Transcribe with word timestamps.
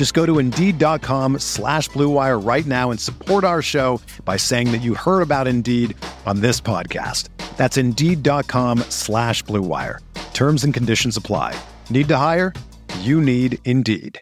Just 0.00 0.14
go 0.14 0.24
to 0.24 0.38
Indeed.com 0.38 1.40
slash 1.40 1.90
BlueWire 1.90 2.42
right 2.42 2.64
now 2.64 2.90
and 2.90 2.98
support 2.98 3.44
our 3.44 3.60
show 3.60 4.00
by 4.24 4.38
saying 4.38 4.72
that 4.72 4.78
you 4.78 4.94
heard 4.94 5.20
about 5.20 5.46
Indeed 5.46 5.94
on 6.24 6.40
this 6.40 6.58
podcast. 6.58 7.28
That's 7.58 7.76
Indeed.com 7.76 8.78
slash 8.88 9.44
BlueWire. 9.44 9.98
Terms 10.32 10.64
and 10.64 10.72
conditions 10.72 11.18
apply. 11.18 11.54
Need 11.90 12.08
to 12.08 12.16
hire? 12.16 12.54
You 13.00 13.20
need 13.20 13.58
Indeed. 13.66 14.18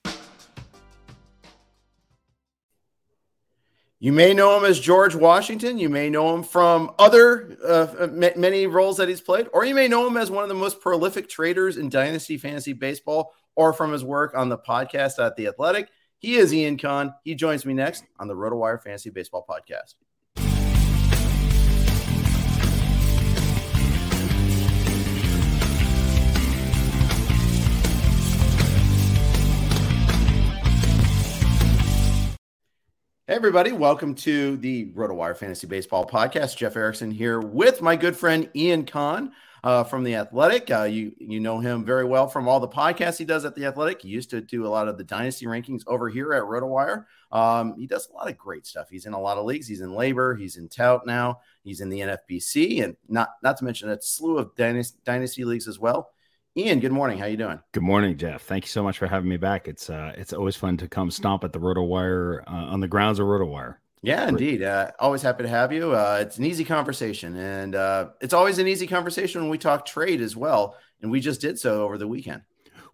You 4.01 4.13
may 4.13 4.35
know 4.35 4.57
him 4.57 4.65
as 4.65 4.81
George 4.81 5.15
Washington. 5.15 5.79
You 5.79 5.89
may 5.89 6.11
know 6.11 6.35
him 6.35 6.43
from 6.43 6.91
other 6.99 7.57
uh, 7.65 8.09
many 8.35 8.67
roles 8.67 8.97
that 8.97 9.09
he's 9.09 9.21
played, 9.21 9.47
or 9.53 9.65
you 9.65 9.77
may 9.77 9.87
know 9.87 10.09
him 10.09 10.17
as 10.17 10.29
one 10.29 10.43
of 10.43 10.49
the 10.49 10.57
most 10.57 10.81
prolific 10.81 11.29
traders 11.29 11.77
in 11.77 11.89
Dynasty 11.89 12.37
Fantasy 12.37 12.73
Baseball, 12.73 13.33
or 13.59 13.73
from 13.73 13.91
his 13.91 14.05
work 14.05 14.35
on 14.37 14.49
the 14.49 14.57
podcast 14.57 15.19
at 15.19 15.35
The 15.35 15.49
Athletic. 15.49 15.89
He 16.19 16.37
is 16.37 16.55
Ian 16.55 16.79
Kahn. 16.79 17.13
He 17.25 17.35
joins 17.35 17.67
me 17.67 17.75
next 17.75 18.05
on 18.21 18.29
the 18.29 18.35
RotoWire 18.35 18.81
Fantasy 18.81 19.11
Baseball 19.11 19.45
Podcast. 19.49 19.97
Hey, 33.27 33.35
everybody, 33.35 33.73
welcome 33.73 34.15
to 34.15 34.57
the 34.59 34.93
RotoWire 34.93 35.37
Fantasy 35.37 35.67
Baseball 35.67 36.07
Podcast. 36.07 36.57
Jeff 36.57 36.77
Erickson 36.77 37.11
here 37.11 37.41
with 37.41 37.83
my 37.83 37.97
good 37.97 38.17
friend 38.17 38.49
Ian 38.55 38.87
Kahn 38.87 39.33
uh, 39.65 39.85
from 39.85 40.05
The 40.05 40.15
Athletic. 40.15 40.71
Uh, 40.71 40.85
you, 40.85 41.13
you 41.19 41.41
know 41.41 41.61
him 41.61 41.85
very 41.85 42.05
well 42.05 42.29
from 42.29 42.49
all 42.49 42.61
the 42.61 42.69
podcasts 42.69 43.19
he 43.19 43.25
does 43.25 43.45
at 43.45 43.55
The 43.55 43.67
Athletic. 43.67 44.03
He 44.03 44.09
used 44.09 44.31
to 44.31 44.41
do 44.41 44.67
a 44.67 44.69
lot 44.69 44.89
of 44.89 44.99
the 44.99 45.05
dynasty 45.05 45.47
rankings 45.47 45.83
over 45.87 46.09
here 46.09 46.33
at 46.33 46.43
RotoWire. 46.43 47.05
Um, 47.31 47.75
he 47.77 47.87
does 47.87 48.09
a 48.09 48.13
lot 48.13 48.29
of 48.29 48.39
great 48.39 48.67
stuff. 48.67 48.89
He's 48.91 49.07
in 49.07 49.13
a 49.13 49.21
lot 49.21 49.39
of 49.39 49.45
leagues. 49.45 49.67
He's 49.67 49.81
in 49.81 49.91
LABR. 49.91 50.39
he's 50.39 50.57
in 50.57 50.69
Tout 50.69 51.07
now, 51.07 51.41
he's 51.63 51.81
in 51.81 51.89
the 51.89 52.01
NFBC, 52.01 52.83
and 52.85 52.97
not, 53.09 53.31
not 53.43 53.57
to 53.59 53.65
mention 53.65 53.91
a 53.91 54.01
slew 54.01 54.39
of 54.39 54.55
dynasty, 54.57 54.99
dynasty 55.05 55.45
leagues 55.45 55.69
as 55.69 55.79
well. 55.79 56.11
Ian, 56.57 56.81
good 56.81 56.91
morning. 56.91 57.19
How 57.19 57.27
you 57.27 57.37
doing? 57.37 57.61
Good 57.71 57.85
morning, 57.85 58.17
Jeff. 58.17 58.43
Thank 58.43 58.65
you 58.65 58.69
so 58.69 58.83
much 58.83 58.99
for 58.99 59.07
having 59.07 59.29
me 59.29 59.37
back. 59.37 59.69
It's 59.69 59.89
uh, 59.89 60.13
it's 60.17 60.33
always 60.33 60.57
fun 60.57 60.77
to 60.79 60.89
come 60.89 61.09
stomp 61.09 61.45
at 61.45 61.53
the 61.53 61.61
RotoWire 61.61 62.43
uh, 62.49 62.51
on 62.51 62.81
the 62.81 62.89
grounds 62.89 63.21
of 63.21 63.27
RotoWire. 63.27 63.77
Yeah, 64.03 64.29
indeed. 64.29 64.63
Uh, 64.63 64.91
always 64.99 65.23
happy 65.23 65.43
to 65.43 65.49
have 65.49 65.73
you. 65.73 65.93
Uh, 65.93 66.19
it's 66.21 66.39
an 66.39 66.45
easy 66.45 66.65
conversation, 66.65 67.37
and 67.37 67.75
uh, 67.75 68.11
it's 68.21 68.35
always 68.35 68.59
an 68.59 68.69
easy 68.69 68.87
conversation 68.87 69.41
when 69.41 69.51
we 69.51 69.59
talk 69.59 69.85
trade 69.85 70.21
as 70.21 70.37
well. 70.37 70.77
And 71.03 71.11
we 71.11 71.21
just 71.21 71.41
did 71.41 71.59
so 71.59 71.83
over 71.83 71.99
the 71.99 72.09
weekend. 72.09 72.43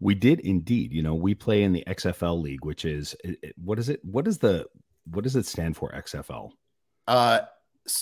We 0.01 0.15
did 0.15 0.41
indeed. 0.41 0.93
You 0.93 1.03
know, 1.03 1.15
we 1.15 1.35
play 1.35 1.63
in 1.63 1.73
the 1.73 1.85
XFL 1.87 2.41
league, 2.41 2.65
which 2.65 2.85
is 2.85 3.15
what 3.57 3.79
is 3.79 3.89
it? 3.89 4.01
What 4.05 4.27
is 4.27 4.39
the 4.39 4.67
what 5.11 5.25
does 5.25 5.37
it 5.37 5.47
stand 5.47 5.77
for? 5.77 5.93
XFL. 5.93 6.51
Uh, 7.07 7.41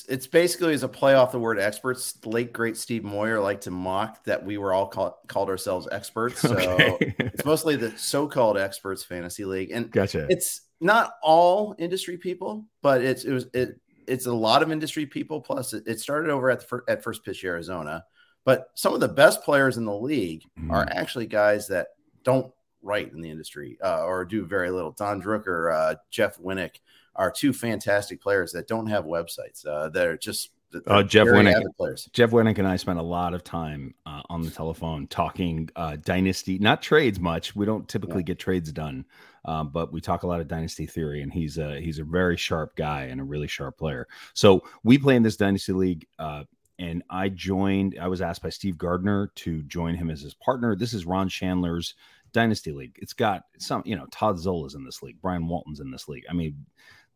it's 0.09 0.29
basically 0.29 0.75
as 0.75 0.85
a 0.85 0.89
play 0.89 1.15
off 1.15 1.33
the 1.33 1.41
word 1.41 1.59
experts. 1.59 2.12
The 2.12 2.29
late 2.29 2.53
great 2.53 2.77
Steve 2.77 3.03
Moyer 3.03 3.41
liked 3.41 3.65
to 3.65 3.73
mock 3.73 4.23
that 4.25 4.45
we 4.45 4.57
were 4.57 4.73
all 4.73 4.87
call, 4.87 5.19
called 5.27 5.49
ourselves 5.49 5.89
experts. 5.91 6.41
So 6.53 6.57
okay. 6.57 7.15
it's 7.19 7.45
mostly 7.45 7.77
the 7.77 7.97
so-called 7.97 8.59
experts 8.59 9.03
fantasy 9.03 9.45
league, 9.45 9.71
and 9.73 9.91
gotcha. 9.91 10.27
It's 10.29 10.61
not 10.82 11.15
all 11.22 11.75
industry 11.78 12.16
people, 12.19 12.66
but 12.82 13.03
it's 13.03 13.25
it 13.25 13.32
was 13.32 13.47
it 13.54 13.81
it's 14.06 14.26
a 14.26 14.32
lot 14.32 14.62
of 14.62 14.70
industry 14.70 15.06
people. 15.06 15.41
Plus, 15.41 15.72
it, 15.72 15.84
it 15.87 16.00
started 16.00 16.31
over 16.31 16.50
at 16.50 16.69
the, 16.69 16.82
at 16.88 17.03
First 17.03 17.25
Pitch 17.25 17.44
Arizona, 17.44 18.04
but 18.44 18.70
some 18.75 18.93
of 18.93 19.00
the 19.00 19.09
best 19.09 19.43
players 19.44 19.76
in 19.76 19.84
the 19.84 19.97
league 19.97 20.43
mm-hmm. 20.59 20.70
are 20.70 20.87
actually 20.91 21.26
guys 21.26 21.69
that 21.69 21.88
don't 22.25 22.53
write 22.82 23.12
in 23.12 23.20
the 23.20 23.31
industry 23.31 23.78
uh, 23.82 24.04
or 24.04 24.25
do 24.25 24.44
very 24.44 24.70
little. 24.70 24.91
Don 24.91 25.22
Drucker, 25.22 25.72
uh, 25.72 25.94
Jeff 26.10 26.38
Winnick 26.38 26.81
are 27.14 27.31
two 27.31 27.53
fantastic 27.53 28.20
players 28.20 28.53
that 28.53 28.66
don't 28.66 28.88
have 28.88 29.04
websites. 29.04 29.64
Uh, 29.66 29.88
that 29.91 30.06
are 30.06 30.16
just 30.16 30.50
uh, 30.87 31.03
Jeff 31.03 31.28
Winick. 31.28 31.62
Players. 31.76 32.09
Jeff 32.12 32.31
Winick 32.31 32.59
and 32.59 32.66
I 32.66 32.76
spent 32.76 32.99
a 32.99 33.03
lot 33.03 33.34
of 33.34 33.44
time 33.44 33.94
on 34.32 34.41
the 34.41 34.50
telephone 34.50 35.06
talking 35.09 35.69
uh, 35.76 35.97
dynasty, 36.03 36.59
not 36.59 36.81
trades 36.81 37.20
much. 37.20 37.54
We 37.54 37.66
don't 37.66 37.87
typically 37.87 38.22
yeah. 38.22 38.28
get 38.28 38.38
trades 38.38 38.72
done, 38.72 39.04
um, 39.44 39.69
but 39.69 39.93
we 39.93 40.00
talk 40.00 40.22
a 40.22 40.26
lot 40.26 40.41
of 40.41 40.48
dynasty 40.48 40.87
theory. 40.87 41.20
And 41.20 41.31
he's 41.31 41.59
a 41.59 41.78
he's 41.81 41.98
a 41.98 42.04
very 42.04 42.38
sharp 42.38 42.75
guy 42.75 43.04
and 43.04 43.20
a 43.20 43.25
really 43.25 43.47
sharp 43.47 43.76
player. 43.76 44.09
So 44.32 44.65
we 44.82 44.97
play 44.97 45.16
in 45.16 45.22
this 45.22 45.37
dynasty 45.37 45.72
league. 45.72 46.06
Uh, 46.19 46.44
and 46.78 47.03
I 47.10 47.28
joined. 47.28 47.98
I 48.00 48.09
was 48.09 48.22
asked 48.22 48.43
by 48.43 48.48
Steve 48.48 48.78
Gardner 48.78 49.31
to 49.37 49.62
join 49.65 49.94
him 49.94 50.10
as 50.10 50.22
his 50.22 50.34
partner. 50.34 50.75
This 50.75 50.94
is 50.94 51.04
Ron 51.04 51.28
Shandler's 51.28 51.94
dynasty 52.32 52.72
league. 52.72 52.99
It's 53.00 53.12
got 53.12 53.43
some, 53.59 53.82
you 53.84 53.94
know, 53.94 54.06
Todd 54.10 54.38
Zola's 54.38 54.75
in 54.75 54.84
this 54.84 55.03
league. 55.03 55.20
Brian 55.20 55.47
Walton's 55.47 55.81
in 55.81 55.91
this 55.91 56.09
league. 56.09 56.25
I 56.28 56.32
mean, 56.32 56.64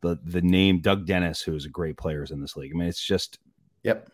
the 0.03 0.19
the 0.22 0.43
name 0.43 0.81
Doug 0.81 1.06
Dennis, 1.06 1.41
who 1.41 1.54
is 1.54 1.65
a 1.65 1.71
great 1.71 1.97
player, 1.97 2.22
is 2.22 2.31
in 2.31 2.43
this 2.43 2.56
league. 2.56 2.72
I 2.75 2.78
mean, 2.78 2.88
it's 2.88 3.03
just 3.03 3.38
yep 3.83 4.10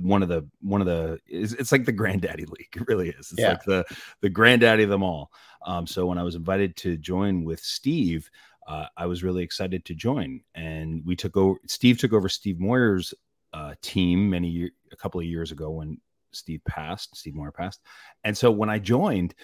one 0.00 0.22
of 0.22 0.28
the 0.28 0.46
one 0.60 0.80
of 0.80 0.86
the 0.86 1.18
it's, 1.26 1.52
it's, 1.52 1.72
like 1.72 1.84
the 1.84 1.92
granddaddy 1.92 2.44
league. 2.46 2.68
It 2.76 2.88
really 2.88 3.10
is. 3.10 3.32
It's 3.32 3.40
yeah. 3.40 3.50
like 3.50 3.64
the 3.64 3.84
the 4.20 4.28
granddaddy 4.28 4.82
of 4.82 4.90
them 4.90 5.02
all. 5.02 5.30
Um, 5.64 5.86
so 5.86 6.06
when 6.06 6.18
I 6.18 6.22
was 6.22 6.34
invited 6.34 6.76
to 6.78 6.96
join 6.96 7.44
with 7.44 7.60
Steve, 7.60 8.30
uh, 8.66 8.86
I 8.96 9.06
was 9.06 9.22
really 9.22 9.42
excited 9.42 9.84
to 9.86 9.94
join, 9.94 10.40
and 10.54 11.02
we 11.04 11.16
took 11.16 11.36
over. 11.36 11.58
Steve 11.66 11.98
took 11.98 12.12
over 12.12 12.28
Steve 12.28 12.58
Moyer's 12.58 13.14
uh, 13.52 13.74
team 13.82 14.30
many 14.30 14.48
year, 14.48 14.70
a 14.92 14.96
couple 14.96 15.20
of 15.20 15.26
years 15.26 15.52
ago 15.52 15.70
when 15.70 15.98
Steve 16.32 16.60
passed. 16.66 17.16
Steve 17.16 17.34
Moyer 17.34 17.52
passed, 17.52 17.80
and 18.24 18.36
so 18.36 18.50
when 18.50 18.70
I 18.70 18.78
joined, 18.78 19.34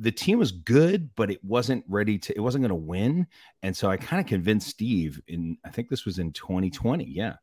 the 0.00 0.12
team 0.12 0.38
was 0.38 0.50
good, 0.50 1.14
but 1.14 1.30
it 1.30 1.44
wasn't 1.44 1.84
ready 1.86 2.18
to, 2.18 2.34
it 2.34 2.40
wasn't 2.40 2.62
going 2.62 2.70
to 2.70 2.74
win. 2.74 3.26
And 3.62 3.76
so 3.76 3.90
I 3.90 3.98
kind 3.98 4.20
of 4.20 4.26
convinced 4.26 4.68
Steve 4.68 5.20
in, 5.28 5.58
I 5.64 5.68
think 5.68 5.88
this 5.88 6.06
was 6.06 6.18
in 6.18 6.32
2020. 6.32 7.04
Yeah. 7.04 7.34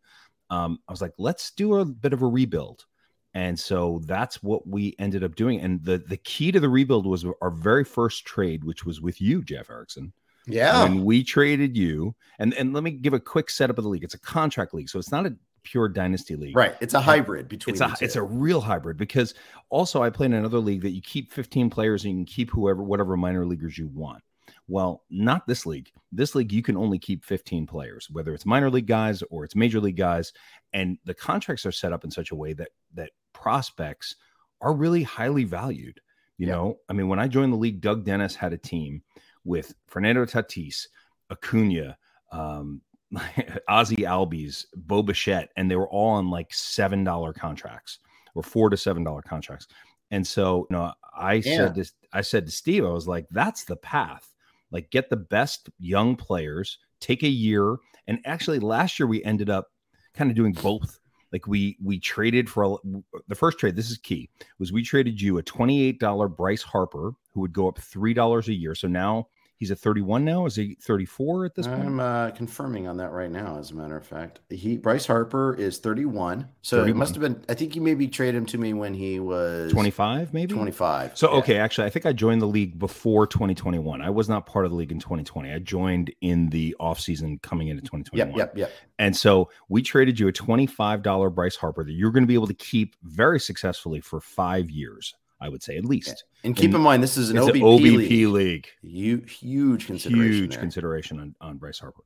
Um, 0.50 0.80
I 0.88 0.92
was 0.92 1.02
like, 1.02 1.14
let's 1.18 1.52
do 1.52 1.76
a 1.76 1.86
bit 1.86 2.14
of 2.14 2.22
a 2.22 2.28
rebuild. 2.28 2.86
And 3.34 3.60
so 3.60 4.02
that's 4.06 4.42
what 4.42 4.68
we 4.68 4.96
ended 4.98 5.24
up 5.24 5.36
doing. 5.36 5.60
And 5.62 5.84
the, 5.84 6.00
the 6.00 6.18
key 6.18 6.52
to 6.52 6.60
the 6.60 6.70
rebuild 6.70 7.06
was 7.06 7.26
our 7.42 7.52
very 7.52 7.84
first 7.84 8.26
trade, 8.26 8.64
which 8.64 8.86
was 8.86 9.02
with 9.02 9.22
you, 9.22 9.44
Jeff 9.44 9.70
Erickson. 9.70 10.14
Yeah. 10.48 10.84
When 10.84 11.04
we 11.04 11.24
traded 11.24 11.76
you, 11.76 12.16
and, 12.40 12.54
and 12.54 12.74
let 12.74 12.84
me 12.84 12.92
give 12.92 13.14
a 13.14 13.20
quick 13.20 13.50
setup 13.50 13.78
of 13.78 13.84
the 13.84 13.90
league. 13.90 14.04
It's 14.04 14.14
a 14.14 14.20
contract 14.20 14.74
league. 14.74 14.90
So 14.90 14.98
it's 14.98 15.12
not 15.12 15.26
a 15.26 15.36
pure 15.68 15.90
dynasty 15.90 16.36
league. 16.36 16.56
Right. 16.56 16.76
It's 16.80 16.94
a 16.94 17.02
hybrid 17.02 17.50
between 17.50 17.74
it's 17.74 17.82
a 17.82 17.94
it's 18.00 18.16
a 18.16 18.24
real 18.24 18.62
hybrid 18.62 18.96
because 18.96 19.34
also 19.70 20.02
I 20.02 20.10
play 20.10 20.26
in 20.26 20.34
another 20.34 20.60
league 20.60 20.82
that 20.82 20.92
you 20.92 21.02
keep 21.02 21.34
15 21.34 21.70
players 21.70 22.06
and 22.06 22.14
you 22.14 22.18
can 22.20 22.26
keep 22.26 22.50
whoever 22.52 22.82
whatever 22.82 23.18
minor 23.18 23.46
leaguers 23.46 23.78
you 23.78 23.90
want. 23.94 24.24
Well, 24.68 25.04
not 25.10 25.48
this 25.48 25.66
league. 25.66 25.92
This 26.12 26.36
league 26.36 26.52
you 26.52 26.62
can 26.62 26.76
only 26.76 27.00
keep 27.00 27.24
15 27.24 27.68
players, 27.68 28.10
whether 28.12 28.34
it's 28.34 28.46
minor 28.46 28.70
league 28.70 28.88
guys 28.88 29.24
or 29.30 29.46
it's 29.46 29.56
major 29.56 29.80
league 29.80 29.98
guys, 29.98 30.34
and 30.74 30.98
the 31.06 31.14
contracts 31.14 31.66
are 31.66 31.72
set 31.72 31.94
up 31.94 32.04
in 32.04 32.12
such 32.12 32.32
a 32.32 32.36
way 32.36 32.54
that 32.54 32.70
that 32.94 33.12
prospects 33.34 34.16
are 34.62 34.74
really 34.74 35.04
highly 35.04 35.46
valued. 35.46 36.02
You 36.38 36.48
yeah. 36.48 36.54
know, 36.54 36.78
I 36.90 36.94
mean, 36.94 37.08
when 37.08 37.20
I 37.20 37.28
joined 37.28 37.54
the 37.54 37.58
league, 37.58 37.82
Doug 37.82 38.04
Dennis 38.04 38.36
had 38.36 38.54
a 38.54 38.58
team 38.58 39.02
with 39.46 39.74
Fernando 39.88 40.26
Tatis, 40.26 40.88
Acuna, 41.32 41.98
um, 42.32 42.82
Ozzie 43.70 43.98
Albies, 43.98 44.66
Bo 44.76 45.02
Bichette, 45.02 45.50
and 45.56 45.72
they 45.72 45.78
were 45.78 45.90
all 45.90 46.10
on 46.10 46.30
like 46.30 46.54
seven 46.54 47.04
dollar 47.04 47.32
contracts 47.32 48.00
or 48.36 48.44
four 48.44 48.70
to 48.70 48.78
seven 48.78 49.04
dollar 49.04 49.22
contracts. 49.22 49.68
And 50.12 50.26
so, 50.26 50.68
you 50.70 50.76
know, 50.76 50.94
I 51.16 51.36
yeah. 51.36 51.58
said 51.58 51.76
this, 51.76 51.94
I 52.14 52.22
said 52.22 52.46
to 52.46 52.52
Steve, 52.52 52.86
I 52.86 52.90
was 52.90 53.08
like, 53.08 53.28
that's 53.32 53.64
the 53.64 53.76
path. 53.76 54.34
Like, 54.72 54.90
get 54.92 55.10
the 55.10 55.18
best 55.18 55.70
young 55.80 56.16
players, 56.16 56.78
take 57.00 57.24
a 57.24 57.30
year. 57.30 57.78
And 58.08 58.20
actually, 58.26 58.60
last 58.60 59.00
year 59.00 59.08
we 59.08 59.24
ended 59.24 59.50
up 59.50 59.68
kind 60.14 60.30
of 60.30 60.36
doing 60.36 60.54
both. 60.54 61.00
Like 61.34 61.46
we 61.46 61.78
we 61.84 62.00
traded 62.00 62.50
for 62.50 62.80
the 63.28 63.36
first 63.36 63.60
trade, 63.60 63.76
this 63.76 63.92
is 63.92 63.98
key, 63.98 64.30
was 64.60 64.72
we 64.72 64.82
traded 64.82 65.22
you 65.22 65.38
a 65.38 65.44
$28 65.44 66.36
Bryce 66.38 66.62
Harper, 66.62 67.12
who 67.34 67.42
would 67.42 67.52
go 67.52 67.68
up 67.68 67.78
$3 67.80 68.48
a 68.48 68.54
year. 68.54 68.74
So 68.76 68.88
now 68.88 69.28
He's 69.58 69.72
at 69.72 69.80
31 69.80 70.24
now. 70.24 70.46
Is 70.46 70.56
he 70.56 70.76
34 70.76 71.46
at 71.46 71.56
this 71.56 71.66
point? 71.66 71.82
I'm 71.82 72.00
uh, 72.00 72.30
confirming 72.30 72.88
on 72.88 72.98
that 72.98 73.12
right 73.12 73.32
now. 73.32 73.58
As 73.58 73.72
a 73.72 73.76
matter 73.76 73.98
of 73.98 74.06
fact, 74.06 74.40
he 74.52 74.78
Bryce 74.78 75.08
Harper 75.08 75.56
is 75.56 75.80
31. 75.80 76.48
So 76.62 76.78
31. 76.78 76.90
it 76.90 77.00
must 77.00 77.16
have 77.16 77.22
been. 77.22 77.44
I 77.50 77.56
think 77.56 77.76
you 77.76 77.82
maybe 77.82 78.08
traded 78.08 78.36
him 78.36 78.46
to 78.48 78.58
me 78.60 78.74
when 78.74 78.94
he 78.94 79.20
was 79.20 79.72
25, 79.72 80.32
maybe 80.32 80.54
25. 80.54 81.18
So 81.18 81.32
yeah. 81.32 81.40
okay, 81.40 81.58
actually, 81.58 81.88
I 81.88 81.90
think 81.90 82.06
I 82.06 82.14
joined 82.14 82.40
the 82.40 82.48
league 82.48 82.78
before 82.78 83.26
2021. 83.26 84.00
I 84.00 84.12
was 84.12 84.30
not 84.30 84.46
part 84.46 84.66
of 84.66 84.72
the 84.72 84.78
league 84.78 84.92
in 84.92 85.00
2020. 85.00 85.52
I 85.52 85.58
joined 85.58 86.14
in 86.22 86.50
the 86.50 86.76
off 86.80 87.00
season 87.00 87.40
coming 87.40 87.70
into 87.70 87.82
2021. 87.82 88.38
Yep, 88.38 88.38
yep, 88.38 88.58
yep. 88.58 88.72
And 89.00 89.18
so 89.18 89.50
we 89.70 89.82
traded 89.82 90.20
you 90.20 90.28
a 90.28 90.34
$25 90.34 91.34
Bryce 91.34 91.56
Harper 91.56 91.84
that 91.84 91.92
you're 91.92 92.12
going 92.12 92.24
to 92.24 92.28
be 92.28 92.36
able 92.36 92.48
to 92.48 92.54
keep 92.54 92.96
very 93.02 93.40
successfully 93.40 94.02
for 94.02 94.20
five 94.20 94.70
years. 94.70 95.16
I 95.40 95.50
would 95.50 95.62
say 95.62 95.78
at 95.78 95.86
least. 95.86 96.24
And 96.44 96.56
keep 96.56 96.66
and 96.66 96.76
in 96.76 96.82
mind, 96.82 97.04
this 97.04 97.18
is 97.18 97.30
an 97.30 97.38
OBP, 97.38 97.56
an 97.56 97.62
OBP 97.62 98.10
league. 98.10 98.32
league. 98.32 98.68
Huge, 98.82 99.34
huge 99.38 99.86
consideration. 99.86 100.34
Huge 100.34 100.52
there. 100.52 100.60
consideration 100.60 101.20
on, 101.20 101.36
on 101.42 101.58
Bryce 101.58 101.80
Harper. 101.80 102.04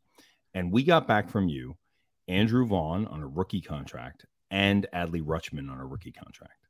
And 0.54 0.72
we 0.72 0.84
got 0.84 1.08
back 1.08 1.30
from 1.30 1.48
you 1.48 1.78
Andrew 2.28 2.66
Vaughn 2.66 3.08
on 3.08 3.22
a 3.22 3.28
rookie 3.28 3.62
contract 3.62 4.26
and 4.50 4.86
Adley 4.94 5.24
Rutschman 5.24 5.72
on 5.72 5.80
a 5.80 5.86
rookie 5.86 6.12
contract. 6.12 6.68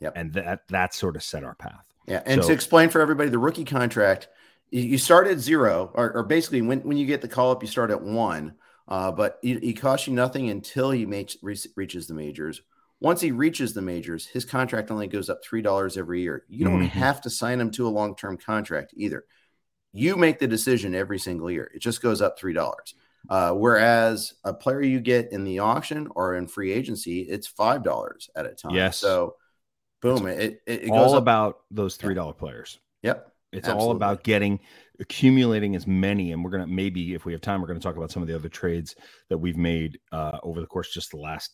Yep. 0.00 0.12
And 0.16 0.32
that 0.34 0.68
that 0.68 0.94
sort 0.94 1.16
of 1.16 1.22
set 1.22 1.44
our 1.44 1.54
path. 1.54 1.86
Yeah. 2.06 2.22
And 2.26 2.42
so, 2.42 2.48
to 2.48 2.54
explain 2.54 2.90
for 2.90 3.00
everybody, 3.00 3.30
the 3.30 3.38
rookie 3.38 3.64
contract, 3.64 4.28
you 4.70 4.98
start 4.98 5.26
at 5.26 5.38
zero, 5.38 5.90
or, 5.94 6.12
or 6.12 6.22
basically 6.22 6.62
when, 6.62 6.80
when 6.80 6.96
you 6.96 7.06
get 7.06 7.22
the 7.22 7.28
call 7.28 7.50
up, 7.50 7.62
you 7.62 7.68
start 7.68 7.90
at 7.90 8.02
one. 8.02 8.54
Uh, 8.86 9.10
but 9.10 9.38
it, 9.42 9.64
it 9.64 9.72
costs 9.74 10.06
you 10.06 10.12
nothing 10.12 10.50
until 10.50 10.90
he 10.90 11.06
makes, 11.06 11.38
reaches 11.42 12.06
the 12.06 12.12
majors 12.12 12.60
once 13.00 13.20
he 13.20 13.32
reaches 13.32 13.74
the 13.74 13.82
majors, 13.82 14.26
his 14.26 14.44
contract 14.44 14.90
only 14.90 15.06
goes 15.06 15.28
up 15.28 15.44
$3 15.44 15.98
every 15.98 16.22
year. 16.22 16.44
You 16.48 16.64
don't 16.64 16.80
mm-hmm. 16.80 16.98
have 16.98 17.20
to 17.22 17.30
sign 17.30 17.60
him 17.60 17.70
to 17.72 17.86
a 17.86 17.90
long 17.90 18.16
term 18.16 18.36
contract 18.36 18.94
either. 18.96 19.24
You 19.92 20.16
make 20.16 20.38
the 20.38 20.46
decision 20.46 20.94
every 20.94 21.18
single 21.18 21.50
year. 21.50 21.70
It 21.74 21.80
just 21.80 22.02
goes 22.02 22.20
up 22.20 22.38
$3. 22.38 22.72
Uh, 23.28 23.52
whereas 23.52 24.34
a 24.44 24.52
player 24.52 24.82
you 24.82 25.00
get 25.00 25.32
in 25.32 25.44
the 25.44 25.60
auction 25.60 26.08
or 26.14 26.34
in 26.34 26.46
free 26.46 26.72
agency, 26.72 27.20
it's 27.20 27.50
$5 27.50 28.28
at 28.36 28.46
a 28.46 28.54
time. 28.54 28.74
Yes. 28.74 28.98
So, 28.98 29.36
boom, 30.02 30.26
it, 30.26 30.60
it, 30.66 30.84
it 30.84 30.90
all 30.90 31.08
goes 31.08 31.14
about 31.14 31.60
those 31.70 31.96
$3 31.96 32.16
yeah. 32.16 32.32
players. 32.32 32.78
Yep. 33.02 33.30
It's 33.52 33.68
Absolutely. 33.68 33.84
all 33.84 33.90
about 33.92 34.24
getting 34.24 34.60
accumulating 35.00 35.76
as 35.76 35.86
many 35.86 36.32
and 36.32 36.44
we're 36.44 36.50
going 36.50 36.62
to 36.62 36.72
maybe 36.72 37.14
if 37.14 37.24
we 37.24 37.32
have 37.32 37.40
time 37.40 37.60
we're 37.60 37.66
going 37.66 37.78
to 37.78 37.82
talk 37.82 37.96
about 37.96 38.10
some 38.10 38.22
of 38.22 38.28
the 38.28 38.34
other 38.34 38.48
trades 38.48 38.94
that 39.28 39.38
we've 39.38 39.56
made 39.56 39.98
uh, 40.12 40.38
over 40.44 40.60
the 40.60 40.66
course 40.66 40.92
just 40.92 41.10
the 41.10 41.16
last 41.16 41.50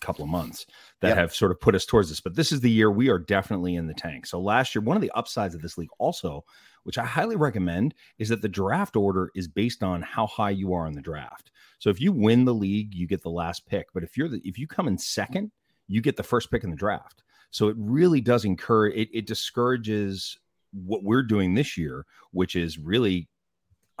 couple 0.00 0.24
of 0.24 0.30
months 0.30 0.66
that 1.00 1.08
yep. 1.08 1.16
have 1.16 1.34
sort 1.34 1.50
of 1.50 1.60
put 1.60 1.74
us 1.74 1.86
towards 1.86 2.08
this. 2.08 2.20
But 2.20 2.34
this 2.34 2.52
is 2.52 2.60
the 2.60 2.70
year 2.70 2.90
we 2.90 3.08
are 3.08 3.18
definitely 3.18 3.76
in 3.76 3.86
the 3.86 3.94
tank. 3.94 4.26
So 4.26 4.40
last 4.40 4.74
year, 4.74 4.82
one 4.82 4.96
of 4.96 5.02
the 5.02 5.12
upsides 5.12 5.54
of 5.54 5.62
this 5.62 5.78
league 5.78 5.90
also, 5.98 6.44
which 6.84 6.98
I 6.98 7.04
highly 7.04 7.36
recommend, 7.36 7.94
is 8.18 8.28
that 8.30 8.42
the 8.42 8.48
draft 8.48 8.96
order 8.96 9.30
is 9.34 9.48
based 9.48 9.82
on 9.82 10.02
how 10.02 10.26
high 10.26 10.50
you 10.50 10.72
are 10.74 10.86
in 10.86 10.94
the 10.94 11.00
draft. 11.00 11.50
So 11.78 11.90
if 11.90 12.00
you 12.00 12.12
win 12.12 12.44
the 12.44 12.54
league, 12.54 12.94
you 12.94 13.06
get 13.06 13.22
the 13.22 13.30
last 13.30 13.66
pick. 13.66 13.86
But 13.92 14.02
if 14.02 14.16
you're 14.16 14.28
the 14.28 14.40
if 14.44 14.58
you 14.58 14.66
come 14.66 14.88
in 14.88 14.98
second, 14.98 15.50
you 15.88 16.00
get 16.00 16.16
the 16.16 16.22
first 16.22 16.50
pick 16.50 16.64
in 16.64 16.70
the 16.70 16.76
draft. 16.76 17.22
So 17.50 17.68
it 17.68 17.76
really 17.78 18.20
does 18.20 18.44
encourage 18.44 18.96
it, 18.96 19.08
it 19.12 19.26
discourages 19.26 20.38
what 20.72 21.02
we're 21.02 21.22
doing 21.22 21.54
this 21.54 21.76
year, 21.76 22.06
which 22.32 22.54
is 22.54 22.78
really 22.78 23.28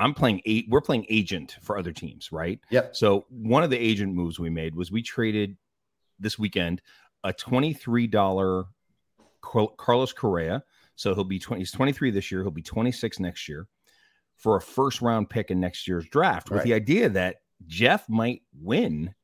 I'm 0.00 0.14
playing 0.14 0.40
eight. 0.46 0.66
We're 0.68 0.80
playing 0.80 1.06
agent 1.10 1.58
for 1.60 1.76
other 1.76 1.92
teams, 1.92 2.32
right? 2.32 2.58
Yep. 2.70 2.96
So 2.96 3.26
one 3.28 3.62
of 3.62 3.70
the 3.70 3.78
agent 3.78 4.14
moves 4.14 4.38
we 4.38 4.48
made 4.48 4.74
was 4.74 4.90
we 4.90 5.02
traded 5.02 5.56
this 6.20 6.38
weekend 6.38 6.82
a 7.24 7.32
$23 7.32 8.66
Carlos 9.42 10.12
Correa. 10.12 10.62
So 10.96 11.14
he'll 11.14 11.24
be 11.24 11.38
20, 11.38 11.60
he's 11.60 11.72
23 11.72 12.10
this 12.10 12.30
year. 12.30 12.42
He'll 12.42 12.50
be 12.50 12.62
26 12.62 13.20
next 13.20 13.48
year 13.48 13.66
for 14.36 14.56
a 14.56 14.60
first 14.60 15.02
round 15.02 15.28
pick 15.30 15.50
in 15.50 15.60
next 15.60 15.86
year's 15.86 16.08
draft 16.08 16.50
with 16.50 16.58
right. 16.58 16.64
the 16.64 16.74
idea 16.74 17.08
that 17.10 17.36
Jeff 17.66 18.08
might 18.08 18.42
win 18.60 19.14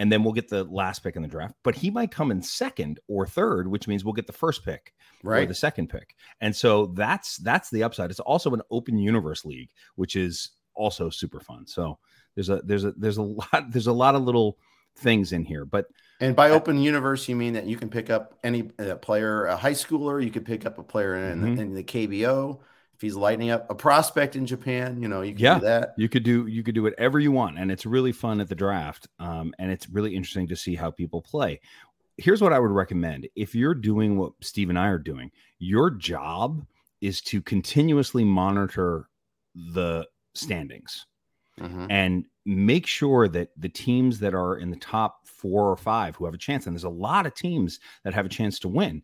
and 0.00 0.10
then 0.10 0.24
we'll 0.24 0.32
get 0.32 0.48
the 0.48 0.64
last 0.64 1.00
pick 1.00 1.14
in 1.14 1.20
the 1.20 1.28
draft, 1.28 1.54
but 1.62 1.74
he 1.74 1.90
might 1.90 2.10
come 2.10 2.30
in 2.30 2.40
second 2.40 2.98
or 3.06 3.26
third, 3.26 3.68
which 3.68 3.86
means 3.86 4.02
we'll 4.02 4.14
get 4.14 4.26
the 4.26 4.32
first 4.32 4.64
pick 4.64 4.94
right. 5.22 5.42
or 5.42 5.46
the 5.46 5.54
second 5.54 5.90
pick. 5.90 6.16
And 6.40 6.56
so 6.56 6.86
that's 6.86 7.36
that's 7.36 7.68
the 7.68 7.82
upside. 7.82 8.10
It's 8.10 8.18
also 8.18 8.54
an 8.54 8.62
open 8.70 8.96
universe 8.96 9.44
league, 9.44 9.68
which 9.96 10.16
is 10.16 10.52
also 10.74 11.10
super 11.10 11.38
fun. 11.38 11.66
So 11.66 11.98
there's 12.34 12.48
a 12.48 12.62
there's 12.64 12.84
a 12.84 12.92
there's 12.92 13.18
a 13.18 13.22
lot 13.22 13.70
there's 13.70 13.88
a 13.88 13.92
lot 13.92 14.14
of 14.14 14.22
little 14.22 14.56
things 14.96 15.32
in 15.32 15.44
here, 15.44 15.66
but 15.66 15.84
and 16.20 16.36
by 16.36 16.50
open 16.50 16.78
universe, 16.78 17.28
you 17.28 17.36
mean 17.36 17.54
that 17.54 17.66
you 17.66 17.76
can 17.76 17.88
pick 17.88 18.10
up 18.10 18.38
any 18.44 18.70
uh, 18.78 18.96
player, 18.96 19.46
a 19.46 19.56
high 19.56 19.72
schooler, 19.72 20.22
you 20.22 20.30
could 20.30 20.44
pick 20.44 20.66
up 20.66 20.78
a 20.78 20.82
player 20.82 21.16
in, 21.16 21.40
mm-hmm. 21.40 21.60
in, 21.60 21.74
the 21.74 21.82
KBO 21.82 22.60
if 22.94 23.00
he's 23.00 23.16
lighting 23.16 23.50
up 23.50 23.70
a 23.70 23.74
prospect 23.74 24.36
in 24.36 24.44
Japan. 24.44 25.00
You 25.00 25.08
know, 25.08 25.22
you 25.22 25.32
can 25.32 25.42
yeah, 25.42 25.58
do 25.58 25.64
that. 25.64 25.94
You 25.96 26.08
could 26.10 26.22
do 26.22 26.46
you 26.46 26.62
could 26.62 26.74
do 26.74 26.82
whatever 26.82 27.18
you 27.18 27.32
want, 27.32 27.58
and 27.58 27.72
it's 27.72 27.86
really 27.86 28.12
fun 28.12 28.40
at 28.40 28.48
the 28.48 28.54
draft. 28.54 29.08
Um, 29.18 29.54
and 29.58 29.70
it's 29.70 29.88
really 29.88 30.14
interesting 30.14 30.46
to 30.48 30.56
see 30.56 30.74
how 30.74 30.90
people 30.90 31.22
play. 31.22 31.60
Here's 32.18 32.42
what 32.42 32.52
I 32.52 32.58
would 32.58 32.70
recommend: 32.70 33.26
if 33.34 33.54
you're 33.54 33.74
doing 33.74 34.18
what 34.18 34.32
Steve 34.42 34.68
and 34.68 34.78
I 34.78 34.88
are 34.88 34.98
doing, 34.98 35.30
your 35.58 35.90
job 35.90 36.66
is 37.00 37.22
to 37.22 37.40
continuously 37.40 38.24
monitor 38.24 39.08
the 39.54 40.06
standings 40.34 41.06
mm-hmm. 41.58 41.86
and 41.90 42.24
make 42.44 42.86
sure 42.86 43.28
that 43.28 43.48
the 43.56 43.68
teams 43.68 44.18
that 44.20 44.34
are 44.34 44.56
in 44.56 44.70
the 44.70 44.76
top 44.76 45.19
four 45.40 45.70
or 45.70 45.76
five 45.76 46.16
who 46.16 46.24
have 46.24 46.34
a 46.34 46.38
chance, 46.38 46.66
and 46.66 46.74
there's 46.74 46.84
a 46.84 46.88
lot 46.88 47.26
of 47.26 47.34
teams 47.34 47.80
that 48.04 48.14
have 48.14 48.26
a 48.26 48.30
chance 48.30 48.58
to 48.60 48.68
win, 48.68 49.02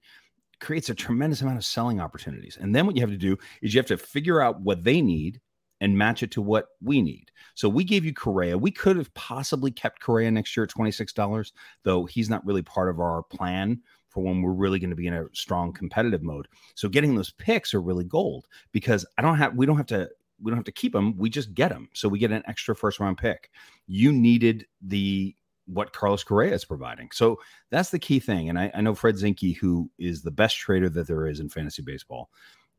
creates 0.60 0.88
a 0.88 0.94
tremendous 0.94 1.42
amount 1.42 1.58
of 1.58 1.64
selling 1.64 2.00
opportunities. 2.00 2.58
And 2.60 2.74
then 2.74 2.86
what 2.86 2.96
you 2.96 3.02
have 3.02 3.10
to 3.10 3.16
do 3.16 3.36
is 3.62 3.74
you 3.74 3.78
have 3.78 3.86
to 3.86 3.98
figure 3.98 4.40
out 4.40 4.60
what 4.60 4.84
they 4.84 5.00
need 5.00 5.40
and 5.80 5.96
match 5.96 6.22
it 6.22 6.30
to 6.30 6.42
what 6.42 6.68
we 6.82 7.02
need. 7.02 7.30
So 7.54 7.68
we 7.68 7.84
gave 7.84 8.04
you 8.04 8.14
Correa. 8.14 8.56
We 8.56 8.70
could 8.70 8.96
have 8.96 9.12
possibly 9.14 9.70
kept 9.70 10.00
Correa 10.00 10.30
next 10.30 10.56
year 10.56 10.64
at 10.64 10.70
$26, 10.70 11.52
though 11.82 12.04
he's 12.06 12.30
not 12.30 12.44
really 12.46 12.62
part 12.62 12.88
of 12.88 12.98
our 12.98 13.22
plan 13.24 13.80
for 14.08 14.22
when 14.22 14.40
we're 14.40 14.52
really 14.52 14.78
going 14.78 14.90
to 14.90 14.96
be 14.96 15.06
in 15.06 15.14
a 15.14 15.26
strong 15.34 15.72
competitive 15.72 16.22
mode. 16.22 16.48
So 16.74 16.88
getting 16.88 17.14
those 17.14 17.32
picks 17.32 17.74
are 17.74 17.82
really 17.82 18.04
gold 18.04 18.46
because 18.72 19.04
I 19.18 19.22
don't 19.22 19.36
have 19.36 19.54
we 19.54 19.66
don't 19.66 19.76
have 19.76 19.86
to 19.86 20.08
we 20.40 20.50
don't 20.50 20.56
have 20.56 20.64
to 20.64 20.72
keep 20.72 20.92
them. 20.92 21.16
We 21.16 21.28
just 21.28 21.54
get 21.54 21.68
them. 21.68 21.88
So 21.92 22.08
we 22.08 22.18
get 22.18 22.32
an 22.32 22.42
extra 22.46 22.74
first 22.74 23.00
round 23.00 23.18
pick. 23.18 23.50
You 23.86 24.12
needed 24.12 24.66
the 24.80 25.34
what 25.66 25.92
Carlos 25.92 26.24
Correa 26.24 26.54
is 26.54 26.64
providing. 26.64 27.10
So 27.12 27.40
that's 27.70 27.90
the 27.90 27.98
key 27.98 28.20
thing. 28.20 28.48
And 28.48 28.58
I, 28.58 28.70
I 28.74 28.80
know 28.80 28.94
Fred 28.94 29.16
Zinkie, 29.16 29.56
who 29.56 29.90
is 29.98 30.22
the 30.22 30.30
best 30.30 30.56
trader 30.56 30.88
that 30.90 31.06
there 31.06 31.26
is 31.26 31.40
in 31.40 31.48
fantasy 31.48 31.82
baseball, 31.82 32.30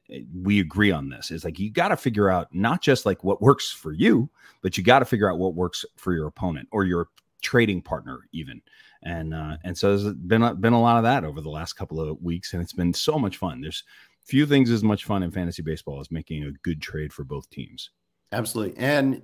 eh, 0.10 0.22
we 0.34 0.60
agree 0.60 0.92
on 0.92 1.10
this. 1.10 1.32
Is 1.32 1.44
like 1.44 1.60
you 1.60 1.72
got 1.72 1.90
to 1.90 1.98
figure 1.98 2.30
out 2.30 2.48
not 2.54 2.82
just 2.82 3.06
like 3.06 3.24
what 3.24 3.42
works 3.42 3.72
for 3.72 3.92
you, 3.92 4.30
but 4.62 4.78
you 4.78 4.84
got 4.84 5.00
to 5.00 5.06
figure 5.06 5.32
out 5.32 5.40
what 5.40 5.56
works 5.56 5.86
for 5.98 6.14
your 6.14 6.28
opponent 6.28 6.68
or 6.72 6.86
your 6.86 7.10
trading 7.42 7.82
partner 7.82 8.22
even. 8.32 8.62
And 9.04 9.34
uh, 9.34 9.58
and 9.64 9.78
so 9.78 9.96
there's 9.96 10.16
been 10.16 10.42
a, 10.42 10.56
been 10.56 10.74
a 10.74 10.82
lot 10.82 10.98
of 10.98 11.04
that 11.04 11.24
over 11.24 11.42
the 11.42 11.50
last 11.50 11.74
couple 11.74 12.02
of 12.02 12.22
weeks, 12.22 12.54
and 12.54 12.62
it's 12.62 12.74
been 12.74 12.94
so 12.94 13.20
much 13.20 13.38
fun. 13.38 13.62
There's 13.62 13.84
few 14.24 14.46
things 14.46 14.70
as 14.72 14.84
much 14.84 15.06
fun 15.06 15.24
in 15.24 15.32
fantasy 15.32 15.62
baseball 15.62 16.00
as 16.00 16.12
making 16.12 16.44
a 16.44 16.52
good 16.64 16.82
trade 16.82 17.14
for 17.14 17.24
both 17.24 17.50
teams. 17.50 17.92
Absolutely. 18.32 18.78
And 18.78 19.22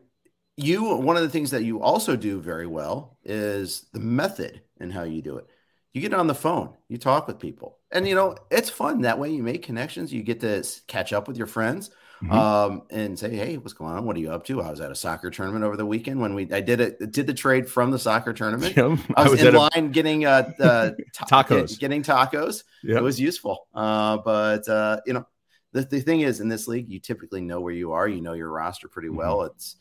you, 0.55 0.95
one 0.95 1.15
of 1.17 1.23
the 1.23 1.29
things 1.29 1.51
that 1.51 1.63
you 1.63 1.81
also 1.81 2.15
do 2.15 2.39
very 2.39 2.67
well 2.67 3.17
is 3.23 3.87
the 3.93 3.99
method 3.99 4.61
and 4.79 4.93
how 4.93 5.03
you 5.03 5.21
do 5.21 5.37
it. 5.37 5.47
You 5.93 6.01
get 6.01 6.13
on 6.13 6.27
the 6.27 6.35
phone, 6.35 6.73
you 6.87 6.97
talk 6.97 7.27
with 7.27 7.39
people, 7.39 7.77
and 7.91 8.07
you 8.07 8.15
know, 8.15 8.35
it's 8.49 8.69
fun 8.69 9.01
that 9.01 9.19
way. 9.19 9.29
You 9.29 9.43
make 9.43 9.61
connections, 9.61 10.11
you 10.11 10.23
get 10.23 10.39
to 10.39 10.63
catch 10.87 11.13
up 11.13 11.27
with 11.27 11.37
your 11.37 11.45
friends 11.45 11.91
mm-hmm. 12.23 12.33
um, 12.33 12.83
and 12.89 13.17
say, 13.17 13.35
"Hey, 13.35 13.57
what's 13.57 13.73
going 13.73 13.93
on? 13.93 14.05
What 14.05 14.15
are 14.15 14.19
you 14.19 14.31
up 14.31 14.43
to?" 14.45 14.61
I 14.61 14.71
was 14.71 14.81
at 14.81 14.91
a 14.91 14.95
soccer 14.95 15.29
tournament 15.29 15.63
over 15.63 15.77
the 15.77 15.85
weekend 15.85 16.19
when 16.19 16.33
we 16.33 16.51
I 16.51 16.61
did 16.61 16.79
it 16.79 17.11
did 17.11 17.27
the 17.27 17.33
trade 17.33 17.69
from 17.69 17.91
the 17.91 17.99
soccer 17.99 18.33
tournament. 18.33 18.75
Yep. 18.75 18.99
I, 19.15 19.23
was 19.23 19.27
I 19.27 19.29
was 19.29 19.43
in 19.43 19.53
line 19.53 19.69
a... 19.75 19.89
getting 19.89 20.25
uh, 20.25 20.51
uh 20.59 20.91
ta- 21.13 21.43
tacos, 21.43 21.79
getting 21.79 22.01
tacos. 22.01 22.63
Yep. 22.83 22.97
It 22.97 23.03
was 23.03 23.19
useful, 23.19 23.67
uh, 23.75 24.17
but 24.17 24.67
uh, 24.67 25.01
you 25.05 25.13
know, 25.13 25.27
the, 25.73 25.81
the 25.83 26.01
thing 26.01 26.21
is, 26.21 26.39
in 26.39 26.49
this 26.49 26.67
league, 26.67 26.89
you 26.89 26.99
typically 26.99 27.41
know 27.41 27.61
where 27.61 27.73
you 27.73 27.91
are. 27.91 28.07
You 28.07 28.21
know 28.21 28.33
your 28.33 28.49
roster 28.49 28.87
pretty 28.87 29.09
mm-hmm. 29.09 29.17
well. 29.17 29.43
It's 29.43 29.75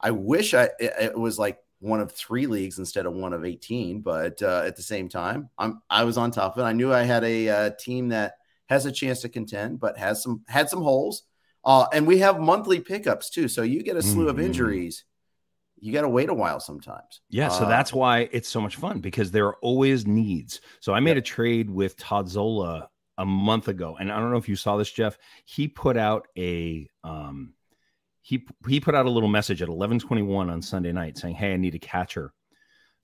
I 0.00 0.10
wish 0.10 0.54
I 0.54 0.64
it, 0.78 0.92
it 1.00 1.18
was 1.18 1.38
like 1.38 1.58
one 1.78 2.00
of 2.00 2.12
three 2.12 2.46
leagues 2.46 2.78
instead 2.78 3.04
of 3.06 3.12
one 3.12 3.34
of 3.34 3.44
18 3.44 4.00
but 4.00 4.40
uh, 4.42 4.62
at 4.64 4.76
the 4.76 4.82
same 4.82 5.10
time 5.10 5.50
i'm 5.58 5.82
i 5.90 6.04
was 6.04 6.16
on 6.16 6.30
top 6.30 6.56
of 6.56 6.60
it 6.60 6.64
i 6.66 6.72
knew 6.72 6.90
i 6.90 7.02
had 7.02 7.22
a 7.22 7.48
uh, 7.50 7.70
team 7.78 8.08
that 8.08 8.32
has 8.64 8.86
a 8.86 8.90
chance 8.90 9.20
to 9.20 9.28
contend 9.28 9.78
but 9.78 9.98
has 9.98 10.22
some 10.22 10.42
had 10.48 10.70
some 10.70 10.80
holes 10.80 11.24
uh, 11.66 11.88
and 11.92 12.06
we 12.06 12.18
have 12.18 12.38
monthly 12.38 12.78
pickups 12.78 13.28
too. 13.28 13.48
So 13.48 13.62
you 13.62 13.82
get 13.82 13.96
a 13.96 14.02
slew 14.02 14.26
mm-hmm. 14.26 14.30
of 14.30 14.40
injuries. 14.40 15.04
You 15.80 15.92
got 15.92 16.02
to 16.02 16.08
wait 16.08 16.28
a 16.28 16.34
while 16.34 16.60
sometimes. 16.60 17.20
Yeah. 17.28 17.48
So 17.48 17.64
uh, 17.64 17.68
that's 17.68 17.92
why 17.92 18.28
it's 18.30 18.48
so 18.48 18.60
much 18.60 18.76
fun 18.76 19.00
because 19.00 19.32
there 19.32 19.46
are 19.46 19.56
always 19.56 20.06
needs. 20.06 20.60
So 20.78 20.94
I 20.94 21.00
made 21.00 21.16
a 21.16 21.22
trade 21.22 21.68
with 21.68 21.96
Todd 21.96 22.28
Zola 22.28 22.88
a 23.18 23.26
month 23.26 23.66
ago. 23.66 23.96
And 23.98 24.12
I 24.12 24.20
don't 24.20 24.30
know 24.30 24.36
if 24.36 24.48
you 24.48 24.54
saw 24.54 24.76
this, 24.76 24.92
Jeff. 24.92 25.18
He 25.44 25.66
put 25.66 25.96
out 25.96 26.28
a, 26.38 26.88
um, 27.02 27.52
he, 28.26 28.44
he 28.66 28.80
put 28.80 28.96
out 28.96 29.06
a 29.06 29.10
little 29.10 29.28
message 29.28 29.62
at 29.62 29.68
1121 29.68 30.50
on 30.50 30.60
Sunday 30.60 30.90
night 30.90 31.16
saying, 31.16 31.36
Hey, 31.36 31.52
I 31.52 31.56
need 31.56 31.76
a 31.76 31.78
catcher. 31.78 32.32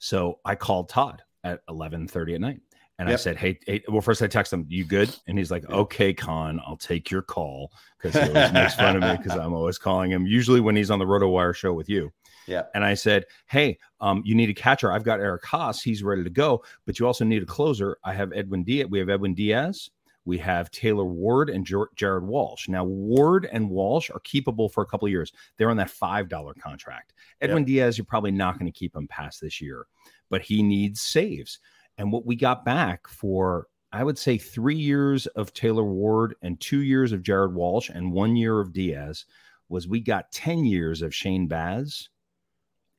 So 0.01 0.41
I 0.45 0.57
called 0.57 0.89
Todd 0.89 1.23
at 1.45 1.61
1130 1.67 2.35
at 2.35 2.41
night 2.41 2.61
And 2.99 3.09
yep. 3.09 3.21
I 3.21 3.23
said, 3.23 3.37
hey, 3.37 3.57
hey, 3.65 3.85
well, 3.87 4.01
first 4.01 4.21
I 4.21 4.27
text 4.27 4.53
him, 4.53 4.67
you 4.69 4.85
good? 4.85 5.15
And 5.29 5.39
he's 5.39 5.53
like, 5.53 5.69
okay, 5.71 6.13
Kahn, 6.13 6.61
I'll 6.67 6.77
take 6.77 7.09
your 7.09 7.23
call 7.23 7.71
because 8.01 8.21
he 8.21 8.29
always 8.29 8.53
makes 8.53 8.75
fun 8.75 8.97
of 8.97 9.03
me 9.03 9.17
because 9.23 9.39
I'm 9.39 9.55
always 9.55 9.79
calling 9.79 10.11
him, 10.11 10.27
usually 10.27 10.61
when 10.61 10.75
he's 10.75 10.91
on 10.91 10.99
the 10.99 11.05
RotoWire 11.05 11.55
show 11.55 11.73
with 11.73 11.89
you. 11.89 12.13
Yeah. 12.49 12.65
And 12.75 12.85
I 12.85 12.95
said, 12.95 13.27
hey, 13.47 13.79
um, 14.01 14.23
you 14.25 14.35
need 14.35 14.51
a 14.51 14.55
catcher. 14.55 14.91
I've 14.91 15.05
got 15.05 15.21
Eric 15.21 15.45
Haase. 15.45 15.85
He's 15.85 16.03
ready 16.03 16.25
to 16.25 16.31
go, 16.31 16.65
but 16.85 16.99
you 16.99 17.07
also 17.07 17.25
need 17.25 17.45
a 17.45 17.47
closer. 17.47 17.97
I 18.03 18.13
have 18.13 18.33
Edwin 18.33 18.65
Diaz. 18.65 18.89
We 18.91 18.99
have 18.99 19.09
Edwin 19.09 19.35
Diaz. 19.35 19.89
We 20.25 20.39
have 20.39 20.71
Taylor 20.71 21.05
Ward 21.05 21.51
and 21.51 21.67
Jared 21.67 22.25
Walsh. 22.25 22.69
Now, 22.69 22.85
Ward 22.85 23.49
and 23.51 23.69
Walsh 23.69 24.09
are 24.11 24.21
keepable 24.21 24.73
for 24.73 24.83
a 24.83 24.87
couple 24.87 25.07
of 25.07 25.13
years. 25.13 25.33
They're 25.57 25.71
on 25.71 25.77
that 25.79 25.91
$5 25.91 26.59
contract. 26.61 27.13
Edwin 27.41 27.63
yep. 27.63 27.67
Diaz, 27.67 27.99
you're 27.99 28.05
probably 28.05 28.31
not 28.31 28.59
going 28.59 28.71
to 28.71 28.79
keep 28.79 28.95
him 28.95 29.09
past 29.09 29.41
this 29.41 29.61
year, 29.61 29.87
but 30.31 30.43
he 30.43 30.63
needs 30.63 31.01
saves. 31.01 31.59
And 31.99 32.13
what 32.13 32.25
we 32.25 32.37
got 32.37 32.65
back 32.65 33.09
for, 33.09 33.67
I 33.93 34.05
would 34.05 34.19
say, 34.19 34.39
three 34.39 34.77
years 34.77 35.27
of 35.29 35.53
Taylor 35.53 35.85
Ward 35.85 36.37
and 36.43 36.61
two 36.61 36.83
years 36.83 37.13
of 37.13 37.23
Jared 37.23 37.55
Walsh 37.55 37.91
and 37.91 38.13
one 38.13 38.37
year 38.37 38.61
of 38.61 38.73
Diaz 38.73 39.25
was 39.69 39.89
we 39.89 40.01
got 40.01 40.31
10 40.31 40.65
years 40.65 41.03
of 41.03 41.15
Shane 41.15 41.49
Baz 41.49 42.11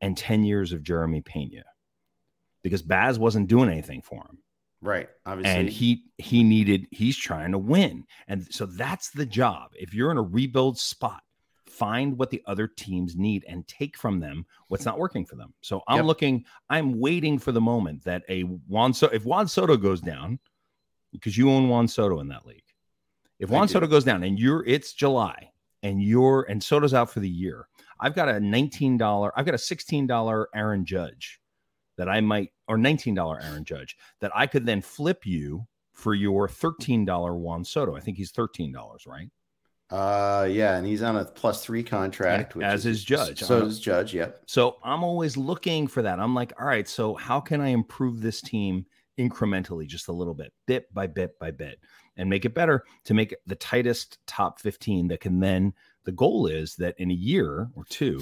and 0.02 0.18
10 0.18 0.44
years 0.44 0.74
of 0.74 0.84
Jeremy 0.84 1.22
Pena 1.22 1.64
because 2.64 2.82
Baz 2.82 3.18
wasn't 3.18 3.48
doing 3.48 3.70
anything 3.70 4.02
for 4.02 4.18
him. 4.18 4.40
Right. 4.84 5.08
Obviously. 5.26 5.60
And 5.60 5.70
he 5.70 6.04
he 6.18 6.44
needed 6.44 6.88
he's 6.92 7.16
trying 7.16 7.54
to 7.54 7.58
win. 7.58 8.04
And 8.28 8.46
so 8.54 8.66
that's 8.66 9.12
the 9.12 9.26
job. 9.26 9.72
If 9.76 9.94
you're 9.94 10.12
in 10.12 10.18
a 10.18 10.22
rebuild 10.22 10.78
spot, 10.78 11.24
find 11.66 12.18
what 12.18 12.30
the 12.30 12.44
other 12.46 12.68
teams 12.68 13.16
need 13.16 13.46
and 13.48 13.66
take 13.68 13.98
from 13.98 14.20
them 14.20 14.46
what's 14.68 14.86
not 14.86 15.00
working 15.00 15.26
for 15.26 15.38
them. 15.38 15.54
So 15.62 15.82
I'm 15.88 15.98
yep. 15.98 16.06
looking, 16.06 16.46
I'm 16.70 17.00
waiting 17.00 17.40
for 17.40 17.52
the 17.54 17.62
moment 17.62 18.04
that 18.04 18.24
a 18.28 18.42
Juan 18.42 18.94
Soto, 18.94 19.16
if 19.16 19.26
Juan 19.26 19.48
Soto 19.48 19.78
goes 19.78 20.02
down, 20.02 20.38
because 21.14 21.38
you 21.38 21.50
own 21.50 21.70
Juan 21.70 21.88
Soto 21.88 22.20
in 22.20 22.28
that 22.28 22.46
league. 22.46 22.62
If 23.40 23.50
Juan 23.50 23.68
Soto 23.68 23.88
goes 23.88 24.04
down 24.04 24.24
and 24.24 24.38
you're 24.38 24.66
it's 24.66 24.94
July 24.94 25.52
and 25.82 26.02
you're 26.02 26.46
and 26.50 26.62
Soto's 26.62 26.94
out 26.94 27.10
for 27.10 27.22
the 27.22 27.30
year, 27.30 27.68
I've 28.00 28.16
got 28.16 28.28
a 28.28 28.34
$19, 28.34 29.32
I've 29.36 29.46
got 29.46 29.56
a 29.56 29.58
$16 29.58 30.46
Aaron 30.54 30.86
Judge 30.86 31.40
that 31.98 32.10
I 32.10 32.22
might, 32.22 32.52
or 32.68 32.78
$19 32.78 33.44
Aaron 33.44 33.66
Judge 33.66 33.98
that 34.22 34.32
I 34.36 34.48
could 34.48 34.66
then 34.66 34.82
flip 34.82 35.26
you 35.26 35.68
for 35.94 36.14
your 36.14 36.48
$13 36.48 37.38
Juan 37.38 37.64
Soto. 37.64 37.96
I 37.96 38.00
think 38.00 38.18
he's 38.18 38.32
$13, 38.32 38.74
right? 39.08 39.30
Uh, 39.90 40.48
yeah, 40.50 40.76
and 40.78 40.88
he's 40.88 41.04
on 41.04 41.18
a 41.18 41.26
plus 41.26 41.64
three 41.64 41.84
contract, 41.84 42.56
yeah, 42.56 42.72
as 42.72 42.88
is 42.88 43.04
Judge. 43.04 43.42
So 43.42 43.64
is 43.64 43.80
Judge, 43.80 44.14
yep. 44.14 44.42
So 44.48 44.78
I'm 44.84 45.04
always 45.04 45.38
looking 45.38 45.88
for 45.88 46.02
that. 46.02 46.20
I'm 46.20 46.34
like, 46.34 46.52
all 46.60 46.66
right, 46.66 46.88
so 46.88 47.14
how 47.14 47.40
can 47.40 47.62
I 47.62 47.68
improve 47.68 48.22
this 48.22 48.42
team 48.42 48.88
incrementally, 49.20 49.86
just 49.86 50.08
a 50.08 50.12
little 50.12 50.34
bit, 50.34 50.52
bit 50.66 50.92
by 50.94 51.06
bit 51.06 51.38
by 51.38 51.52
bit, 51.52 51.80
and 52.18 52.30
make 52.30 52.46
it 52.46 52.56
better 52.56 52.84
to 53.06 53.14
make 53.14 53.36
the 53.46 53.56
tightest 53.56 54.18
top 54.26 54.60
15 54.60 55.10
that 55.10 55.22
can 55.22 55.40
then. 55.40 55.74
The 56.06 56.12
goal 56.12 56.48
is 56.48 56.76
that 56.78 56.96
in 56.98 57.12
a 57.12 57.14
year 57.14 57.70
or 57.76 57.86
two, 57.86 58.20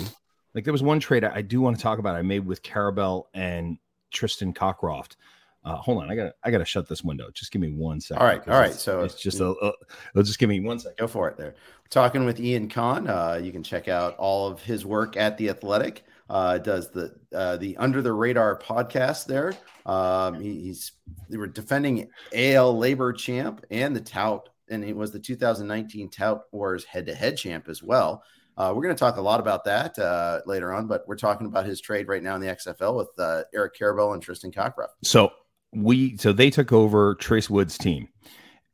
like 0.54 0.64
there 0.64 0.74
was 0.74 0.84
one 0.84 1.00
trade 1.00 1.24
I, 1.24 1.36
I 1.36 1.42
do 1.42 1.62
want 1.62 1.78
to 1.78 1.82
talk 1.82 2.00
about 2.00 2.16
I 2.16 2.22
made 2.22 2.46
with 2.46 2.64
Karabell 2.64 3.26
and 3.34 3.78
Tristan 4.12 4.54
Cockcroft. 4.54 5.16
Uh, 5.64 5.76
hold 5.76 6.02
on, 6.02 6.10
I 6.10 6.16
gotta 6.16 6.34
I 6.44 6.50
gotta 6.50 6.66
shut 6.66 6.90
this 6.90 7.04
window. 7.04 7.30
Just 7.34 7.52
give 7.52 7.62
me 7.62 7.72
one 7.72 8.02
second. 8.02 8.22
All 8.22 8.28
right, 8.28 8.46
all 8.48 8.60
right. 8.60 8.74
So 8.74 9.02
it's 9.02 9.22
just 9.22 9.40
a, 9.40 9.74
a 10.16 10.24
just 10.24 10.40
give 10.40 10.50
me 10.50 10.60
one 10.60 10.80
second. 10.80 10.98
Go 10.98 11.08
for 11.08 11.30
it. 11.30 11.38
There, 11.38 11.54
We're 11.54 11.90
talking 11.90 12.26
with 12.26 12.40
Ian 12.40 12.68
Kahn. 12.68 13.08
Uh, 13.08 13.40
you 13.42 13.52
can 13.52 13.62
check 13.62 13.88
out 13.88 14.18
all 14.18 14.48
of 14.48 14.62
his 14.62 14.86
work 14.86 15.18
at 15.18 15.38
the 15.38 15.50
Athletic. 15.50 16.04
Uh, 16.32 16.58
does 16.58 16.90
the 16.90 17.14
uh, 17.36 17.58
the 17.58 17.78
Under 17.78 18.02
the 18.02 18.12
Radar 18.12 18.58
podcast 18.58 19.28
there. 19.28 19.54
Um, 19.86 20.42
he, 20.42 20.62
he's 20.62 20.94
they 21.30 21.38
were 21.38 21.48
defending 21.48 22.10
AL 22.34 22.76
LABR 22.76 23.16
champ 23.18 23.64
and 23.70 23.96
the 23.96 24.02
tout, 24.02 24.50
and 24.70 24.84
he 24.84 24.94
was 24.94 25.12
the 25.12 25.20
2019 25.20 26.10
Tout 26.10 26.46
Wars 26.52 26.86
head 26.86 27.06
to 27.06 27.14
head 27.14 27.38
champ 27.38 27.70
as 27.70 27.84
well. 27.84 28.24
Uh, 28.62 28.72
we're 28.76 28.84
going 28.84 28.96
to 28.96 29.00
talk 29.00 29.18
a 29.18 29.22
lot 29.22 29.40
about 29.40 29.64
that 29.64 29.98
uh, 29.98 30.40
later 30.46 30.72
on, 30.72 30.86
but 30.86 31.04
we're 31.08 31.16
talking 31.16 31.48
about 31.48 31.66
his 31.66 31.82
trade 31.82 32.08
right 32.08 32.22
now 32.22 32.36
in 32.36 32.42
the 32.42 32.48
XFL 32.48 32.96
with 32.96 33.10
uh, 33.18 33.42
Eric 33.56 33.76
Karabell 33.76 34.14
and 34.14 34.22
Tristan 34.22 34.52
Cockcroft. 34.52 34.90
So 35.04 35.32
we, 35.74 36.16
so 36.18 36.32
they 36.32 36.52
took 36.52 36.72
over 36.72 37.16
Trace 37.16 37.50
Wood's 37.50 37.76
team, 37.76 38.10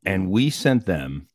and 0.05 0.29
we 0.29 0.49
sent 0.49 0.85
them. 0.85 1.29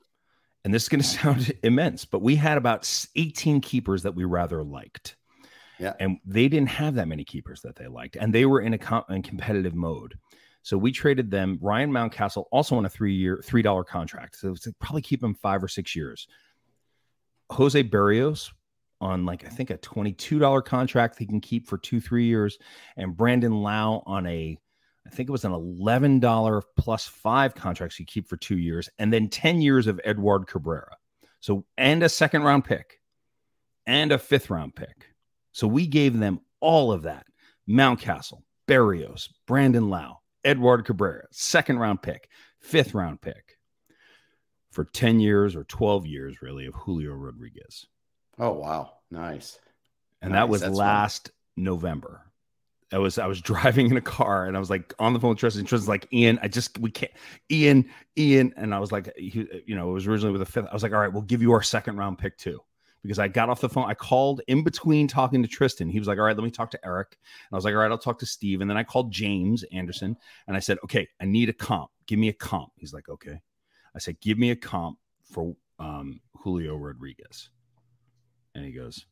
And 0.65 0.75
this 0.75 0.83
is 0.83 0.91
going 0.91 1.01
to 1.03 1.07
sound 1.07 1.53
immense, 1.63 2.05
but 2.05 2.21
we 2.21 2.37
had 2.37 2.59
about 2.59 2.87
18 3.17 3.63
keepers 3.63 4.03
that 4.03 4.15
we 4.15 4.25
rather 4.25 4.63
liked. 4.63 5.17
Yeah. 5.79 5.95
And 5.99 6.19
they 6.27 6.49
didn't 6.49 6.69
have 6.69 6.97
that 6.97 7.09
many 7.09 7.25
keepers 7.25 7.63
that 7.63 7.77
they 7.77 7.87
liked, 7.87 8.17
and 8.17 8.35
they 8.35 8.45
were 8.45 8.61
in 8.61 8.75
a 8.75 8.79
com- 8.79 9.05
in 9.09 9.23
competitive 9.23 9.75
mode. 9.75 10.19
So 10.61 10.77
we 10.77 10.93
traded 10.93 11.31
them. 11.31 11.59
Ryan 11.63 11.91
Mountcastle 11.91 12.45
also 12.53 12.77
on 12.77 12.85
a 12.85 12.91
three 12.91 13.15
year, 13.15 13.41
three 13.43 13.63
dollar 13.63 13.83
contract. 13.83 14.37
So 14.37 14.51
it's 14.53 14.69
probably 14.79 15.01
keep 15.01 15.25
him 15.25 15.35
five 15.37 15.65
or 15.65 15.69
six 15.69 15.97
years. 15.97 16.29
Jose 17.53 17.83
Berrios 17.85 18.51
on 19.01 19.27
like 19.27 19.45
I 19.45 19.49
think 19.49 19.71
a 19.71 19.79
$22 19.79 20.65
contract 20.65 21.19
he 21.19 21.27
can 21.27 21.41
keep 21.41 21.69
for 21.69 21.79
two, 21.79 22.01
three 22.01 22.25
years, 22.25 22.59
and 22.97 23.17
Brandon 23.17 23.53
Lowe 23.53 24.03
on 24.07 24.27
a 24.27 24.59
I 25.07 25.11
think 25.11 25.29
it 25.29 25.33
was 25.33 25.45
an 25.45 25.53
$11 25.53 26.63
plus 26.79 27.07
five 27.07 27.57
contracts 27.57 27.99
you 27.99 28.07
keep 28.07 28.29
for 28.29 28.37
two 28.37 28.59
years, 28.59 28.89
and 28.99 29.13
then 29.13 29.29
10 29.29 29.61
years 29.61 29.89
of 29.89 30.01
Edward 30.05 30.47
Cabrera. 30.47 30.97
So, 31.41 31.65
and 31.77 32.05
a 32.05 32.09
second 32.09 32.45
round 32.45 32.65
pick 32.65 33.01
and 33.85 34.13
a 34.13 34.19
fifth 34.19 34.49
round 34.49 34.77
pick. 34.77 35.09
So 35.51 35.67
we 35.67 35.89
gave 35.89 36.19
them 36.19 36.41
all 36.61 36.93
of 36.93 37.03
that. 37.03 37.27
Mountcastle, 37.69 38.43
Berrios, 38.69 39.29
Brandon 39.49 39.91
Lowe, 39.91 40.21
Edward 40.45 40.85
Cabrera, 40.85 41.27
second 41.33 41.81
round 41.81 42.01
pick, 42.01 42.29
fifth 42.61 42.95
round 42.95 43.21
pick 43.21 43.57
for 44.73 44.85
10 44.85 45.21
years 45.21 45.55
or 45.55 45.65
12 45.65 46.07
years, 46.07 46.43
really, 46.43 46.67
of 46.67 46.75
Julio 46.75 47.13
Rodriguez. 47.13 47.87
Oh, 48.39 48.53
wow. 48.53 48.95
Nice. 49.11 49.59
And 50.21 50.33
nice. 50.33 50.41
that 50.41 50.49
was 50.49 50.61
That's 50.63 50.75
last. 50.75 51.31
November. 51.57 52.23
I 52.93 52.99
was 52.99 53.19
I 53.19 53.27
was 53.27 53.41
driving 53.53 53.91
in 53.91 53.97
a 53.97 54.03
car 54.03 54.47
and 54.47 54.57
I 54.57 54.61
was 54.61 54.71
like 54.71 54.95
on 54.99 55.13
the 55.13 55.21
phone 55.21 55.31
with 55.31 55.39
Tristan. 55.39 55.65
Tristan's 55.65 55.89
like 55.89 56.09
Ian, 56.13 56.39
I 56.43 56.49
just 56.49 56.79
we 56.79 56.91
can't 56.91 57.13
Ian, 57.51 57.89
Ian, 58.19 58.53
and 58.57 58.75
I 58.75 58.79
was 58.79 58.93
like, 58.93 59.13
he, 59.17 59.47
you 59.67 59.75
know, 59.75 59.91
it 59.91 59.93
was 59.93 60.07
originally 60.07 60.33
with 60.33 60.43
a 60.43 60.47
fifth. 60.47 60.67
I 60.71 60.75
was 60.75 60.83
like, 60.83 60.93
all 60.93 61.01
right, 61.01 61.13
we'll 61.13 61.23
give 61.23 61.43
you 61.43 61.53
our 61.53 61.63
second 61.63 61.97
round 61.97 62.19
pick 62.19 62.37
too, 62.37 62.61
because 63.03 63.19
I 63.19 63.29
got 63.29 63.49
off 63.49 63.61
the 63.61 63.69
phone. 63.69 63.89
I 63.89 63.95
called 63.95 64.43
in 64.47 64.63
between 64.65 65.09
talking 65.09 65.43
to 65.43 65.49
Tristan. 65.49 65.89
He 65.89 65.99
was 65.99 66.09
like, 66.09 66.19
all 66.19 66.25
right, 66.25 66.37
let 66.37 66.45
me 66.45 66.51
talk 66.51 66.71
to 66.73 66.81
Eric. 66.85 67.17
And 67.21 67.55
I 67.55 67.57
was 67.57 67.65
like, 67.65 67.75
all 67.75 67.81
right, 67.81 67.91
I'll 67.91 67.99
talk 67.99 68.19
to 68.21 68.27
Steve. 68.27 68.61
And 68.61 68.71
then 68.71 68.77
I 68.77 68.85
called 68.85 69.13
James 69.13 69.65
Anderson 69.73 70.17
and 70.47 70.57
I 70.57 70.61
said, 70.61 70.79
okay, 70.85 71.09
I 71.21 71.25
need 71.25 71.49
a 71.49 71.55
comp. 71.55 71.91
Give 72.07 72.19
me 72.19 72.29
a 72.29 72.35
comp. 72.35 72.73
He's 72.77 72.93
like, 72.93 73.09
okay. 73.09 73.41
I 73.95 73.99
said, 73.99 74.21
give 74.21 74.39
me 74.39 74.51
a 74.51 74.57
comp 74.57 74.99
for 75.23 75.55
um, 75.79 76.21
Julio 76.39 76.77
Rodriguez. 76.77 77.51
And 78.55 78.65
he 78.65 78.73
goes, 78.73 79.07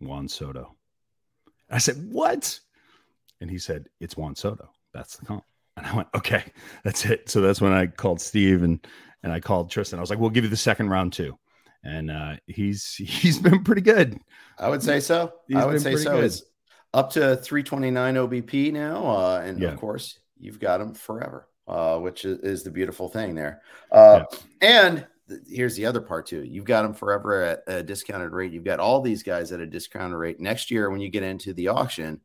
Juan 0.00 0.28
Soto. 0.28 0.74
I 1.70 1.78
said, 1.78 2.12
what? 2.12 2.58
And 3.40 3.50
he 3.50 3.58
said, 3.58 3.86
it's 4.00 4.16
Juan 4.16 4.34
Soto. 4.34 4.68
That's 4.92 5.16
the 5.16 5.26
comp. 5.26 5.44
And 5.76 5.86
I 5.86 5.94
went, 5.94 6.08
okay, 6.14 6.44
that's 6.84 7.04
it. 7.06 7.30
So 7.30 7.40
that's 7.40 7.60
when 7.60 7.72
I 7.72 7.86
called 7.86 8.20
Steve 8.20 8.62
and 8.62 8.84
and 9.22 9.32
I 9.32 9.40
called 9.40 9.70
Tristan. 9.70 9.98
I 9.98 10.00
was 10.00 10.10
like, 10.10 10.18
we'll 10.18 10.30
give 10.30 10.44
you 10.44 10.50
the 10.50 10.56
second 10.56 10.88
round 10.88 11.12
too. 11.12 11.38
And 11.84 12.10
uh, 12.10 12.36
he's 12.46 12.94
he's 12.94 13.38
been 13.38 13.64
pretty 13.64 13.82
good. 13.82 14.18
I 14.58 14.68
would 14.68 14.82
say 14.82 15.00
so. 15.00 15.32
He's 15.46 15.56
I 15.56 15.66
would 15.66 15.80
say 15.80 15.96
so. 15.96 16.20
It's 16.20 16.42
up 16.92 17.10
to 17.10 17.36
329 17.36 18.14
OBP 18.14 18.72
now. 18.72 19.06
Uh, 19.06 19.42
and 19.44 19.60
yeah. 19.60 19.68
of 19.68 19.78
course, 19.78 20.18
you've 20.38 20.58
got 20.58 20.80
him 20.80 20.94
forever 20.94 21.48
uh, 21.70 21.98
which 21.98 22.24
is, 22.24 22.38
is, 22.40 22.62
the 22.64 22.70
beautiful 22.70 23.08
thing 23.08 23.34
there. 23.34 23.62
Uh, 23.92 24.24
yeah. 24.30 24.38
And 24.60 25.06
th- 25.28 25.40
here's 25.48 25.76
the 25.76 25.86
other 25.86 26.00
part 26.00 26.26
too: 26.26 26.42
you've 26.42 26.64
got 26.64 26.82
them 26.82 26.94
forever 26.94 27.42
at 27.42 27.62
a 27.68 27.82
discounted 27.82 28.32
rate. 28.32 28.52
You've 28.52 28.64
got 28.64 28.80
all 28.80 29.00
these 29.00 29.22
guys 29.22 29.52
at 29.52 29.60
a 29.60 29.66
discounted 29.66 30.18
rate. 30.18 30.40
Next 30.40 30.70
year, 30.70 30.90
when 30.90 31.00
you 31.00 31.08
get 31.08 31.22
into 31.22 31.54
the 31.54 31.68
auction, 31.68 32.20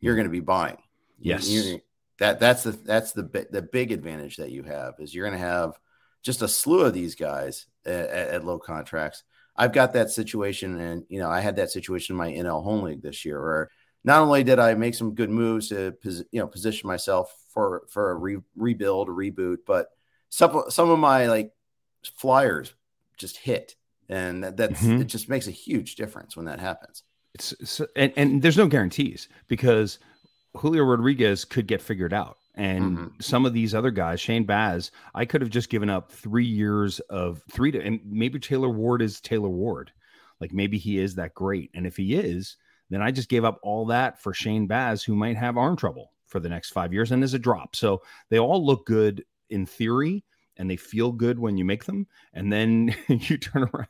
you're 0.00 0.16
going 0.16 0.26
to 0.26 0.30
be 0.30 0.40
buying. 0.40 0.76
Yes, 1.18 1.48
you, 1.48 1.80
that 2.18 2.38
that's 2.38 2.62
the 2.62 2.72
that's 2.72 3.12
the 3.12 3.46
the 3.50 3.62
big 3.62 3.90
advantage 3.90 4.36
that 4.36 4.50
you 4.50 4.62
have 4.64 4.94
is 4.98 5.14
you're 5.14 5.26
going 5.26 5.40
to 5.40 5.46
have 5.46 5.72
just 6.22 6.42
a 6.42 6.48
slew 6.48 6.80
of 6.82 6.92
these 6.92 7.14
guys 7.14 7.66
at, 7.86 8.10
at, 8.10 8.44
low 8.44 8.58
contracts. 8.58 9.24
I've 9.56 9.72
got 9.72 9.94
that 9.94 10.10
situation, 10.10 10.78
and 10.78 11.04
you 11.08 11.18
know, 11.18 11.30
I 11.30 11.40
had 11.40 11.56
that 11.56 11.70
situation 11.70 12.12
in 12.14 12.18
my 12.18 12.30
NL 12.30 12.62
home 12.62 12.82
league 12.82 13.02
this 13.02 13.24
year, 13.24 13.40
where 13.40 13.70
not 14.04 14.20
only 14.22 14.44
did 14.44 14.58
I 14.58 14.74
make 14.74 14.94
some 14.94 15.14
good 15.14 15.30
moves 15.30 15.68
to 15.68 15.96
you 16.04 16.40
know 16.40 16.46
position 16.46 16.88
myself 16.88 17.34
for 17.52 17.84
for 17.88 18.10
a 18.10 18.14
re- 18.14 18.42
rebuild, 18.56 19.08
a 19.08 19.12
reboot, 19.12 19.58
but 19.66 19.88
some 20.28 20.64
some 20.68 20.90
of 20.90 20.98
my 20.98 21.26
like 21.26 21.52
flyers 22.16 22.72
just 23.16 23.36
hit, 23.36 23.74
and 24.08 24.44
that, 24.44 24.56
that's 24.56 24.82
mm-hmm. 24.82 25.02
it. 25.02 25.06
Just 25.06 25.28
makes 25.28 25.46
a 25.46 25.52
huge 25.52 25.96
difference 25.96 26.36
when 26.36 26.46
that 26.46 26.60
happens. 26.60 27.02
It's, 27.34 27.52
it's 27.60 27.80
and, 27.96 28.12
and 28.16 28.42
there's 28.42 28.56
no 28.56 28.66
guarantees 28.66 29.28
because 29.48 29.98
Julio 30.56 30.84
Rodriguez 30.84 31.44
could 31.44 31.66
get 31.66 31.82
figured 31.82 32.12
out. 32.12 32.36
And 32.56 32.98
mm-hmm. 32.98 33.20
some 33.20 33.46
of 33.46 33.52
these 33.52 33.74
other 33.74 33.90
guys, 33.90 34.20
Shane 34.20 34.44
Baz, 34.44 34.90
I 35.14 35.24
could 35.24 35.40
have 35.40 35.50
just 35.50 35.70
given 35.70 35.88
up 35.88 36.10
three 36.10 36.44
years 36.44 36.98
of 37.00 37.42
three 37.50 37.70
to, 37.70 37.80
and 37.80 38.00
maybe 38.04 38.38
Taylor 38.38 38.68
Ward 38.68 39.02
is 39.02 39.20
Taylor 39.20 39.48
Ward. 39.48 39.92
Like 40.40 40.52
maybe 40.52 40.76
he 40.76 40.98
is 40.98 41.14
that 41.14 41.34
great. 41.34 41.70
And 41.74 41.86
if 41.86 41.96
he 41.96 42.14
is, 42.14 42.56
then 42.90 43.02
I 43.02 43.10
just 43.10 43.28
gave 43.28 43.44
up 43.44 43.58
all 43.62 43.86
that 43.86 44.20
for 44.20 44.34
Shane 44.34 44.66
Baz, 44.66 45.02
who 45.02 45.14
might 45.14 45.36
have 45.36 45.56
arm 45.56 45.76
trouble 45.76 46.12
for 46.26 46.40
the 46.40 46.48
next 46.48 46.70
five 46.70 46.92
years 46.92 47.12
and 47.12 47.24
is 47.24 47.34
a 47.34 47.38
drop. 47.38 47.74
So 47.74 48.02
they 48.28 48.38
all 48.38 48.64
look 48.64 48.86
good 48.86 49.24
in 49.48 49.66
theory 49.66 50.24
and 50.56 50.70
they 50.70 50.76
feel 50.76 51.12
good 51.12 51.38
when 51.38 51.56
you 51.56 51.64
make 51.64 51.84
them. 51.84 52.06
And 52.34 52.52
then 52.52 52.94
you 53.08 53.38
turn 53.38 53.62
around 53.62 53.88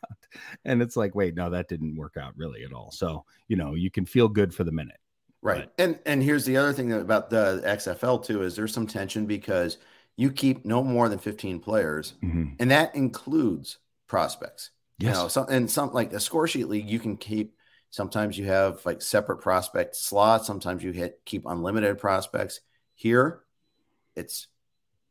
and 0.65 0.81
it's 0.83 0.97
like, 0.97 1.15
wait, 1.15 1.35
no, 1.35 1.51
that 1.51 1.69
didn't 1.69 1.97
work 1.97 2.17
out 2.17 2.37
really 2.37 2.65
at 2.65 2.73
all. 2.73 2.91
So, 2.91 3.25
you 3.49 3.57
know, 3.57 3.75
you 3.75 3.91
can 3.91 4.07
feel 4.07 4.29
good 4.29 4.55
for 4.55 4.65
the 4.65 4.73
minute. 4.73 4.99
Right. 5.43 5.71
But, 5.77 5.85
and 5.85 5.99
and 6.05 6.23
here's 6.23 6.45
the 6.45 6.59
other 6.59 6.73
thing 6.73 6.93
about 6.93 7.31
the 7.31 7.63
XFL 7.65 8.25
too 8.25 8.43
is 8.43 8.55
there's 8.55 8.75
some 8.75 8.87
tension 8.87 9.27
because 9.27 9.79
you 10.17 10.31
keep 10.31 10.67
no 10.67 10.85
more 10.85 11.09
than 11.09 11.19
15 11.19 11.61
players, 11.61 12.15
mm-hmm. 12.23 12.55
and 12.59 12.71
that 12.71 12.95
includes 12.95 13.79
prospects. 14.07 14.71
Yes. 14.99 15.17
You 15.17 15.23
know, 15.23 15.29
some 15.29 15.47
and 15.49 15.71
some 15.71 15.95
like 15.95 16.11
the 16.11 16.21
score 16.21 16.47
sheet 16.47 16.69
league, 16.69 16.91
you 16.91 16.99
can 16.99 17.17
keep 17.17 17.57
sometimes 17.91 18.39
you 18.39 18.47
have 18.47 18.85
like 18.87 19.03
separate 19.03 19.39
prospect 19.39 19.97
slots, 19.97 20.47
sometimes 20.47 20.83
you 20.83 20.93
hit 20.93 21.21
keep 21.25 21.45
unlimited 21.47 21.99
prospects. 21.99 22.61
Here, 22.95 23.41
it's 24.17 24.49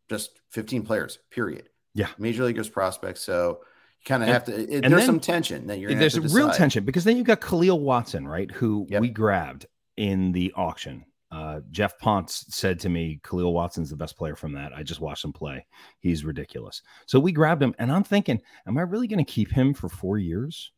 just 0.09 0.39
15 0.51 0.83
players, 0.83 1.19
period. 1.29 1.69
Yeah. 1.93 2.07
Major 2.17 2.45
leaguers 2.45 2.69
prospects. 2.69 3.21
So 3.21 3.59
you 3.99 4.05
kind 4.05 4.23
of 4.23 4.29
have 4.29 4.45
to 4.45 4.53
it, 4.53 4.81
there's 4.81 4.91
then, 4.91 5.05
some 5.05 5.19
tension 5.19 5.67
that 5.67 5.79
you're 5.79 5.93
there's 5.93 6.15
a 6.15 6.21
real 6.21 6.51
tension 6.51 6.85
because 6.85 7.03
then 7.03 7.17
you've 7.17 7.27
got 7.27 7.41
Khalil 7.41 7.79
Watson, 7.79 8.27
right? 8.27 8.49
Who 8.51 8.87
yep. 8.89 9.01
we 9.01 9.09
grabbed 9.09 9.65
in 9.97 10.31
the 10.31 10.53
auction. 10.55 11.05
Uh, 11.31 11.59
Jeff 11.69 11.99
Ponce 11.99 12.45
said 12.49 12.79
to 12.79 12.89
me, 12.89 13.19
Khalil 13.23 13.53
Watson's 13.53 13.91
the 13.91 13.95
best 13.95 14.17
player 14.17 14.35
from 14.35 14.53
that. 14.53 14.73
I 14.73 14.81
just 14.81 14.99
watched 14.99 15.23
him 15.23 15.33
play. 15.33 15.65
He's 15.99 16.25
ridiculous. 16.25 16.81
So 17.05 17.19
we 17.19 17.31
grabbed 17.31 17.61
him, 17.61 17.75
and 17.77 17.91
I'm 17.91 18.03
thinking, 18.03 18.41
am 18.65 18.79
I 18.79 18.81
really 18.81 19.07
going 19.07 19.23
to 19.23 19.31
keep 19.31 19.51
him 19.51 19.75
for 19.75 19.89
four 19.89 20.17
years? 20.17 20.71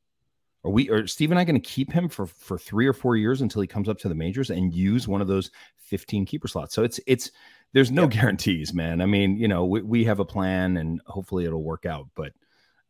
Are 0.63 0.72
we, 0.72 0.89
are 0.89 1.08
Steve 1.08 1.32
and 1.32 1.39
I, 1.39 1.44
going 1.44 1.60
to 1.60 1.70
keep 1.70 1.91
him 1.91 2.08
for 2.08 2.27
for 2.27 2.58
three 2.58 2.86
or 2.86 2.94
four 2.94 3.15
years 3.15 3.41
until 3.41 3.62
he 3.62 3.68
comes 3.68 3.89
up 3.89 3.98
to 4.00 4.10
the 4.10 4.15
majors 4.15 4.50
and 4.50 4.74
use 4.74 5.08
one 5.08 5.22
of 5.22 5.27
those 5.27 5.50
15 5.77 6.25
keeper 6.25 6.48
slots? 6.48 6.75
So 6.75 6.84
it's 6.84 7.00
it's 7.08 7.32
there's 7.74 7.91
no 7.91 8.08
guarantees, 8.08 8.74
man. 8.74 9.01
I 9.01 9.06
mean, 9.06 9.38
you 9.38 9.48
know, 9.48 9.65
we, 9.65 9.82
we 9.82 10.03
have 10.03 10.20
a 10.20 10.25
plan, 10.25 10.77
and 10.77 11.01
hopefully 11.08 11.46
it'll 11.46 11.63
work 11.63 11.86
out, 11.86 12.08
but 12.15 12.34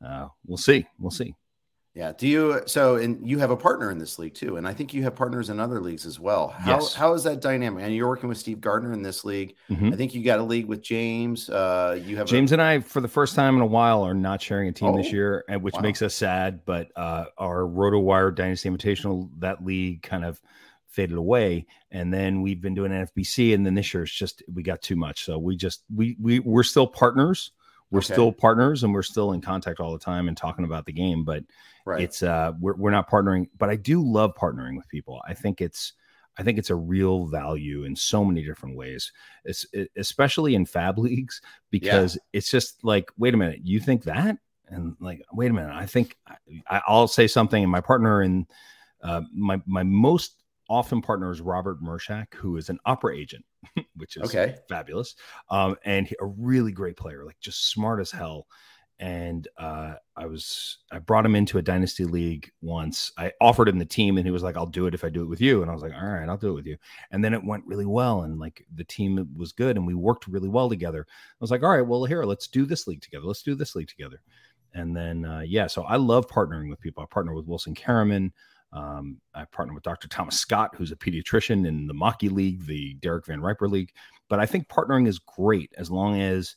uh, 0.06 0.28
we'll 0.46 0.58
see. 0.58 0.86
We'll 1.00 1.12
see. 1.12 1.34
Yeah. 1.94 2.14
Do 2.18 2.26
you 2.26 2.62
so 2.68 2.96
and 2.96 3.28
you 3.28 3.40
have 3.40 3.52
a 3.52 3.58
partner 3.58 3.92
in 3.92 3.98
this 3.98 4.18
league 4.18 4.34
too, 4.34 4.56
and 4.56 4.66
I 4.66 4.74
think 4.74 4.94
you 4.94 5.04
have 5.04 5.14
partners 5.14 5.50
in 5.50 5.60
other 5.60 5.82
leagues 5.82 6.06
as 6.06 6.22
well. 6.22 6.48
How 6.48 6.76
yes. 6.76 6.94
how 6.94 7.14
is 7.14 7.24
that 7.26 7.42
dynamic? 7.42 7.84
And 7.84 7.94
you're 7.94 8.08
working 8.08 8.30
with 8.30 8.38
Steve 8.38 8.62
Gardner 8.62 8.94
in 8.94 9.02
this 9.02 9.26
league. 9.26 9.56
Mm-hmm. 9.70 9.92
I 9.92 9.96
think 9.98 10.16
you 10.16 10.24
got 10.24 10.40
a 10.40 10.44
league 10.44 10.68
with 10.68 10.82
James. 10.82 11.50
Uh, 11.50 12.02
you 12.06 12.16
have 12.16 12.28
James 12.28 12.54
a- 12.54 12.56
and 12.56 12.62
I 12.62 12.80
for 12.80 13.02
the 13.02 13.10
first 13.10 13.36
time 13.36 13.58
in 13.58 13.62
a 13.62 13.66
while 13.66 14.04
are 14.04 14.14
not 14.14 14.42
sharing 14.42 14.70
a 14.70 14.72
team 14.72 14.90
oh, 14.90 14.98
this 14.98 15.12
year, 15.12 15.44
and 15.50 15.62
which 15.62 15.74
wow. 15.74 15.82
makes 15.82 16.02
us 16.02 16.16
sad. 16.16 16.62
But 16.64 16.92
uh, 16.96 17.26
our 17.38 17.64
RotoWire 17.64 18.34
Dynasty 18.36 18.70
Invitational 18.70 19.30
that 19.40 19.66
league 19.66 20.02
kind 20.02 20.24
of 20.24 20.42
faded 20.88 21.18
away, 21.18 21.66
and 21.92 22.14
then 22.14 22.42
we've 22.42 22.62
been 22.62 22.74
doing 22.74 22.94
NFBC, 22.94 23.54
and 23.54 23.66
then 23.66 23.76
this 23.76 23.94
year 23.94 24.04
it's 24.04 24.14
just 24.14 24.44
we 24.54 24.64
got 24.64 24.82
too 24.82 24.96
much, 24.96 25.26
so 25.26 25.38
we 25.38 25.58
just 25.58 25.84
we 25.94 26.16
we 26.22 26.40
we're 26.40 26.64
still 26.64 26.88
partners. 26.88 27.52
We're 27.92 28.00
okay. 28.00 28.14
still 28.14 28.32
partners 28.32 28.84
and 28.84 28.94
we're 28.94 29.04
still 29.04 29.34
in 29.34 29.42
contact 29.42 29.80
all 29.80 29.92
the 29.94 30.00
time 30.00 30.28
and 30.28 30.36
talking 30.36 30.66
about 30.66 30.86
the 30.86 30.94
game, 30.94 31.24
but 31.24 31.44
right. 31.86 32.02
it's 32.02 32.24
uh 32.24 32.54
we're 32.60 32.76
we're 32.76 32.92
not 32.92 33.10
partnering, 33.10 33.48
but 33.58 33.70
I 33.70 33.76
do 33.76 34.02
love 34.02 34.34
partnering 34.36 34.78
with 34.78 34.88
people. 34.88 35.22
I 35.28 35.34
think 35.34 35.62
it's 35.62 35.94
I 36.38 36.44
think 36.44 36.58
it's 36.58 36.70
a 36.70 36.76
real 36.76 37.26
value 37.28 37.84
in 37.84 37.96
so 37.96 38.24
many 38.24 38.44
different 38.44 38.78
ways, 38.78 39.12
it's, 39.44 39.66
especially 39.98 40.56
in 40.56 40.66
fab 40.66 40.98
leagues, 41.00 41.42
because 41.70 42.16
yeah. 42.16 42.22
it's 42.34 42.50
just 42.50 42.84
like, 42.84 43.12
wait 43.18 43.34
a 43.34 43.38
minute, 43.38 43.60
you 43.64 43.80
think 43.80 44.04
that? 44.04 44.38
And 44.70 44.96
like, 45.02 45.22
wait 45.34 45.52
a 45.52 45.54
minute, 45.54 45.76
I 45.76 45.86
think 45.86 46.16
I, 46.70 46.82
will 46.88 47.08
say 47.08 47.28
something, 47.28 47.62
and 47.62 47.72
my 47.72 47.82
partner 47.82 48.22
and 48.22 48.48
uh, 49.04 49.22
my 49.34 49.62
my 49.66 49.84
most 49.84 50.41
often 50.72 51.02
partners 51.02 51.42
Robert 51.42 51.84
Mershak, 51.84 52.34
who 52.34 52.56
is 52.56 52.70
an 52.70 52.80
opera 52.86 53.16
agent, 53.16 53.44
which 53.98 54.16
is 54.16 54.24
okay. 54.24 54.56
fabulous, 54.70 55.16
um, 55.50 55.76
and 55.84 56.08
a 56.22 56.26
really 56.26 56.72
great 56.72 56.96
player, 56.96 57.26
like 57.26 57.40
just 57.42 57.70
smart 57.70 58.00
as 58.00 58.10
hell. 58.10 58.48
And 58.98 59.48
uh, 59.58 59.96
I 60.16 60.28
was 60.28 60.78
I 60.92 61.00
brought 61.00 61.26
him 61.26 61.36
into 61.36 61.58
a 61.58 61.62
dynasty 61.62 62.06
league 62.06 62.52
once. 62.62 63.12
I 63.18 63.34
offered 63.42 63.68
him 63.68 63.80
the 63.80 63.86
team, 63.86 64.18
and 64.18 64.26
he 64.28 64.32
was 64.32 64.44
like, 64.44 64.56
"I'll 64.56 64.68
do 64.68 64.86
it 64.86 64.94
if 64.94 65.04
I 65.04 65.10
do 65.10 65.24
it 65.24 65.28
with 65.28 65.42
you." 65.42 65.62
And 65.62 65.72
I 65.72 65.74
was 65.74 65.82
like, 65.82 65.94
"All 65.94 66.08
right, 66.08 66.30
I'll 66.30 66.38
do 66.38 66.50
it 66.50 66.56
with 66.56 66.68
you." 66.68 66.78
And 67.10 67.24
then 67.24 67.34
it 67.34 67.44
went 67.44 67.66
really 67.66 67.88
well, 67.88 68.22
and 68.22 68.40
like 68.40 68.64
the 68.76 68.84
team 68.84 69.28
was 69.36 69.52
good, 69.52 69.76
and 69.76 69.88
we 69.88 69.96
worked 69.96 70.28
really 70.28 70.50
well 70.50 70.70
together. 70.70 71.06
I 71.10 71.38
was 71.40 71.52
like, 71.52 71.64
"All 71.64 71.72
right, 71.72 71.86
well, 71.86 72.06
here, 72.06 72.24
let's 72.24 72.48
do 72.48 72.66
this 72.66 72.88
league 72.88 73.02
together. 73.02 73.26
Let's 73.26 73.44
do 73.44 73.56
this 73.56 73.76
league 73.76 73.90
together." 73.90 74.22
And 74.76 74.96
then 74.96 75.26
uh, 75.26 75.42
yeah, 75.46 75.68
so 75.68 75.84
I 75.84 75.98
love 75.98 76.28
partnering 76.28 76.70
with 76.70 76.80
people. 76.80 77.04
I 77.04 77.08
partner 77.12 77.34
with 77.34 77.48
Wilson 77.48 77.74
Karaman. 77.74 78.32
Um, 78.74 79.18
I 79.34 79.46
partnered 79.46 79.76
with 79.76 79.84
Dr. 79.84 80.08
Thomas 80.08 80.40
Scott, 80.40 80.76
who's 80.76 80.92
a 80.92 80.96
pediatrician 80.96 81.68
in 81.68 81.88
the 81.88 81.94
Machi 81.94 82.30
League, 82.30 82.66
the 82.66 82.94
Derek 82.96 83.26
Van 83.26 83.42
Riper 83.42 83.68
League. 83.68 83.92
But 84.30 84.40
I 84.40 84.46
think 84.46 84.70
partnering 84.70 85.08
is 85.08 85.20
great 85.20 85.74
as 85.78 85.92
long 85.92 86.22
as 86.22 86.56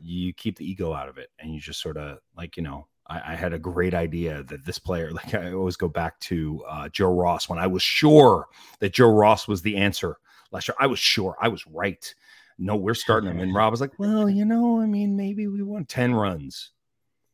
you 0.00 0.32
keep 0.32 0.56
the 0.56 0.68
ego 0.68 0.92
out 0.92 1.08
of 1.08 1.18
it 1.18 1.28
and 1.38 1.54
you 1.54 1.60
just 1.60 1.80
sort 1.80 1.96
of 1.96 2.18
like, 2.36 2.56
you 2.56 2.62
know, 2.62 2.88
I, 3.06 3.32
I 3.32 3.34
had 3.36 3.52
a 3.52 3.58
great 3.58 3.94
idea 3.94 4.42
that 4.44 4.64
this 4.64 4.78
player, 4.78 5.10
like 5.12 5.34
I 5.34 5.52
always 5.52 5.76
go 5.76 5.88
back 5.88 6.18
to 6.20 6.64
uh, 6.68 6.88
Joe 6.88 7.14
Ross 7.14 7.48
when 7.48 7.58
I 7.58 7.66
was 7.66 7.82
sure 7.82 8.46
that 8.80 8.92
Joe 8.92 9.12
Ross 9.12 9.46
was 9.46 9.62
the 9.62 9.76
answer 9.76 10.16
last 10.50 10.68
year. 10.68 10.76
I 10.80 10.86
was 10.86 10.98
sure 10.98 11.36
I 11.40 11.48
was 11.48 11.66
right. 11.66 12.12
No, 12.58 12.76
we're 12.76 12.94
starting 12.94 13.30
him. 13.30 13.40
And 13.40 13.54
Rob 13.54 13.70
was 13.70 13.80
like, 13.80 13.98
well, 13.98 14.28
you 14.28 14.44
know, 14.44 14.80
I 14.80 14.86
mean, 14.86 15.16
maybe 15.16 15.46
we 15.46 15.62
want 15.62 15.88
10 15.88 16.14
runs. 16.14 16.72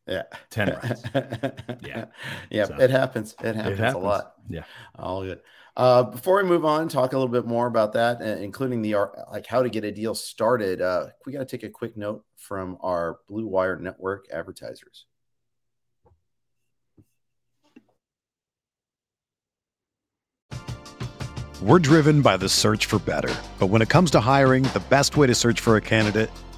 Yeah. 0.06 0.22
10 0.50 0.68
runs. 0.82 1.02
yeah. 1.82 2.06
Yeah. 2.50 2.64
So, 2.64 2.76
it 2.78 2.90
happens. 2.90 3.34
It 3.42 3.56
happens, 3.56 3.78
it 3.78 3.82
happens, 3.82 3.94
a 3.94 4.06
lot. 4.06 4.34
Yeah. 4.48 4.62
All 4.98 5.24
good. 5.24 5.40
Uh, 5.76 6.04
before 6.04 6.36
we 6.36 6.48
move 6.48 6.64
on, 6.64 6.88
talk 6.88 7.12
a 7.12 7.18
little 7.18 7.32
bit 7.32 7.44
more 7.44 7.66
about 7.66 7.92
that, 7.92 8.22
uh, 8.22 8.40
including 8.40 8.80
the 8.80 8.94
like 9.30 9.46
how 9.46 9.62
to 9.62 9.68
get 9.68 9.84
a 9.84 9.92
deal 9.92 10.14
started. 10.14 10.80
Uh, 10.80 11.08
we 11.26 11.32
got 11.32 11.40
to 11.40 11.44
take 11.44 11.64
a 11.64 11.68
quick 11.68 11.96
note 11.96 12.24
from 12.36 12.78
our 12.80 13.18
Blue 13.28 13.46
Wire 13.46 13.78
Network 13.78 14.26
advertisers. 14.32 15.04
We're 21.60 21.78
driven 21.78 22.22
by 22.22 22.36
the 22.36 22.48
search 22.48 22.86
for 22.86 22.98
better, 22.98 23.34
but 23.58 23.66
when 23.66 23.82
it 23.82 23.88
comes 23.88 24.10
to 24.12 24.20
hiring, 24.20 24.62
the 24.62 24.82
best 24.88 25.16
way 25.16 25.26
to 25.26 25.34
search 25.34 25.60
for 25.60 25.76
a 25.76 25.80
candidate 25.80 26.30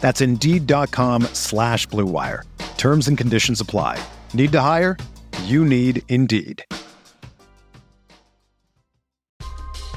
That's 0.00 0.20
Indeed.com 0.20 1.24
slash 1.34 1.86
BlueWire. 1.88 2.42
Terms 2.78 3.08
and 3.08 3.18
conditions 3.18 3.60
apply. 3.60 4.02
Need 4.32 4.52
to 4.52 4.60
hire? 4.60 4.96
You 5.44 5.64
need 5.64 6.02
Indeed. 6.08 6.64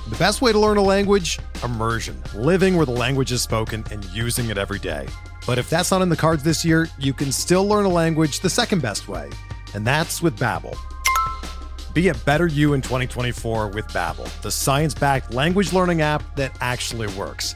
The 0.09 0.17
best 0.17 0.41
way 0.41 0.51
to 0.51 0.59
learn 0.59 0.75
a 0.75 0.81
language? 0.81 1.39
Immersion. 1.63 2.21
Living 2.35 2.75
where 2.75 2.85
the 2.85 2.91
language 2.91 3.31
is 3.31 3.41
spoken 3.41 3.85
and 3.91 4.03
using 4.05 4.47
it 4.47 4.57
every 4.57 4.79
day. 4.79 5.07
But 5.47 5.57
if 5.57 5.69
that's 5.69 5.89
not 5.89 6.01
in 6.01 6.09
the 6.09 6.17
cards 6.17 6.43
this 6.43 6.65
year, 6.65 6.89
you 6.99 7.13
can 7.13 7.31
still 7.31 7.65
learn 7.65 7.85
a 7.85 7.89
language 7.89 8.41
the 8.41 8.49
second 8.49 8.81
best 8.81 9.07
way, 9.07 9.29
and 9.73 9.87
that's 9.87 10.21
with 10.21 10.37
Babbel. 10.37 10.75
Be 11.93 12.09
a 12.09 12.13
better 12.13 12.47
you 12.47 12.73
in 12.73 12.81
2024 12.81 13.69
with 13.69 13.87
Babbel, 13.87 14.41
the 14.41 14.51
science-backed 14.51 15.33
language 15.33 15.71
learning 15.73 16.01
app 16.01 16.35
that 16.35 16.55
actually 16.61 17.07
works. 17.15 17.55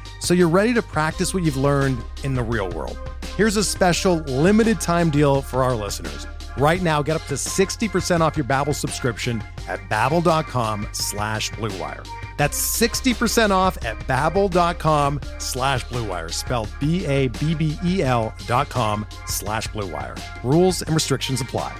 so 0.21 0.33
you're 0.33 0.47
ready 0.47 0.73
to 0.73 0.81
practice 0.81 1.33
what 1.33 1.43
you've 1.43 1.57
learned 1.57 2.01
in 2.23 2.33
the 2.33 2.43
real 2.43 2.69
world. 2.69 2.97
Here's 3.35 3.57
a 3.57 3.63
special 3.63 4.17
limited 4.19 4.79
time 4.79 5.09
deal 5.09 5.41
for 5.41 5.63
our 5.63 5.75
listeners. 5.75 6.27
Right 6.57 6.81
now, 6.81 7.01
get 7.01 7.15
up 7.15 7.25
to 7.27 7.35
60% 7.35 8.21
off 8.21 8.37
your 8.37 8.45
Babbel 8.45 8.75
subscription 8.75 9.41
at 9.67 9.79
babbel.com 9.89 10.87
slash 10.91 11.49
bluewire. 11.51 12.05
That's 12.37 12.59
60% 12.81 13.51
off 13.51 13.83
at 13.85 13.97
babbel.com 13.99 15.21
slash 15.37 15.85
bluewire, 15.85 16.31
spelled 16.31 16.69
B-A-B-B-E-L 16.79 18.33
dot 18.47 18.69
com 18.69 19.05
slash 19.27 19.67
bluewire. 19.69 20.19
Rules 20.43 20.81
and 20.81 20.93
restrictions 20.93 21.41
apply. 21.41 21.75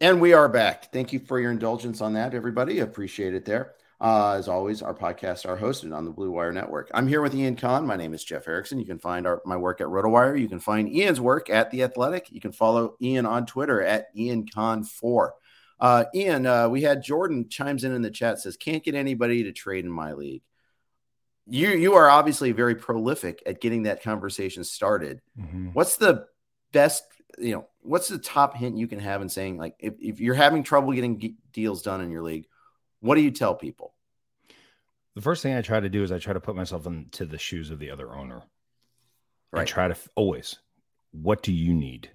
And 0.00 0.20
we 0.20 0.32
are 0.32 0.48
back. 0.48 0.92
Thank 0.92 1.12
you 1.12 1.18
for 1.18 1.40
your 1.40 1.50
indulgence 1.50 2.00
on 2.00 2.12
that, 2.12 2.32
everybody. 2.32 2.78
Appreciate 2.78 3.34
it 3.34 3.44
there. 3.44 3.74
Uh, 4.00 4.34
as 4.38 4.46
always, 4.46 4.80
our 4.80 4.94
podcasts 4.94 5.44
are 5.44 5.56
hosted 5.56 5.92
on 5.92 6.04
the 6.04 6.12
Blue 6.12 6.30
Wire 6.30 6.52
Network. 6.52 6.88
I'm 6.94 7.08
here 7.08 7.20
with 7.20 7.34
Ian 7.34 7.56
Kahn. 7.56 7.84
My 7.84 7.96
name 7.96 8.14
is 8.14 8.22
Jeff 8.22 8.46
Erickson. 8.46 8.78
You 8.78 8.86
can 8.86 9.00
find 9.00 9.26
our, 9.26 9.42
my 9.44 9.56
work 9.56 9.80
at 9.80 9.88
RotoWire. 9.88 10.40
You 10.40 10.48
can 10.48 10.60
find 10.60 10.88
Ian's 10.88 11.20
work 11.20 11.50
at 11.50 11.72
The 11.72 11.82
Athletic. 11.82 12.30
You 12.30 12.40
can 12.40 12.52
follow 12.52 12.94
Ian 13.02 13.26
on 13.26 13.44
Twitter 13.44 13.82
at 13.82 14.06
Ian 14.14 14.46
Kahn4. 14.46 15.30
Uh, 15.80 16.04
Ian, 16.14 16.46
uh, 16.46 16.68
we 16.68 16.82
had 16.82 17.02
Jordan 17.02 17.48
chimes 17.48 17.82
in 17.82 17.92
in 17.92 18.02
the 18.02 18.10
chat 18.12 18.38
says, 18.38 18.56
can't 18.56 18.84
get 18.84 18.94
anybody 18.94 19.42
to 19.44 19.52
trade 19.52 19.84
in 19.84 19.90
my 19.90 20.12
league. 20.12 20.42
You, 21.48 21.70
you 21.70 21.94
are 21.94 22.08
obviously 22.08 22.52
very 22.52 22.76
prolific 22.76 23.42
at 23.46 23.60
getting 23.60 23.82
that 23.84 24.04
conversation 24.04 24.62
started. 24.62 25.20
Mm-hmm. 25.36 25.70
What's 25.72 25.96
the 25.96 26.26
best 26.72 27.02
you 27.40 27.52
know, 27.52 27.66
what's 27.88 28.08
the 28.08 28.18
top 28.18 28.54
hint 28.54 28.76
you 28.76 28.86
can 28.86 28.98
have 28.98 29.22
in 29.22 29.28
saying 29.28 29.56
like 29.56 29.74
if, 29.78 29.94
if 29.98 30.20
you're 30.20 30.34
having 30.34 30.62
trouble 30.62 30.92
getting 30.92 31.36
deals 31.52 31.82
done 31.82 32.00
in 32.02 32.10
your 32.10 32.22
league, 32.22 32.46
what 33.00 33.14
do 33.14 33.22
you 33.22 33.30
tell 33.30 33.54
people? 33.54 33.94
The 35.14 35.22
first 35.22 35.42
thing 35.42 35.54
I 35.54 35.62
try 35.62 35.80
to 35.80 35.88
do 35.88 36.02
is 36.02 36.12
I 36.12 36.18
try 36.18 36.34
to 36.34 36.40
put 36.40 36.54
myself 36.54 36.86
into 36.86 37.24
the 37.24 37.38
shoes 37.38 37.70
of 37.70 37.78
the 37.78 37.90
other 37.90 38.14
owner. 38.14 38.42
Right. 39.50 39.62
I 39.62 39.64
try 39.64 39.88
to 39.88 39.96
always, 40.14 40.58
what 41.10 41.42
do 41.42 41.52
you 41.52 41.72
need? 41.72 42.10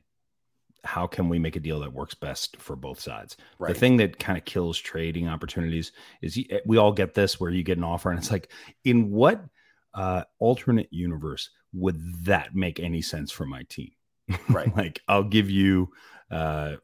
How 0.84 1.08
can 1.08 1.28
we 1.28 1.40
make 1.40 1.56
a 1.56 1.60
deal 1.60 1.80
that 1.80 1.92
works 1.92 2.14
best 2.14 2.58
for 2.58 2.76
both 2.76 3.00
sides? 3.00 3.36
Right. 3.58 3.74
The 3.74 3.80
thing 3.80 3.98
that 3.98 4.20
kind 4.20 4.38
of 4.38 4.46
kills 4.46 4.78
trading 4.78 5.28
opportunities 5.28 5.92
is 6.22 6.38
we 6.66 6.78
all 6.78 6.92
get 6.92 7.14
this 7.14 7.40
where 7.40 7.50
you 7.50 7.64
get 7.64 7.78
an 7.78 7.84
offer 7.84 8.12
and 8.12 8.20
it's 8.20 8.32
like, 8.32 8.52
in 8.84 9.10
what 9.10 9.44
uh, 9.96 10.24
alternate 10.40 10.90
universe 10.92 11.50
would 11.74 12.26
that 12.26 12.54
make 12.54 12.80
any 12.80 13.02
sense 13.02 13.32
for 13.32 13.46
my 13.46 13.64
team? 13.64 13.92
Right. 14.50 14.74
like 14.76 15.02
I'll 15.08 15.24
give 15.24 15.50
you 15.50 15.90
uh, 16.32 16.76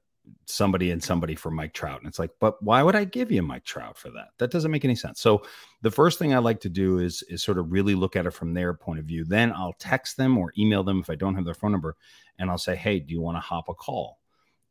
somebody 0.46 0.92
and 0.92 1.04
somebody 1.04 1.36
for 1.36 1.52
Mike 1.52 1.74
Trout. 1.74 2.00
And 2.00 2.08
it's 2.08 2.20
like, 2.20 2.32
but 2.40 2.62
why 2.62 2.84
would 2.84 2.96
I 2.96 3.04
give 3.06 3.32
you 3.32 3.42
Mike 3.42 3.64
Trout 3.64 3.98
for 3.98 4.10
that? 4.12 4.30
That 4.38 4.52
doesn't 4.52 4.72
make 4.72 4.86
any 4.86 4.96
sense. 4.96 5.22
So 5.22 5.44
the 5.82 5.92
first 5.92 6.20
thing 6.20 6.34
I 6.34 6.40
like 6.40 6.60
to 6.62 6.70
do 6.70 7.00
is 7.00 7.24
is 7.30 7.44
sort 7.44 7.58
of 7.58 7.72
really 7.72 7.96
look 7.96 8.16
at 8.16 8.26
it 8.26 8.32
from 8.32 8.54
their 8.54 8.74
point 8.74 9.00
of 9.00 9.06
view. 9.06 9.26
Then 9.26 9.52
I'll 9.54 9.76
text 9.80 10.18
them 10.18 10.38
or 10.38 10.54
email 10.58 10.84
them 10.84 11.00
if 11.00 11.10
I 11.10 11.16
don't 11.16 11.36
have 11.36 11.46
their 11.46 11.54
phone 11.54 11.72
number, 11.72 11.96
and 12.38 12.50
I'll 12.50 12.58
say, 12.58 12.76
hey, 12.76 13.00
do 13.00 13.14
you 13.14 13.22
want 13.22 13.38
to 13.38 13.42
hop 13.42 13.70
a 13.70 13.74
call? 13.74 14.20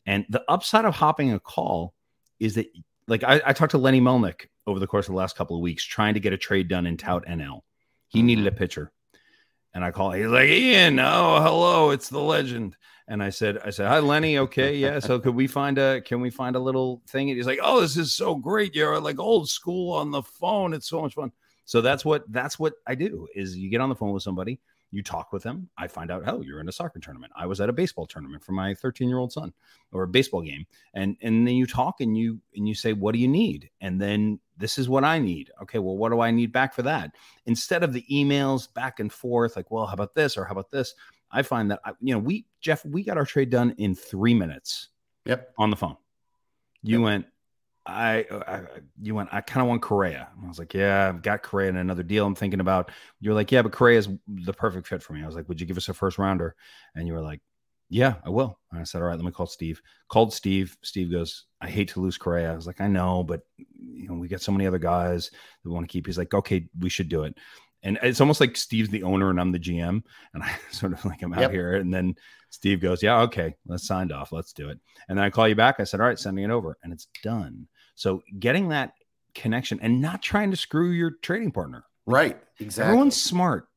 And 0.07 0.25
the 0.29 0.43
upside 0.49 0.85
of 0.85 0.95
hopping 0.95 1.33
a 1.33 1.41
call 1.41 1.95
is 2.41 2.55
that 2.55 2.67
like 3.07 3.25
I, 3.25 3.41
I 3.45 3.53
talked 3.53 3.73
to 3.73 3.79
Lenny 3.79 4.01
Melnick 4.01 4.47
over 4.67 4.79
the 4.79 4.87
course 4.87 5.07
of 5.07 5.13
the 5.13 5.19
last 5.19 5.37
couple 5.37 5.57
of 5.57 5.63
weeks 5.63 5.85
trying 5.85 6.15
to 6.15 6.21
get 6.21 6.33
a 6.33 6.39
trade 6.39 6.69
done 6.69 6.87
in 6.87 6.97
Tout 6.97 7.25
NL. 7.27 7.61
He 8.09 8.23
needed 8.23 8.47
a 8.47 8.51
mm-hmm. 8.51 8.59
pitcher. 8.59 8.93
And 9.75 9.85
I 9.85 9.91
call, 9.91 10.13
he's 10.13 10.27
like, 10.27 10.49
Ian, 10.49 10.99
oh, 10.99 11.41
hello, 11.43 11.91
it's 11.91 12.09
the 12.09 12.21
legend. 12.21 12.77
And 13.07 13.23
I 13.23 13.31
said, 13.31 13.59
I 13.65 13.71
said, 13.71 13.89
hi, 13.89 14.01
Lenny. 14.01 14.39
Okay, 14.39 14.77
yeah. 14.77 14.99
So 14.99 15.19
could 15.19 15.35
we 15.35 15.47
find 15.47 15.79
a, 15.79 16.01
can 16.03 16.21
we 16.21 16.31
find 16.31 16.57
a 16.57 16.61
little 16.61 17.03
thing? 17.09 17.31
And 17.31 17.37
he's 17.37 17.47
like, 17.47 17.61
oh, 17.63 17.81
this 17.81 17.97
is 17.97 18.13
so 18.13 18.35
great. 18.35 18.75
You're 18.75 19.01
like 19.01 19.19
old 19.19 19.49
school 19.49 19.95
on 19.95 20.11
the 20.11 20.23
phone. 20.23 20.75
It's 20.75 20.89
so 20.89 21.01
much 21.01 21.15
fun. 21.15 21.33
So 21.65 21.81
that's 21.81 22.05
what, 22.05 22.25
that's 22.31 22.59
what 22.59 22.75
I 22.87 22.95
do 22.95 23.27
is 23.35 23.57
you 23.57 23.71
get 23.71 23.81
on 23.81 23.89
the 23.89 23.95
phone 23.95 24.13
with 24.13 24.23
somebody, 24.23 24.61
you 24.91 25.03
talk 25.03 25.33
with 25.33 25.43
them. 25.43 25.69
I 25.77 25.87
find 25.87 26.11
out, 26.11 26.23
oh, 26.27 26.41
you're 26.41 26.61
in 26.61 26.69
a 26.69 26.73
soccer 26.73 26.99
tournament. 26.99 27.33
I 27.37 27.47
was 27.47 27.61
at 27.61 27.69
a 27.69 27.73
baseball 27.73 28.07
tournament 28.07 28.43
for 28.43 28.53
my 28.53 28.75
13 28.75 29.09
year 29.09 29.19
old 29.19 29.33
son 29.33 29.53
or 29.93 30.03
a 30.03 30.09
baseball 30.09 30.43
game. 30.43 30.67
And, 30.95 31.17
and 31.23 31.47
then 31.47 31.55
you 31.55 31.67
talk 31.67 32.01
and 32.01 32.17
you, 32.17 32.41
and 32.57 32.67
you 32.67 32.75
say, 32.75 32.93
what 32.95 33.13
do 33.13 33.19
you 33.19 33.29
need? 33.29 33.71
And 33.81 34.01
then 34.01 34.41
this 34.57 34.79
is 34.79 34.89
what 34.89 35.05
I 35.05 35.19
need. 35.19 35.51
Okay, 35.63 35.79
well, 35.79 35.97
what 35.97 36.11
do 36.11 36.21
I 36.21 36.31
need 36.31 36.53
back 36.53 36.73
for 36.73 36.83
that? 36.83 37.15
Instead 37.47 37.83
of 37.83 37.93
the 37.93 38.05
emails 38.11 38.73
back 38.73 38.99
and 38.99 39.13
forth, 39.13 39.57
like, 39.57 39.71
well, 39.71 39.87
how 39.87 39.95
about 39.95 40.15
this 40.15 40.37
or 40.37 40.45
how 40.45 40.53
about 40.53 40.71
this? 40.71 40.95
I 41.31 41.43
find 41.43 41.71
that, 41.71 41.81
I, 41.85 41.93
you 42.01 42.15
know, 42.15 42.19
we, 42.19 42.47
Jeff, 42.61 42.85
we 42.85 43.05
got 43.05 43.19
our 43.19 43.27
trade 43.27 43.51
done 43.51 43.75
in 43.77 43.95
three 43.95 44.35
minutes. 44.35 44.89
Yep. 45.27 45.53
On 45.59 45.69
the 45.69 45.77
phone. 45.77 45.97
You 46.83 47.01
yep. 47.01 47.05
went, 47.05 47.27
I, 47.89 48.25
uh, 48.31 48.43
I, 48.47 48.61
you 49.01 49.15
went, 49.15 49.31
I 49.33 49.41
kind 49.41 49.63
of 49.63 49.69
want 49.69 49.83
Correa. 49.83 50.29
I 50.43 50.47
was 50.47 50.59
like, 50.59 50.75
yeah, 50.75 51.09
I've 51.09 51.23
got 51.23 51.43
Correa 51.43 51.71
in 51.71 51.77
another 51.77 52.03
deal. 52.03 52.27
I'm 52.27 52.35
thinking 52.35 52.61
about, 52.61 52.91
you're 53.19 53.35
like, 53.35 53.51
yeah, 53.51 53.63
but 53.63 53.73
Correa 53.73 53.99
is 53.99 54.09
the 54.27 54.53
perfect 54.53 54.87
fit 54.87 55.03
for 55.03 55.15
me. 55.15 55.23
I 55.23 55.27
was 55.27 55.35
like, 55.35 55.49
would 55.49 55.61
you 55.61 55.67
give 55.67 55.79
us 55.79 55.89
a 55.89 55.95
first 55.95 56.19
rounder? 56.19 56.55
And 56.95 57.07
you 57.07 57.15
were 57.15 57.23
like, 57.23 57.41
yeah, 57.89 58.17
I 58.25 58.29
will. 58.29 58.59
And 58.71 58.81
I 58.81 58.85
said, 58.85 59.01
all 59.01 59.09
right, 59.09 59.17
let 59.17 59.25
me 59.25 59.33
call 59.33 59.47
Steve. 59.47 59.81
Called 60.09 60.35
Steve. 60.35 60.77
Steve 60.83 61.11
goes, 61.11 61.47
I 61.63 61.69
hate 61.69 61.89
to 61.91 62.01
lose 62.01 62.19
Correa. 62.19 62.53
I 62.53 62.57
was 62.57 62.67
like, 62.67 62.83
I 62.83 62.89
know, 62.89 63.25
but 63.25 63.41
you 63.57 64.09
know, 64.09 64.15
we 64.15 64.29
got 64.29 64.43
so 64.43 64.53
many 64.53 64.67
other 64.67 64.79
guys 64.79 65.31
that 65.31 65.69
we 65.69 65.73
want 65.73 65.89
to 65.89 65.93
keep. 65.93 66.05
He's 66.05 66.19
like, 66.19 66.35
okay, 66.35 66.69
we 66.79 66.91
should 66.91 67.09
do 67.09 67.23
it. 67.23 67.37
And 67.83 67.99
it's 68.03 68.21
almost 68.21 68.41
like 68.41 68.57
Steve's 68.57 68.91
the 68.91 69.05
owner 69.05 69.31
and 69.31 69.41
I'm 69.41 69.53
the 69.53 69.59
GM. 69.59 70.03
And 70.35 70.43
I 70.43 70.55
sort 70.71 70.93
of 70.93 71.05
like, 71.07 71.23
I'm 71.23 71.33
out 71.33 71.41
yep. 71.41 71.51
here. 71.53 71.77
And 71.77 71.95
then 71.95 72.17
Steve 72.51 72.81
goes, 72.81 73.03
yeah, 73.03 73.21
okay, 73.23 73.55
let's 73.67 73.87
signed 73.87 74.13
off. 74.13 74.33
Let's 74.33 74.53
do 74.53 74.69
it. 74.69 74.79
And 75.09 75.17
then 75.17 75.25
I 75.25 75.31
call 75.31 75.49
you 75.49 75.55
back. 75.55 75.77
I 75.79 75.85
said, 75.85 76.01
all 76.01 76.07
right, 76.07 76.19
sending 76.19 76.45
it 76.45 76.51
over. 76.51 76.77
And 76.83 76.93
it's 76.93 77.09
done. 77.23 77.69
So 77.99 78.23
getting 78.39 78.69
that 78.69 78.95
connection 79.35 79.79
and 79.83 80.01
not 80.01 80.23
trying 80.23 80.51
to 80.51 80.57
screw 80.57 80.91
your 80.91 81.13
trading 81.23 81.53
partner. 81.53 81.85
Right. 82.07 82.39
Exactly. 82.59 82.89
Everyone's 82.89 83.21
smart. 83.21 83.69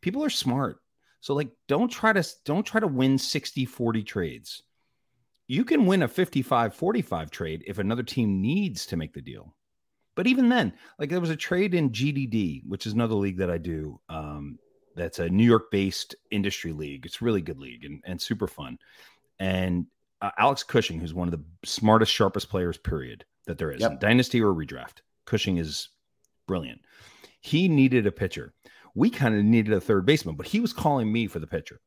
People 0.00 0.24
are 0.24 0.30
smart 0.30 0.78
so 1.24 1.32
like 1.32 1.48
don't 1.68 1.88
try 1.88 2.12
to 2.12 2.22
don't 2.44 2.66
try 2.66 2.80
to 2.80 2.86
win 2.86 3.16
60-40 3.16 4.04
trades. 4.04 4.62
You 5.48 5.64
can 5.64 5.86
win 5.86 6.02
a 6.02 6.08
55-45 6.08 7.30
trade 7.30 7.64
if 7.66 7.78
another 7.78 8.02
team 8.02 8.42
needs 8.42 8.84
to 8.86 8.98
make 8.98 9.14
the 9.14 9.22
deal. 9.22 9.54
But 10.16 10.26
even 10.26 10.50
then, 10.50 10.74
like 10.98 11.08
there 11.08 11.22
was 11.22 11.30
a 11.30 11.36
trade 11.36 11.72
in 11.72 11.92
GDD, 11.92 12.64
which 12.68 12.86
is 12.86 12.92
another 12.92 13.14
league 13.14 13.38
that 13.38 13.50
I 13.50 13.56
do. 13.56 13.98
Um, 14.10 14.58
that's 14.96 15.18
a 15.18 15.30
New 15.30 15.46
York 15.46 15.70
based 15.70 16.14
industry 16.30 16.72
league. 16.72 17.06
It's 17.06 17.22
really 17.22 17.40
good 17.40 17.58
league 17.58 17.86
and, 17.86 18.02
and 18.04 18.20
super 18.20 18.46
fun. 18.46 18.76
And 19.38 19.86
uh, 20.20 20.32
Alex 20.36 20.62
Cushing, 20.62 21.00
who's 21.00 21.14
one 21.14 21.28
of 21.28 21.32
the 21.32 21.44
smartest, 21.64 22.12
sharpest 22.12 22.50
players, 22.50 22.76
period, 22.76 23.24
that 23.46 23.58
there 23.58 23.70
is, 23.70 23.80
yep. 23.80 24.00
dynasty 24.00 24.40
or 24.40 24.54
redraft. 24.54 25.00
Cushing 25.26 25.58
is 25.58 25.88
brilliant. 26.46 26.80
He 27.40 27.68
needed 27.68 28.06
a 28.06 28.12
pitcher 28.12 28.54
we 28.94 29.10
kind 29.10 29.34
of 29.36 29.44
needed 29.44 29.72
a 29.72 29.80
third 29.80 30.06
baseman, 30.06 30.36
but 30.36 30.46
he 30.46 30.60
was 30.60 30.72
calling 30.72 31.12
me 31.12 31.26
for 31.26 31.40
the 31.40 31.46
pitcher. 31.46 31.80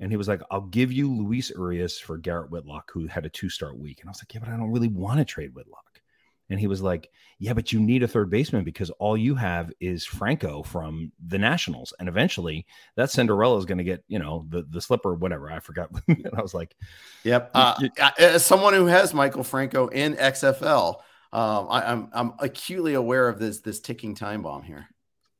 And 0.00 0.10
he 0.10 0.16
was 0.16 0.28
like, 0.28 0.42
I'll 0.50 0.62
give 0.62 0.92
you 0.92 1.10
Luis 1.10 1.50
Urias 1.50 1.98
for 1.98 2.18
Garrett 2.18 2.50
Whitlock, 2.50 2.90
who 2.92 3.06
had 3.06 3.24
a 3.24 3.30
two 3.30 3.48
start 3.48 3.78
week. 3.78 4.00
And 4.00 4.08
I 4.08 4.10
was 4.10 4.20
like, 4.20 4.34
Yeah, 4.34 4.40
but 4.40 4.50
I 4.50 4.56
don't 4.56 4.72
really 4.72 4.88
want 4.88 5.18
to 5.18 5.24
trade 5.24 5.54
Whitlock. 5.54 6.00
And 6.48 6.60
he 6.60 6.66
was 6.66 6.82
like, 6.82 7.10
Yeah, 7.38 7.52
but 7.52 7.72
you 7.72 7.80
need 7.80 8.02
a 8.02 8.08
third 8.08 8.30
baseman 8.30 8.64
because 8.64 8.90
all 8.90 9.16
you 9.16 9.34
have 9.34 9.72
is 9.80 10.04
Franco 10.04 10.62
from 10.62 11.12
the 11.26 11.38
Nationals. 11.38 11.92
And 11.98 12.08
eventually 12.08 12.66
that 12.96 13.10
Cinderella 13.10 13.58
is 13.58 13.64
going 13.64 13.78
to 13.78 13.84
get, 13.84 14.04
you 14.08 14.18
know, 14.18 14.46
the, 14.48 14.62
the 14.62 14.80
slipper, 14.80 15.14
whatever. 15.14 15.50
I 15.50 15.60
forgot. 15.60 15.90
and 16.08 16.30
I 16.36 16.42
was 16.42 16.54
like, 16.54 16.76
Yep. 17.24 17.50
Uh, 17.54 17.88
as 18.18 18.44
someone 18.44 18.74
who 18.74 18.86
has 18.86 19.12
Maikel 19.12 19.44
Franco 19.44 19.88
in 19.88 20.14
XFL, 20.14 20.96
um, 21.32 21.66
I, 21.68 21.92
I'm 21.92 22.08
I'm 22.12 22.32
acutely 22.38 22.94
aware 22.94 23.28
of 23.28 23.38
this 23.38 23.60
this 23.60 23.80
ticking 23.80 24.14
time 24.14 24.42
bomb 24.42 24.62
here 24.62 24.88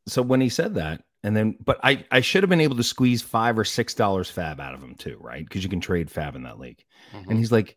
so 0.07 0.23
when 0.23 0.41
he 0.41 0.49
said 0.49 0.75
that, 0.75 1.03
and 1.23 1.37
then, 1.37 1.57
but 1.65 1.81
I, 1.83 2.05
I 2.11 2.21
should 2.21 2.43
have 2.43 2.51
been 2.51 2.61
able 2.61 2.77
to 2.77 2.85
squeeze 2.85 3.23
five 3.23 3.59
or 3.59 3.65
six 3.65 3.95
dollars 3.95 4.31
fab 4.31 4.61
out 4.61 4.75
of 4.75 4.83
him 4.83 4.95
too, 4.95 5.19
right? 5.21 5.45
Because 5.45 5.65
you 5.65 5.69
can 5.69 5.81
trade 5.81 6.11
fab 6.11 6.37
in 6.37 6.45
that 6.45 6.61
league. 6.61 6.85
Mm-hmm. 7.13 7.31
And 7.31 7.39
he's 7.39 7.51
like, 7.51 7.77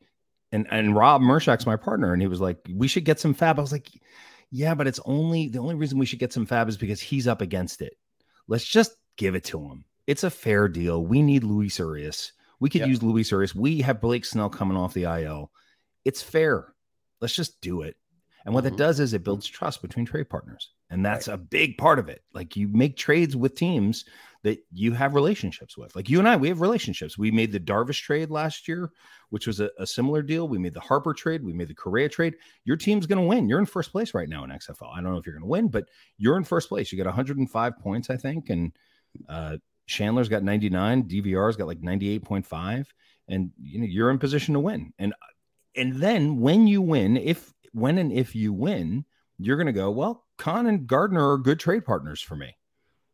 and 0.51 0.67
and 0.71 0.95
Rob 0.95 1.21
Mershak's 1.21 1.65
my 1.65 1.75
partner, 1.75 2.13
and 2.13 2.21
he 2.21 2.27
was 2.27 2.41
like, 2.41 2.57
we 2.73 2.88
should 2.88 3.05
get 3.05 3.19
some 3.19 3.33
fab. 3.33 3.59
I 3.59 3.62
was 3.62 3.71
like, 3.71 3.89
yeah, 4.51 4.73
but 4.73 4.88
it's 4.88 4.99
only 5.05 5.49
the 5.49 5.59
only 5.59 5.75
reason 5.75 5.99
we 5.99 6.05
should 6.05 6.19
get 6.19 6.33
some 6.33 6.45
fab 6.45 6.69
is 6.69 6.77
because 6.77 7.01
he's 7.01 7.27
up 7.27 7.41
against 7.41 7.81
it. 7.81 7.93
Let's 8.47 8.65
just 8.65 8.93
give 9.17 9.35
it 9.35 9.43
to 9.45 9.59
him. 9.59 9.85
It's 10.07 10.23
a 10.23 10.29
fair 10.29 10.67
deal. 10.67 11.05
We 11.05 11.21
need 11.21 11.43
Luis 11.43 11.77
Urias. 11.77 12.31
We 12.59 12.69
could 12.69 12.81
yep. 12.81 12.89
use 12.89 13.03
Luis 13.03 13.31
Urias. 13.31 13.53
We 13.53 13.81
have 13.81 14.01
Blake 14.01 14.25
Snell 14.25 14.49
coming 14.49 14.77
off 14.77 14.93
the 14.93 15.03
IL. 15.03 15.51
It's 16.03 16.21
fair. 16.21 16.73
Let's 17.21 17.35
just 17.35 17.62
do 17.62 17.83
it. 17.83 17.95
And 18.45 18.53
what 18.53 18.63
mm-hmm. 18.63 18.75
that 18.75 18.83
does 18.83 18.99
is 18.99 19.13
it 19.13 19.23
builds 19.23 19.45
trust 19.45 19.81
between 19.81 20.05
trade 20.05 20.29
partners. 20.29 20.71
And 20.89 21.05
that's 21.05 21.27
right. 21.27 21.35
a 21.35 21.38
big 21.38 21.77
part 21.77 21.99
of 21.99 22.09
it. 22.09 22.23
Like 22.33 22.55
you 22.55 22.67
make 22.67 22.97
trades 22.97 23.35
with 23.35 23.55
teams 23.55 24.05
that 24.43 24.60
you 24.71 24.93
have 24.93 25.15
relationships 25.15 25.78
with. 25.78 25.95
Like 25.95 26.10
you 26.10 26.19
and 26.19 26.28
I, 26.28 26.38
we 26.38 26.47
have 26.47 26.62
relationships. 26.62 27.17
We 27.17 27.30
made 27.30 27.52
the 27.52 27.60
Darvish 27.60 28.02
trade 28.02 28.30
last 28.30 28.67
year, 28.67 28.91
which 29.30 29.47
was 29.47 29.60
a, 29.60 29.69
a 29.78 29.86
similar 29.86 30.21
deal. 30.21 30.47
We 30.47 30.58
made 30.58 30.73
the 30.73 30.80
Harper 30.80 31.13
trade. 31.13 31.43
We 31.43 31.54
made 31.54 31.67
the 31.67 31.75
Correa 31.75 32.08
trade. 32.08 32.36
Your 32.63 32.78
team's 32.78 33.06
going 33.06 33.21
to 33.21 33.28
win. 33.28 33.49
You're 33.49 33.60
in 33.60 33.65
first 33.65 33.91
place 33.91 34.13
right 34.13 34.30
now 34.30 34.43
in 34.45 34.49
XFL. 34.49 34.95
I 34.95 35.02
don't 35.02 35.12
know 35.12 35.17
if 35.17 35.25
you're 35.25 35.36
going 35.36 35.43
to 35.43 35.49
win, 35.49 35.67
but 35.67 35.89
you're 36.17 36.38
in 36.38 36.43
first 36.43 36.69
place. 36.69 36.91
You 36.91 36.97
got 36.97 37.08
105 37.08 37.80
points, 37.80 38.10
I 38.10 38.17
think, 38.17 38.49
and 38.49 38.71
uh, 39.28 39.58
Shandler's 39.89 40.30
got 40.30 40.43
99. 40.43 41.04
DVR's 41.04 41.56
got 41.56 41.67
like 41.67 41.82
98.5, 41.82 42.86
and 43.28 43.52
you 43.62 43.80
know 43.80 43.86
you're 43.86 44.12
in 44.12 44.19
position 44.19 44.54
to 44.54 44.60
win. 44.60 44.93
And 44.99 45.13
and 45.75 45.95
then 45.95 46.39
when 46.39 46.67
you 46.67 46.82
win, 46.82 47.17
if 47.17 47.54
when 47.73 47.97
and 47.97 48.12
if 48.12 48.36
you 48.36 48.54
win, 48.54 49.06
you're 49.38 49.58
going 49.58 49.67
to 49.67 49.73
go 49.73 49.91
well. 49.91 50.25
Kahn 50.38 50.67
and 50.67 50.88
Gardner 50.88 51.34
are 51.34 51.38
good 51.38 51.60
trade 51.60 51.86
partners 51.86 52.21
for 52.21 52.36
me. 52.36 52.56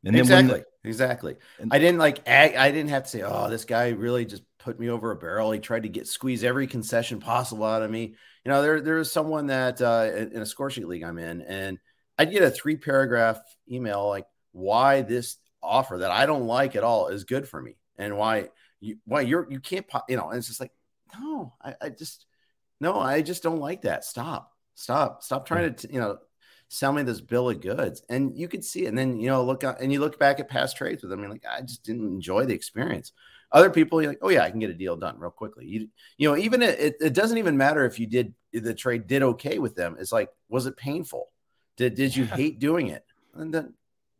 And 0.05 0.15
exactly, 0.15 0.63
the, 0.83 0.89
exactly. 0.89 1.35
And, 1.59 1.73
I 1.73 1.79
didn't 1.79 1.97
like. 1.97 2.27
I 2.29 2.71
didn't 2.71 2.89
have 2.89 3.03
to 3.03 3.09
say, 3.09 3.21
"Oh, 3.23 3.49
this 3.49 3.65
guy 3.65 3.89
really 3.89 4.25
just 4.25 4.43
put 4.59 4.79
me 4.79 4.89
over 4.89 5.11
a 5.11 5.15
barrel." 5.15 5.51
He 5.51 5.59
tried 5.59 5.83
to 5.83 5.89
get 5.89 6.07
squeeze 6.07 6.43
every 6.43 6.67
concession 6.67 7.19
possible 7.19 7.65
out 7.65 7.81
of 7.81 7.89
me. 7.89 8.15
You 8.43 8.51
know, 8.51 8.61
there 8.61 8.81
there 8.81 8.99
is 8.99 9.11
someone 9.11 9.47
that 9.47 9.81
uh, 9.81 10.11
in 10.15 10.41
a 10.41 10.45
score 10.45 10.69
sheet 10.69 10.87
league 10.87 11.03
I'm 11.03 11.17
in, 11.17 11.41
and 11.41 11.79
I'd 12.19 12.31
get 12.31 12.43
a 12.43 12.51
three 12.51 12.77
paragraph 12.77 13.39
email 13.69 14.07
like 14.07 14.27
why 14.51 15.01
this 15.01 15.37
offer 15.61 15.97
that 15.97 16.11
I 16.11 16.27
don't 16.27 16.45
like 16.45 16.75
at 16.75 16.83
all 16.83 17.07
is 17.07 17.23
good 17.23 17.49
for 17.49 17.59
me, 17.59 17.75
and 17.97 18.15
why 18.15 18.49
you 18.79 18.97
why 19.05 19.21
you're 19.21 19.47
you 19.49 19.59
can't 19.59 19.87
you 20.07 20.17
know. 20.17 20.29
And 20.29 20.37
it's 20.37 20.47
just 20.47 20.59
like, 20.59 20.71
no, 21.19 21.53
I, 21.63 21.73
I 21.81 21.89
just 21.89 22.27
no, 22.79 22.99
I 22.99 23.23
just 23.23 23.41
don't 23.41 23.59
like 23.59 23.81
that. 23.81 24.05
Stop, 24.05 24.51
stop, 24.75 25.23
stop 25.23 25.47
trying 25.47 25.73
to 25.73 25.91
you 25.91 25.99
know 25.99 26.19
sell 26.75 26.91
me 26.91 27.03
this 27.03 27.21
bill 27.21 27.49
of 27.49 27.61
goods. 27.61 28.03
And 28.09 28.37
you 28.37 28.47
could 28.47 28.63
see 28.63 28.85
it. 28.85 28.89
And 28.89 28.97
then, 28.97 29.19
you 29.19 29.27
know, 29.27 29.43
look 29.43 29.63
and 29.63 29.91
you 29.91 29.99
look 29.99 30.19
back 30.19 30.39
at 30.39 30.49
past 30.49 30.77
trades 30.77 31.01
with 31.01 31.09
them. 31.09 31.21
You're 31.21 31.29
like, 31.29 31.45
I 31.49 31.61
just 31.61 31.83
didn't 31.83 32.07
enjoy 32.07 32.45
the 32.45 32.53
experience. 32.53 33.13
Other 33.51 33.69
people, 33.69 34.01
you're 34.01 34.11
like, 34.11 34.19
oh 34.21 34.29
yeah, 34.29 34.43
I 34.43 34.49
can 34.49 34.59
get 34.59 34.69
a 34.69 34.73
deal 34.73 34.97
done 34.97 35.19
real 35.19 35.31
quickly. 35.31 35.65
You, 35.65 35.87
you 36.17 36.29
know, 36.29 36.37
even 36.37 36.61
it, 36.61 36.95
it 36.99 37.13
doesn't 37.13 37.37
even 37.37 37.57
matter 37.57 37.85
if 37.85 37.99
you 37.99 38.07
did 38.07 38.33
the 38.51 38.73
trade 38.73 39.07
did 39.07 39.23
okay 39.23 39.59
with 39.59 39.75
them. 39.75 39.95
It's 39.99 40.11
like, 40.11 40.29
was 40.49 40.65
it 40.65 40.77
painful? 40.77 41.29
Did 41.77 41.95
did 41.95 42.15
you 42.15 42.25
hate 42.25 42.59
doing 42.59 42.87
it? 42.87 43.05
And 43.33 43.53
then 43.53 43.73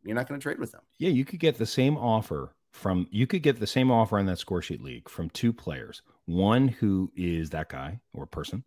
you're 0.04 0.14
not 0.14 0.28
going 0.28 0.40
to 0.40 0.42
trade 0.42 0.58
with 0.58 0.72
them. 0.72 0.82
Yeah, 0.98 1.10
you 1.10 1.24
could 1.24 1.40
get 1.40 1.58
the 1.58 1.66
same 1.66 1.96
offer 1.96 2.54
from 2.72 3.08
you 3.10 3.26
could 3.26 3.42
get 3.42 3.58
the 3.58 3.66
same 3.66 3.90
offer 3.90 4.18
on 4.18 4.26
that 4.26 4.38
score 4.38 4.62
sheet 4.62 4.82
league 4.82 5.08
from 5.08 5.30
two 5.30 5.52
players. 5.52 6.02
One 6.26 6.68
who 6.68 7.10
is 7.16 7.50
that 7.50 7.68
guy 7.68 8.00
or 8.12 8.26
person, 8.26 8.64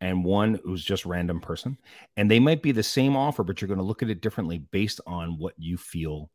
and 0.00 0.24
one 0.24 0.58
who's 0.64 0.84
just 0.84 1.04
random 1.04 1.40
person 1.40 1.76
and 2.16 2.30
they 2.30 2.40
might 2.40 2.62
be 2.62 2.72
the 2.72 2.82
same 2.82 3.16
offer 3.16 3.44
but 3.44 3.60
you're 3.60 3.68
going 3.68 3.78
to 3.78 3.84
look 3.84 4.02
at 4.02 4.10
it 4.10 4.22
differently 4.22 4.58
based 4.58 5.00
on 5.06 5.38
what 5.38 5.54
you 5.58 5.76
feel 5.76 6.30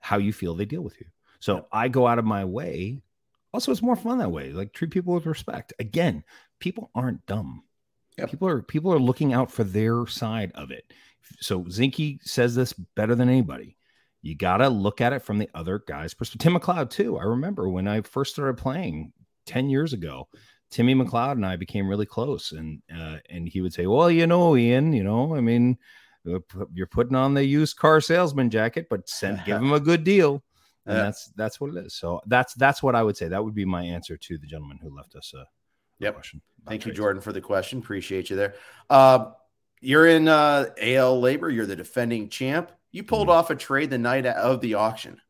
how 0.00 0.18
you 0.18 0.32
feel 0.32 0.54
they 0.54 0.64
deal 0.64 0.82
with 0.82 0.98
you. 1.00 1.06
So 1.40 1.56
yeah. 1.56 1.62
i 1.72 1.88
go 1.88 2.06
out 2.06 2.18
of 2.18 2.24
my 2.24 2.44
way. 2.44 3.02
Also 3.52 3.72
it's 3.72 3.82
more 3.82 3.96
fun 3.96 4.18
that 4.18 4.30
way 4.30 4.52
like 4.52 4.72
treat 4.72 4.90
people 4.90 5.14
with 5.14 5.26
respect. 5.26 5.72
Again 5.78 6.24
people 6.60 6.90
aren't 6.94 7.24
dumb. 7.26 7.64
People 8.28 8.48
are 8.48 8.62
people 8.62 8.92
are 8.92 8.98
looking 8.98 9.32
out 9.32 9.50
for 9.50 9.64
their 9.64 10.06
side 10.06 10.52
of 10.54 10.70
it. 10.70 10.84
So 11.40 11.64
zinkie 11.64 12.18
says 12.22 12.54
this 12.54 12.72
better 12.72 13.14
than 13.14 13.28
anybody. 13.28 13.76
You 14.22 14.34
got 14.34 14.56
to 14.56 14.68
look 14.68 15.00
at 15.00 15.12
it 15.12 15.22
from 15.22 15.38
the 15.38 15.48
other 15.54 15.82
guy's 15.86 16.12
perspective. 16.12 16.40
Tim 16.40 16.58
mcleod 16.58 16.90
too. 16.90 17.16
I 17.18 17.24
remember 17.24 17.68
when 17.68 17.86
i 17.86 18.00
first 18.02 18.32
started 18.32 18.58
playing 18.58 19.12
10 19.46 19.70
years 19.70 19.92
ago 19.92 20.28
Timmy 20.70 20.94
McLeod 20.94 21.32
and 21.32 21.46
I 21.46 21.56
became 21.56 21.88
really 21.88 22.06
close, 22.06 22.52
and 22.52 22.82
uh, 22.94 23.16
and 23.30 23.48
he 23.48 23.60
would 23.60 23.72
say, 23.72 23.86
"Well, 23.86 24.10
you 24.10 24.26
know, 24.26 24.56
Ian, 24.56 24.92
you 24.92 25.02
know, 25.02 25.34
I 25.34 25.40
mean, 25.40 25.78
uh, 26.30 26.38
you're 26.72 26.86
putting 26.86 27.16
on 27.16 27.34
the 27.34 27.44
used 27.44 27.76
car 27.76 28.00
salesman 28.00 28.50
jacket, 28.50 28.86
but 28.90 29.08
send 29.08 29.42
give 29.46 29.56
him 29.62 29.72
a 29.72 29.80
good 29.80 30.04
deal." 30.04 30.42
And 30.86 30.96
yeah. 30.96 31.02
that's 31.04 31.32
that's 31.36 31.60
what 31.60 31.74
it 31.74 31.86
is. 31.86 31.94
So 31.94 32.20
that's 32.26 32.54
that's 32.54 32.82
what 32.82 32.94
I 32.94 33.02
would 33.02 33.16
say. 33.16 33.28
That 33.28 33.44
would 33.44 33.54
be 33.54 33.64
my 33.64 33.82
answer 33.82 34.16
to 34.16 34.38
the 34.38 34.46
gentleman 34.46 34.78
who 34.82 34.94
left 34.94 35.14
us 35.16 35.32
a, 35.34 35.44
yep. 35.98 36.14
question. 36.14 36.42
Thank 36.66 36.82
trades. 36.82 36.96
you, 36.96 37.02
Jordan, 37.02 37.22
for 37.22 37.32
the 37.32 37.40
question. 37.40 37.78
Appreciate 37.78 38.30
you 38.30 38.36
there. 38.36 38.54
Uh, 38.90 39.32
you're 39.80 40.06
in 40.06 40.28
uh, 40.28 40.66
AL 40.80 41.20
LABR. 41.20 41.54
You're 41.54 41.66
the 41.66 41.76
defending 41.76 42.28
champ. 42.28 42.72
You 42.90 43.04
pulled 43.04 43.28
mm-hmm. 43.28 43.38
off 43.38 43.50
a 43.50 43.54
trade 43.54 43.90
the 43.90 43.98
night 43.98 44.26
of 44.26 44.60
the 44.60 44.74
auction 44.74 45.20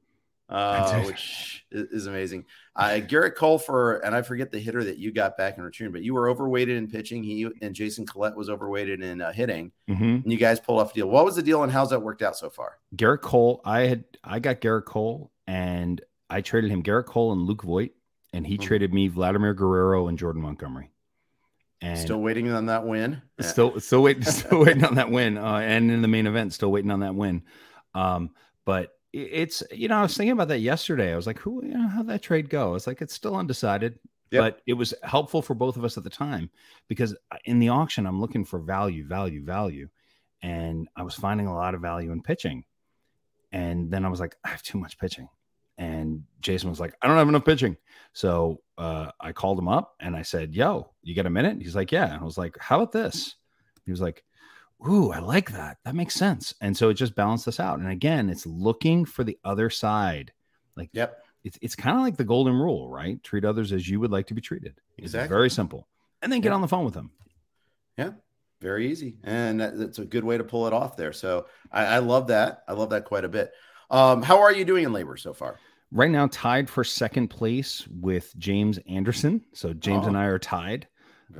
uh, 0.49 1.03
which 1.03 1.67
is 1.71 2.07
amazing. 2.07 2.47
Uh, 2.75 3.01
Gerrit 3.01 3.35
Cole 3.35 3.59
for, 3.59 3.97
and 3.99 4.15
I 4.15 4.23
forget 4.23 4.51
the 4.51 4.59
hitter 4.59 4.83
that 4.85 4.99
you 4.99 5.13
got 5.13 5.37
back 5.37 5.59
in 5.59 5.65
return, 5.65 5.93
but 5.93 6.03
you 6.03 6.15
were 6.15 6.29
overweighted 6.29 6.77
in 6.77 6.89
pitching. 6.89 7.23
He 7.23 7.49
and 7.61 7.75
Jason 7.75 8.07
Collette 8.07 8.37
was 8.37 8.49
overweighted 8.49 9.03
in 9.03 9.21
uh, 9.21 9.33
hitting, 9.33 9.73
mm-hmm. 9.89 10.05
and 10.05 10.33
you 10.33 10.39
guys 10.39 10.61
pulled 10.61 10.81
off 10.81 10.93
a 10.93 10.95
deal. 10.95 11.09
What 11.09 11.25
was 11.25 11.37
the 11.37 11.43
deal, 11.43 11.63
and 11.63 11.73
how's 11.73 11.91
that 11.91 12.01
worked 12.01 12.23
out 12.23 12.37
so 12.37 12.49
far? 12.49 12.79
Gerrit 12.97 13.21
Cole, 13.21 13.61
I 13.65 13.81
had 13.81 14.05
I 14.25 14.39
got 14.39 14.61
Gerrit 14.61 14.87
Cole, 14.87 15.31
and 15.47 16.01
I 16.31 16.41
traded 16.41 16.71
him 16.71 16.83
Gerrit 16.83 17.07
Cole 17.07 17.33
and 17.33 17.43
Luke 17.43 17.63
Voit, 17.63 17.91
and 18.33 18.47
he 18.47 18.55
mm-hmm. 18.55 18.67
traded 18.67 18.95
me 18.95 19.09
Vladimir 19.09 19.55
Guerrero 19.55 20.09
and 20.09 20.19
Jordan 20.19 20.43
Montgomery. 20.43 20.91
And 21.81 21.99
still 21.99 22.21
waiting 22.21 22.51
on 22.51 22.67
that 22.67 22.85
win. 22.85 23.23
Still, 23.41 23.79
still 23.81 24.03
waiting, 24.03 24.23
still 24.25 24.65
waiting 24.65 24.85
on 24.85 24.97
that 24.97 25.11
win. 25.11 25.39
Uh, 25.39 25.59
and 25.59 25.91
in 25.91 26.03
the 26.03 26.09
main 26.09 26.27
event, 26.27 26.53
still 26.53 26.73
waiting 26.73 26.91
on 26.91 27.01
that 27.01 27.15
win. 27.15 27.43
Um, 27.95 28.31
but 28.65 28.98
it's 29.23 29.63
you 29.71 29.89
know 29.89 29.99
I 29.99 30.03
was 30.03 30.17
thinking 30.17 30.33
about 30.33 30.49
that 30.49 30.61
yesterday. 30.61 31.13
I 31.13 31.17
was 31.17 31.27
like, 31.27 31.39
who 31.39 31.65
you 31.65 31.75
know 31.75 31.89
how 31.89 32.03
that 32.05 32.23
trade 32.23 32.51
go? 32.51 32.75
It's 32.75 32.87
like 32.87 33.03
it's 33.03 33.15
still 33.15 33.37
undecided, 33.37 33.99
yep. 34.31 34.43
but 34.43 34.63
it 34.67 34.75
was 34.75 34.95
helpful 35.03 35.43
for 35.43 35.55
both 35.55 35.77
of 35.77 35.85
us 35.85 35.97
at 35.97 36.05
the 36.05 36.11
time 36.11 36.51
because 36.89 37.17
in 37.45 37.59
the 37.59 37.69
auction 37.71 38.07
I'm 38.07 38.21
looking 38.21 38.45
for 38.45 38.59
value, 38.59 39.07
value, 39.07 39.45
value, 39.45 39.89
and 40.43 40.89
I 40.97 41.03
was 41.03 41.15
finding 41.15 41.47
a 41.47 41.55
lot 41.55 41.75
of 41.75 41.81
value 41.81 42.13
in 42.13 42.23
pitching, 42.23 42.65
and 43.53 43.91
then 43.91 44.05
I 44.05 44.09
was 44.09 44.21
like, 44.21 44.37
I 44.45 44.49
have 44.49 44.63
too 44.63 44.79
much 44.79 44.99
pitching, 44.99 45.29
and 45.77 46.25
Jason 46.41 46.71
was 46.71 46.81
like, 46.81 46.95
I 47.03 47.07
don't 47.07 47.17
have 47.17 47.29
enough 47.29 47.45
pitching, 47.45 47.77
so 48.13 48.61
uh, 48.79 49.11
I 49.21 49.33
called 49.33 49.59
him 49.59 49.69
up 49.69 49.95
and 50.01 50.17
I 50.17 50.23
said, 50.23 50.55
Yo, 50.55 50.91
you 51.03 51.15
got 51.15 51.27
a 51.27 51.31
minute? 51.31 51.59
He's 51.61 51.77
like, 51.77 51.93
Yeah, 51.93 52.13
and 52.13 52.21
I 52.21 52.25
was 52.25 52.39
like, 52.39 52.57
How 52.59 52.77
about 52.77 52.93
this? 52.93 53.35
He 53.85 53.91
was 53.91 54.01
like, 54.01 54.25
ooh, 54.87 55.11
I 55.11 55.19
like 55.19 55.53
that. 55.53 55.79
That 55.85 55.95
makes 55.95 56.15
sense. 56.15 56.55
And 56.61 56.77
so 56.77 56.89
it 56.89 56.95
just 56.95 57.15
balanced 57.15 57.49
us 57.49 57.61
out. 57.61 57.79
And 57.79 57.89
again, 57.89 58.29
it's 58.31 58.47
looking 58.47 59.05
for 59.05 59.25
the 59.25 59.39
other 59.45 59.71
side. 59.71 60.33
Like, 60.77 60.91
yep. 60.93 61.23
It's, 61.45 61.59
it's 61.63 61.77
kind 61.77 61.97
of 61.97 62.03
like 62.03 62.17
the 62.17 62.25
golden 62.25 62.55
rule, 62.55 62.89
right? 62.91 63.23
Treat 63.23 63.45
others 63.45 63.73
as 63.73 63.89
you 63.89 64.01
would 64.01 64.11
like 64.11 64.27
to 64.27 64.35
be 64.35 64.41
treated. 64.41 64.81
Exactly. 64.99 65.25
It's 65.25 65.29
very 65.29 65.51
simple. 65.51 65.87
And 66.21 66.33
then 66.33 66.41
get 66.41 66.53
on 66.53 66.61
the 66.61 66.69
phone 66.69 66.85
with 66.85 66.95
them. 66.95 67.11
Yeah. 67.97 68.11
Very 68.61 68.91
easy. 68.91 69.17
And 69.23 69.61
that's 69.61 70.01
a 70.01 70.05
good 70.05 70.25
way 70.25 70.37
to 70.37 70.45
pull 70.45 70.67
it 70.67 70.73
off 70.73 70.97
there. 70.97 71.13
So 71.13 71.47
I, 71.71 71.85
I 71.85 71.99
love 71.99 72.27
that. 72.27 72.65
I 72.67 72.73
love 72.73 72.91
that 72.91 73.05
quite 73.05 73.25
a 73.25 73.29
bit. 73.29 73.53
Um, 73.91 74.21
how 74.23 74.41
are 74.41 74.53
you 74.53 74.65
doing 74.65 74.85
in 74.85 74.91
LABR 74.91 75.19
so 75.19 75.33
far? 75.33 75.59
Right 75.91 76.11
now, 76.11 76.27
tied 76.27 76.69
for 76.69 76.85
second 76.85 77.29
place 77.29 77.87
with 77.89 78.37
James 78.37 78.79
Anderson. 78.89 79.43
So 79.55 79.73
James 79.73 80.05
oh. 80.05 80.09
and 80.09 80.19
I 80.19 80.25
are 80.25 80.39
tied. 80.39 80.89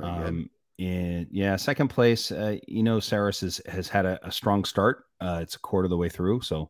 Um, 0.01 0.49
in 0.79 1.27
yeah, 1.29 1.57
second 1.57 1.89
place. 1.89 2.31
Uh, 2.31 2.55
you 2.65 2.83
know, 2.83 2.97
Sarris 2.97 3.41
has, 3.41 3.61
has 3.67 3.89
had 3.89 4.05
a, 4.05 4.25
a 4.25 4.31
strong 4.31 4.63
start. 4.63 5.03
Uh, 5.19 5.39
it's 5.41 5.55
a 5.55 5.59
quarter 5.59 5.85
of 5.85 5.89
the 5.89 5.97
way 5.97 6.07
through, 6.07 6.41
so 6.41 6.69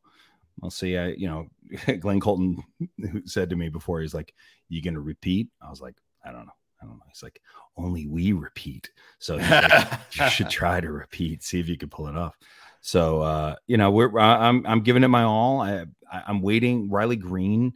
I'll 0.64 0.72
see. 0.72 0.98
I 0.98 1.10
you 1.10 1.28
know, 1.28 1.46
Glenn 2.00 2.20
Colton 2.20 2.62
who 2.98 3.22
said 3.26 3.52
to 3.52 3.56
me 3.56 3.70
before, 3.70 4.02
he's 4.02 4.16
like, 4.16 4.34
"You 4.68 4.82
going 4.82 4.96
to 4.96 5.00
repeat?" 5.00 5.50
I 5.62 5.70
was 5.70 5.80
like, 5.80 5.96
"I 6.26 6.32
don't 6.32 6.48
know." 6.48 6.54
I 6.82 6.86
don't 6.86 6.96
know. 6.96 7.04
He's 7.10 7.24
like, 7.24 7.42
only 7.76 8.08
we 8.08 8.32
repeat. 8.32 8.90
So 9.20 9.36
like, 9.36 10.00
you 10.14 10.30
should 10.30 10.50
try 10.50 10.80
to 10.80 10.90
repeat, 10.90 11.44
see 11.44 11.60
if 11.60 11.68
you 11.68 11.78
can 11.78 11.90
pull 11.90 12.08
it 12.08 12.16
off. 12.16 12.38
So, 12.80 13.22
uh, 13.22 13.56
you 13.68 13.76
know, 13.76 13.92
we're, 13.92 14.18
I'm, 14.18 14.66
I'm 14.66 14.80
giving 14.80 15.04
it 15.04 15.10
my 15.10 15.24
all. 15.24 15.60
I, 15.62 15.88
I 16.10 16.24
am 16.30 16.42
waiting. 16.42 16.90
Riley 16.90 17.18
Greene 17.18 17.74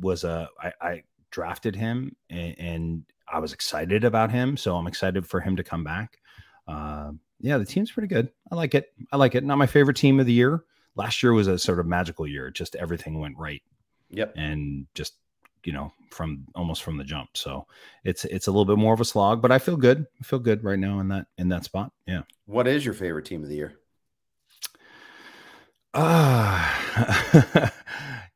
was 0.00 0.22
a, 0.22 0.48
I, 0.62 0.72
I 0.80 1.02
drafted 1.32 1.74
him 1.74 2.14
and, 2.30 2.54
and 2.56 3.02
I 3.36 3.38
was 3.38 3.52
excited 3.52 4.02
about 4.02 4.30
him, 4.30 4.56
so 4.56 4.76
I'm 4.76 4.86
excited 4.86 5.26
for 5.26 5.40
him 5.40 5.56
to 5.56 5.62
come 5.62 5.84
back. 5.84 6.20
Uh, 6.66 7.12
yeah, 7.38 7.58
the 7.58 7.66
team's 7.66 7.92
pretty 7.92 8.08
good. 8.08 8.30
I 8.50 8.54
like 8.54 8.74
it. 8.74 8.94
I 9.12 9.18
like 9.18 9.34
it. 9.34 9.44
Not 9.44 9.58
my 9.58 9.66
favorite 9.66 9.98
team 9.98 10.18
of 10.18 10.24
the 10.24 10.32
year. 10.32 10.64
Last 10.94 11.22
year 11.22 11.34
was 11.34 11.46
a 11.46 11.58
sort 11.58 11.78
of 11.78 11.84
magical 11.84 12.26
year. 12.26 12.50
Just 12.50 12.76
everything 12.76 13.20
went 13.20 13.36
right. 13.36 13.60
Yep. 14.08 14.32
And 14.36 14.86
just 14.94 15.16
you 15.64 15.72
know 15.74 15.92
from 16.10 16.46
almost 16.54 16.82
from 16.82 16.96
the 16.96 17.04
jump. 17.04 17.36
So 17.36 17.66
it's 18.04 18.24
it's 18.24 18.46
a 18.46 18.50
little 18.50 18.64
bit 18.64 18.78
more 18.78 18.94
of 18.94 19.02
a 19.02 19.04
slog, 19.04 19.42
but 19.42 19.52
I 19.52 19.58
feel 19.58 19.76
good. 19.76 20.06
I 20.18 20.24
feel 20.24 20.38
good 20.38 20.64
right 20.64 20.78
now 20.78 20.98
in 21.00 21.08
that 21.08 21.26
in 21.36 21.50
that 21.50 21.64
spot. 21.64 21.92
Yeah. 22.06 22.22
What 22.46 22.66
is 22.66 22.86
your 22.86 22.94
favorite 22.94 23.26
team 23.26 23.42
of 23.42 23.50
the 23.50 23.56
year? 23.56 23.74
Ah, 25.92 27.50
uh, 27.54 27.68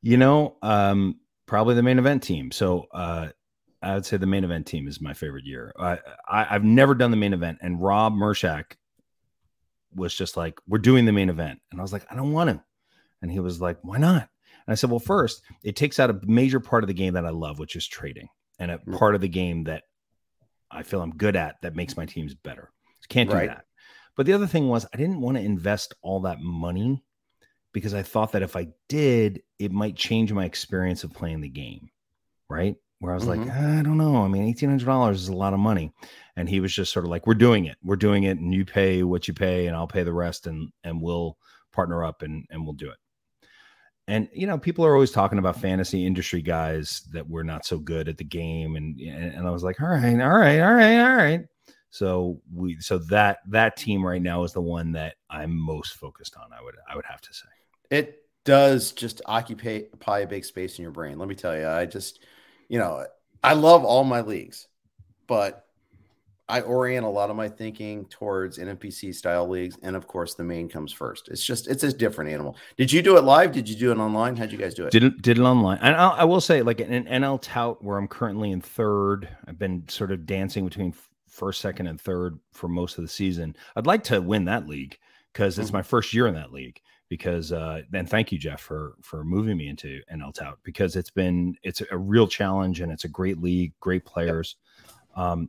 you 0.03 0.19
know, 0.19 0.57
um, 0.61 1.21
probably 1.47 1.75
the 1.75 1.83
main 1.83 1.99
event 1.99 2.23
team. 2.23 2.51
So 2.51 2.87
uh, 2.93 3.29
I 3.83 3.95
would 3.95 4.05
say 4.05 4.17
the 4.17 4.27
main 4.27 4.45
event 4.45 4.67
team 4.67 4.87
is 4.87 5.01
my 5.01 5.15
favorite 5.15 5.47
year. 5.47 5.73
I, 5.79 5.99
I 6.29 6.45
have 6.45 6.65
never 6.65 6.95
done 6.95 7.11
the 7.11 7.17
main 7.17 7.33
event, 7.33 7.59
and 7.63 7.81
Rob 7.81 8.15
Mershak 8.15 8.77
was 9.95 10.15
just 10.15 10.37
like, 10.37 10.59
"We're 10.67 10.79
doing 10.79 11.07
the 11.07 11.13
main 11.13 11.31
event," 11.31 11.61
and 11.71 11.81
I 11.81 11.83
was 11.83 11.93
like, 11.93 12.05
"I 12.11 12.15
don't 12.15 12.33
want 12.33 12.51
to," 12.51 12.63
and 13.23 13.31
he 13.31 13.41
was 13.41 13.61
like, 13.61 13.79
"Why 13.83 13.99
not?" 13.99 14.29
And 14.67 14.73
I 14.73 14.75
said, 14.75 14.91
"Well, 14.91 14.99
first, 14.99 15.43
it 15.65 15.77
takes 15.77 15.99
out 15.99 16.11
a 16.11 16.21
major 16.25 16.61
part 16.61 16.85
of 16.85 16.89
the 16.89 16.95
game 16.95 17.15
that 17.15 17.25
I 17.25 17.31
love, 17.31 17.59
which 17.59 17.77
is 17.77 17.87
trading, 17.87 18.29
and 18.59 18.71
a 18.71 18.79
mm. 18.79 18.99
part 18.99 19.15
of 19.15 19.23
the 19.23 19.29
game 19.29 19.65
that 19.65 19.85
I 20.71 20.83
feel 20.83 21.01
I'm 21.01 21.17
good 21.17 21.37
at 21.37 21.57
that 21.63 21.77
makes 21.77 21.97
my 21.97 22.07
teams 22.07 22.35
better. 22.35 22.71
can't 23.09 23.31
do 23.31 23.37
right. 23.37 23.49
that." 23.49 23.65
But 24.17 24.27
the 24.27 24.35
other 24.35 24.47
thing 24.47 24.69
was, 24.69 24.87
I 24.93 24.99
didn't 24.99 25.23
want 25.23 25.39
to 25.39 25.43
invest 25.43 25.95
all 26.03 26.21
that 26.21 26.41
money 26.41 27.03
because 27.73 27.95
I 27.95 28.03
thought 28.03 28.33
that 28.33 28.43
if 28.43 28.57
I 28.57 28.69
did, 28.89 29.41
it 29.59 29.73
might 29.73 29.97
change 29.97 30.33
my 30.33 30.45
experience 30.45 31.05
of 31.05 31.15
playing 31.15 31.41
the 31.41 31.49
game. 31.49 31.89
Right. 32.49 32.77
Where 33.01 33.13
I 33.13 33.15
was 33.15 33.25
mm-hmm. 33.25 33.49
like, 33.49 33.51
I 33.51 33.83
don't 33.83 33.99
know. 33.99 34.17
I 34.17 34.29
mean, 34.29 34.55
$1,800 34.55 35.15
is 35.15 35.29
a 35.29 35.35
lot 35.35 35.55
of 35.55 35.59
money. 35.59 35.93
And 36.37 36.49
he 36.49 36.61
was 36.61 36.73
just 36.73 36.93
sort 36.93 37.05
of 37.05 37.11
like, 37.11 37.27
we're 37.27 37.35
doing 37.35 37.65
it. 37.65 37.77
We're 37.83 37.97
doing 37.97 38.25
it. 38.25 38.39
And 38.39 38.55
you 38.55 38.65
pay 38.65 39.03
what 39.03 39.27
you 39.27 39.35
pay, 39.35 39.67
and 39.67 39.77
I'll 39.77 39.89
pay 39.89 40.03
the 40.03 40.13
rest. 40.13 40.47
And, 40.47 40.71
and 40.85 41.01
we'll 41.01 41.37
partner 41.73 42.05
up 42.05 42.23
and, 42.23 42.47
and 42.51 42.65
we'll 42.65 42.75
do 42.75 42.91
it. 42.91 42.99
And, 44.07 44.29
you 44.33 44.47
know, 44.47 44.59
people 44.59 44.85
are 44.85 44.95
always 44.95 45.13
talking 45.13 45.39
about 45.39 45.61
fantasy 45.61 46.05
industry 46.05 46.43
guys 46.43 47.03
that 47.13 47.29
we're 47.29 47.43
not 47.43 47.65
so 47.65 47.79
good 47.79 48.09
at 48.09 48.19
the 48.19 48.25
game. 48.25 48.77
And, 48.77 49.01
and 49.01 49.47
I 49.47 49.51
was 49.51 49.63
like, 49.63 49.81
all 49.81 49.89
right, 49.89 50.21
all 50.21 50.29
right, 50.31 50.61
all 50.61 50.75
right, 50.75 51.01
all 51.01 51.17
right. 51.17 51.41
So 51.91 52.41
we 52.55 52.79
so 52.81 52.99
that 53.11 53.39
that 53.49 53.77
team 53.77 54.07
right 54.07 54.23
now 54.23 54.45
is 54.45 54.53
the 54.53 54.61
one 54.61 54.93
that 54.93 55.17
I'm 55.29 55.55
most 55.57 55.95
focused 55.95 56.37
on. 56.37 56.53
I 56.57 56.63
would 56.63 56.77
I 56.89 56.95
would 56.95 57.05
have 57.05 57.21
to 57.21 57.35
say 57.35 57.49
it 57.91 58.25
does 58.45 58.93
just 58.93 59.21
occupy 59.27 60.19
a 60.21 60.27
big 60.27 60.45
space 60.45 60.79
in 60.79 60.83
your 60.83 60.93
brain. 60.93 61.19
Let 61.19 61.29
me 61.29 61.35
tell 61.35 61.57
you, 61.57 61.67
I 61.67 61.87
just 61.87 62.21
you 62.71 62.79
know 62.79 63.05
I 63.43 63.55
love 63.55 63.85
all 63.85 64.05
my 64.05 64.23
leagues, 64.23 64.69
but 65.27 65.67
I 66.49 66.61
orient 66.63 67.05
a 67.05 67.09
lot 67.09 67.31
of 67.31 67.37
my 67.37 67.49
thinking 67.49 68.07
towards 68.07 68.59
NFBC 68.59 69.15
style 69.15 69.49
leagues, 69.49 69.77
and 69.83 69.97
of 69.97 70.07
course, 70.07 70.35
the 70.35 70.45
main 70.45 70.69
comes 70.69 70.93
first. 70.93 71.29
It's 71.29 71.45
just 71.45 71.69
it's 71.69 71.83
a 71.83 71.93
different 71.93 72.31
animal. 72.31 72.57
Did 72.77 72.93
you 72.93 73.03
do 73.03 73.17
it 73.17 73.25
live? 73.25 73.53
Did 73.53 73.69
you 73.69 73.77
do 73.77 73.91
it 73.91 73.99
online? 73.99 74.37
How'd 74.37 74.53
you 74.53 74.59
guys 74.59 74.75
do 74.75 74.87
it? 74.87 74.93
Did 74.93 75.21
did 75.21 75.39
it 75.39 75.43
online? 75.43 75.79
And 75.83 75.97
I'll, 75.97 76.13
I 76.13 76.25
will 76.25 76.41
say, 76.41 76.63
like 76.63 76.81
an 76.81 77.05
NL 77.05 77.43
tout, 77.43 77.83
where 77.83 77.99
I'm 77.99 78.09
currently 78.09 78.53
in 78.53 78.61
third. 78.61 79.29
I've 79.47 79.59
been 79.59 79.89
sort 79.89 80.13
of 80.13 80.27
dancing 80.27 80.65
between 80.65 80.95
first, 81.29 81.61
second, 81.61 81.89
and 81.89 82.01
third 82.01 82.39
for 82.53 82.69
most 82.69 82.99
of 82.99 83.03
the 83.03 83.09
season. 83.09 83.57
I'd 83.75 83.87
like 83.87 84.05
to 84.05 84.21
win 84.21 84.45
that 84.45 84.69
league 84.69 84.97
because 85.33 85.59
it's 85.59 85.69
mm-hmm. 85.69 85.79
my 85.79 85.83
first 85.83 86.15
year 86.15 86.27
in 86.29 86.35
that 86.35 86.53
league. 86.53 86.81
Because 87.11 87.53
uh, 87.53 87.83
and 87.93 88.09
thank 88.09 88.33
you, 88.33 88.39
Jeff, 88.39 88.63
for 88.63 88.95
for 89.03 89.25
moving 89.25 89.59
me 89.59 89.69
into 89.69 90.01
NL 90.11 90.33
Tout 90.33 90.59
because 90.63 90.97
it's 90.97 91.11
been 91.11 91.57
it's 91.63 91.83
a 91.91 91.99
real 91.99 92.27
challenge 92.27 92.81
and 92.81 92.91
it's 92.91 93.05
a 93.05 93.09
great 93.09 93.39
league, 93.43 93.75
great 93.81 94.07
players. 94.07 94.57
Yep. 95.17 95.19
Um, 95.19 95.49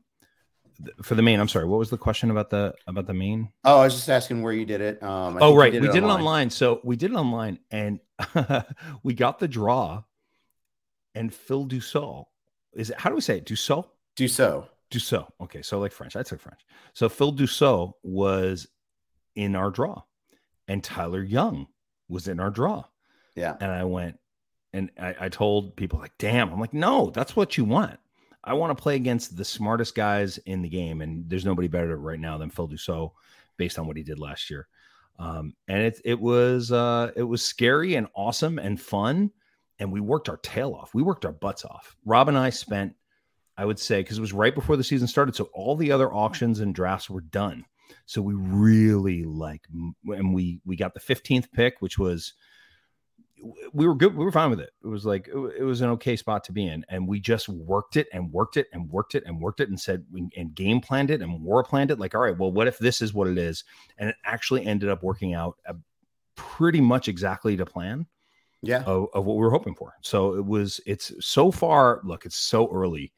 for 1.04 1.16
the 1.16 1.22
main, 1.22 1.40
I'm 1.40 1.48
sorry. 1.48 1.66
What 1.66 1.78
was 1.78 1.90
the 1.90 1.98
question 1.98 2.32
about 2.32 2.50
the 2.50 2.74
about 2.88 3.06
the 3.06 3.14
main? 3.14 3.50
Oh, 3.64 3.80
I 3.80 3.84
was 3.86 3.94
just 3.94 4.10
asking 4.10 4.42
where 4.42 4.54
you 4.54 4.66
did 4.66 4.82
it. 4.82 5.02
Um, 5.04 5.38
oh, 5.40 5.56
right, 5.56 5.72
did 5.72 5.84
we 5.84 5.90
it 5.90 5.94
did 5.94 6.04
online. 6.04 6.18
it 6.18 6.20
online. 6.20 6.50
So 6.50 6.82
we 6.84 6.96
did 6.96 7.12
it 7.12 7.16
online, 7.16 7.60
and 7.70 8.00
we 9.04 9.14
got 9.14 9.40
the 9.40 9.48
draw. 9.48 10.04
And 11.14 11.34
Phil 11.34 11.68
Dussault 11.68 12.26
is 12.74 12.90
it? 12.90 13.00
How 13.00 13.10
do 13.10 13.16
we 13.16 13.22
say 13.22 13.38
it? 13.38 13.46
Dussault. 13.46 13.88
Dussault. 14.16 14.68
Dussault. 14.90 15.28
Okay, 15.42 15.62
so 15.62 15.80
like 15.80 15.92
French. 15.92 16.16
I 16.16 16.24
took 16.24 16.40
French. 16.40 16.62
So 16.94 17.10
Phil 17.10 17.34
Dussault 17.34 17.94
was 18.04 18.68
in 19.36 19.56
our 19.56 19.70
draw, 19.70 20.02
and 20.68 20.84
Tyler 20.84 21.24
Young 21.24 21.68
was 22.10 22.28
in 22.28 22.40
our 22.40 22.50
draw. 22.50 22.84
Yeah. 23.36 23.56
And 23.60 23.72
I 23.72 23.84
went, 23.84 24.20
and 24.74 24.92
I, 25.00 25.16
I 25.22 25.30
told 25.30 25.76
people 25.76 26.00
like, 26.00 26.18
"Damn!" 26.18 26.52
I'm 26.52 26.60
like, 26.60 26.74
"No, 26.74 27.10
that's 27.10 27.36
what 27.36 27.58
you 27.58 27.66
want. 27.66 28.00
I 28.44 28.54
want 28.54 28.76
to 28.76 28.82
play 28.82 28.96
against 28.96 29.38
the 29.38 29.46
smartest 29.46 29.96
guys 29.96 30.38
in 30.40 30.62
the 30.62 30.70
game, 30.70 31.02
and 31.02 31.30
there's 31.30 31.46
nobody 31.46 31.68
better 31.68 31.96
right 31.98 32.20
now 32.20 32.38
than 32.38 32.50
Phil 32.50 32.68
Dussault, 32.68 33.12
based 33.58 33.78
on 33.78 33.88
what 33.88 33.98
he 33.98 34.04
did 34.04 34.20
last 34.20 34.50
year." 34.50 34.68
Um, 35.20 35.54
and 35.68 35.82
it 35.84 36.02
it 36.04 36.20
was 36.20 36.72
uh, 36.72 37.12
it 37.16 37.24
was 37.24 37.44
scary 37.44 37.96
and 37.96 38.08
awesome 38.16 38.60
and 38.60 38.80
fun, 38.80 39.32
and 39.80 39.92
we 39.92 40.00
worked 40.00 40.30
our 40.30 40.38
tail 40.38 40.74
off. 40.74 40.94
We 40.94 41.04
worked 41.04 41.26
our 41.26 41.32
butts 41.32 41.66
off. 41.66 41.96
Rob 42.06 42.28
and 42.30 42.38
I 42.38 42.50
spent 42.50 42.96
I 43.58 43.66
would 43.66 43.80
say, 43.80 44.02
because 44.02 44.18
it 44.18 44.22
was 44.22 44.34
right 44.34 44.56
before 44.56 44.76
the 44.76 44.84
season 44.84 45.08
started. 45.08 45.36
So 45.36 45.50
all 45.54 45.76
the 45.76 45.92
other 45.92 46.12
auctions 46.12 46.62
and 46.62 46.74
drafts 46.74 47.10
were 47.10 47.22
done. 47.22 47.66
So 48.06 48.22
we 48.22 48.34
really 48.34 49.24
like, 49.24 49.66
and 50.08 50.34
we 50.34 50.60
we 50.66 50.76
got 50.76 50.94
the 50.94 51.00
15th 51.00 51.52
pick, 51.52 51.82
which 51.82 51.98
was 51.98 52.34
we 53.74 53.88
were 53.88 53.96
good. 53.96 54.16
We 54.16 54.24
were 54.24 54.32
fine 54.32 54.50
with 54.50 54.60
it. 54.60 54.72
It 54.84 54.88
was 54.88 55.06
like 55.06 55.28
it 55.28 55.64
was 55.64 55.82
an 55.82 55.90
okay 55.92 56.16
spot 56.16 56.44
to 56.46 56.52
be 56.52 56.68
in, 56.68 56.86
and 56.90 57.08
we 57.08 57.20
just 57.20 57.50
worked 57.50 57.98
it 57.98 58.08
and 58.14 58.32
worked 58.32 58.58
it 58.58 58.68
and 58.74 58.90
worked 58.90 59.16
it 59.16 59.24
and 59.26 59.40
worked 59.40 59.60
it 59.60 59.70
and 59.70 59.80
said 59.80 60.06
and 60.36 60.54
game 60.54 60.80
planned 60.80 61.12
it 61.12 61.22
and 61.22 61.42
war 61.42 61.64
planned 61.64 61.92
it. 61.92 62.00
Like, 62.00 62.14
all 62.14 62.22
right, 62.22 62.38
well, 62.38 62.52
what 62.52 62.68
if 62.68 62.78
this 62.78 63.02
is 63.02 63.14
what 63.14 63.28
it 63.28 63.38
is? 63.38 63.64
And 63.98 64.10
it 64.10 64.16
actually 64.26 64.66
ended 64.66 64.90
up 64.90 65.04
working 65.04 65.34
out 65.34 65.58
uh, 65.68 65.74
pretty 66.36 66.82
much 66.82 67.08
exactly 67.08 67.58
to 67.58 67.66
plan. 67.66 68.06
Yeah, 68.64 68.84
of, 68.84 69.08
of 69.14 69.26
what 69.26 69.38
we 69.38 69.42
were 69.42 69.50
hoping 69.50 69.74
for. 69.74 69.96
So 70.02 70.36
it 70.36 70.46
was. 70.46 70.80
It's 70.86 71.12
so 71.20 71.50
far. 71.50 72.00
Look, 72.04 72.26
it's 72.26 72.38
so 72.38 72.72
early 72.72 73.12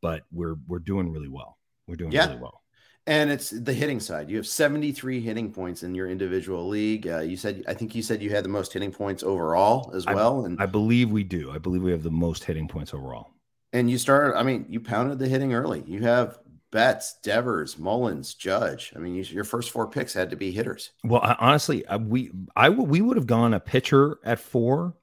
but 0.00 0.22
we're 0.32 0.56
we're 0.66 0.78
doing 0.78 1.10
really 1.10 1.28
well. 1.28 1.58
We're 1.86 1.96
doing 1.96 2.12
yeah. 2.12 2.26
really 2.26 2.40
well. 2.40 2.62
And 3.06 3.30
it's 3.30 3.50
the 3.50 3.72
hitting 3.72 3.98
side. 3.98 4.30
You 4.30 4.36
have 4.36 4.46
73 4.46 5.20
hitting 5.20 5.52
points 5.52 5.82
in 5.82 5.94
your 5.94 6.08
individual 6.08 6.68
league. 6.68 7.08
Uh, 7.08 7.20
you 7.20 7.36
said, 7.36 7.64
I 7.66 7.74
think 7.74 7.94
you 7.94 8.02
said 8.02 8.22
you 8.22 8.30
had 8.30 8.44
the 8.44 8.50
most 8.50 8.72
hitting 8.72 8.92
points 8.92 9.22
overall 9.22 9.90
as 9.94 10.06
well. 10.06 10.42
I, 10.42 10.46
and 10.46 10.62
I 10.62 10.66
believe 10.66 11.10
we 11.10 11.24
do. 11.24 11.50
I 11.50 11.58
believe 11.58 11.82
we 11.82 11.90
have 11.90 12.02
the 12.02 12.10
most 12.10 12.44
hitting 12.44 12.68
points 12.68 12.92
overall. 12.94 13.30
And 13.72 13.90
you 13.90 13.98
started, 13.98 14.36
I 14.36 14.42
mean, 14.42 14.66
you 14.68 14.80
pounded 14.80 15.18
the 15.18 15.28
hitting 15.28 15.54
early. 15.54 15.82
You 15.86 16.02
have 16.02 16.38
Betts, 16.70 17.16
Devers, 17.22 17.78
Mullins, 17.78 18.34
Judge. 18.34 18.92
I 18.94 18.98
mean, 18.98 19.14
you, 19.14 19.22
your 19.22 19.44
first 19.44 19.70
four 19.70 19.88
picks 19.88 20.14
had 20.14 20.30
to 20.30 20.36
be 20.36 20.52
hitters. 20.52 20.90
Well, 21.02 21.20
I, 21.22 21.36
honestly, 21.38 21.86
I, 21.86 21.96
we 21.96 22.30
I 22.54 22.68
we 22.68 23.00
would 23.00 23.16
have 23.16 23.26
gone 23.26 23.54
a 23.54 23.60
pitcher 23.60 24.18
at 24.24 24.38
four 24.38 24.94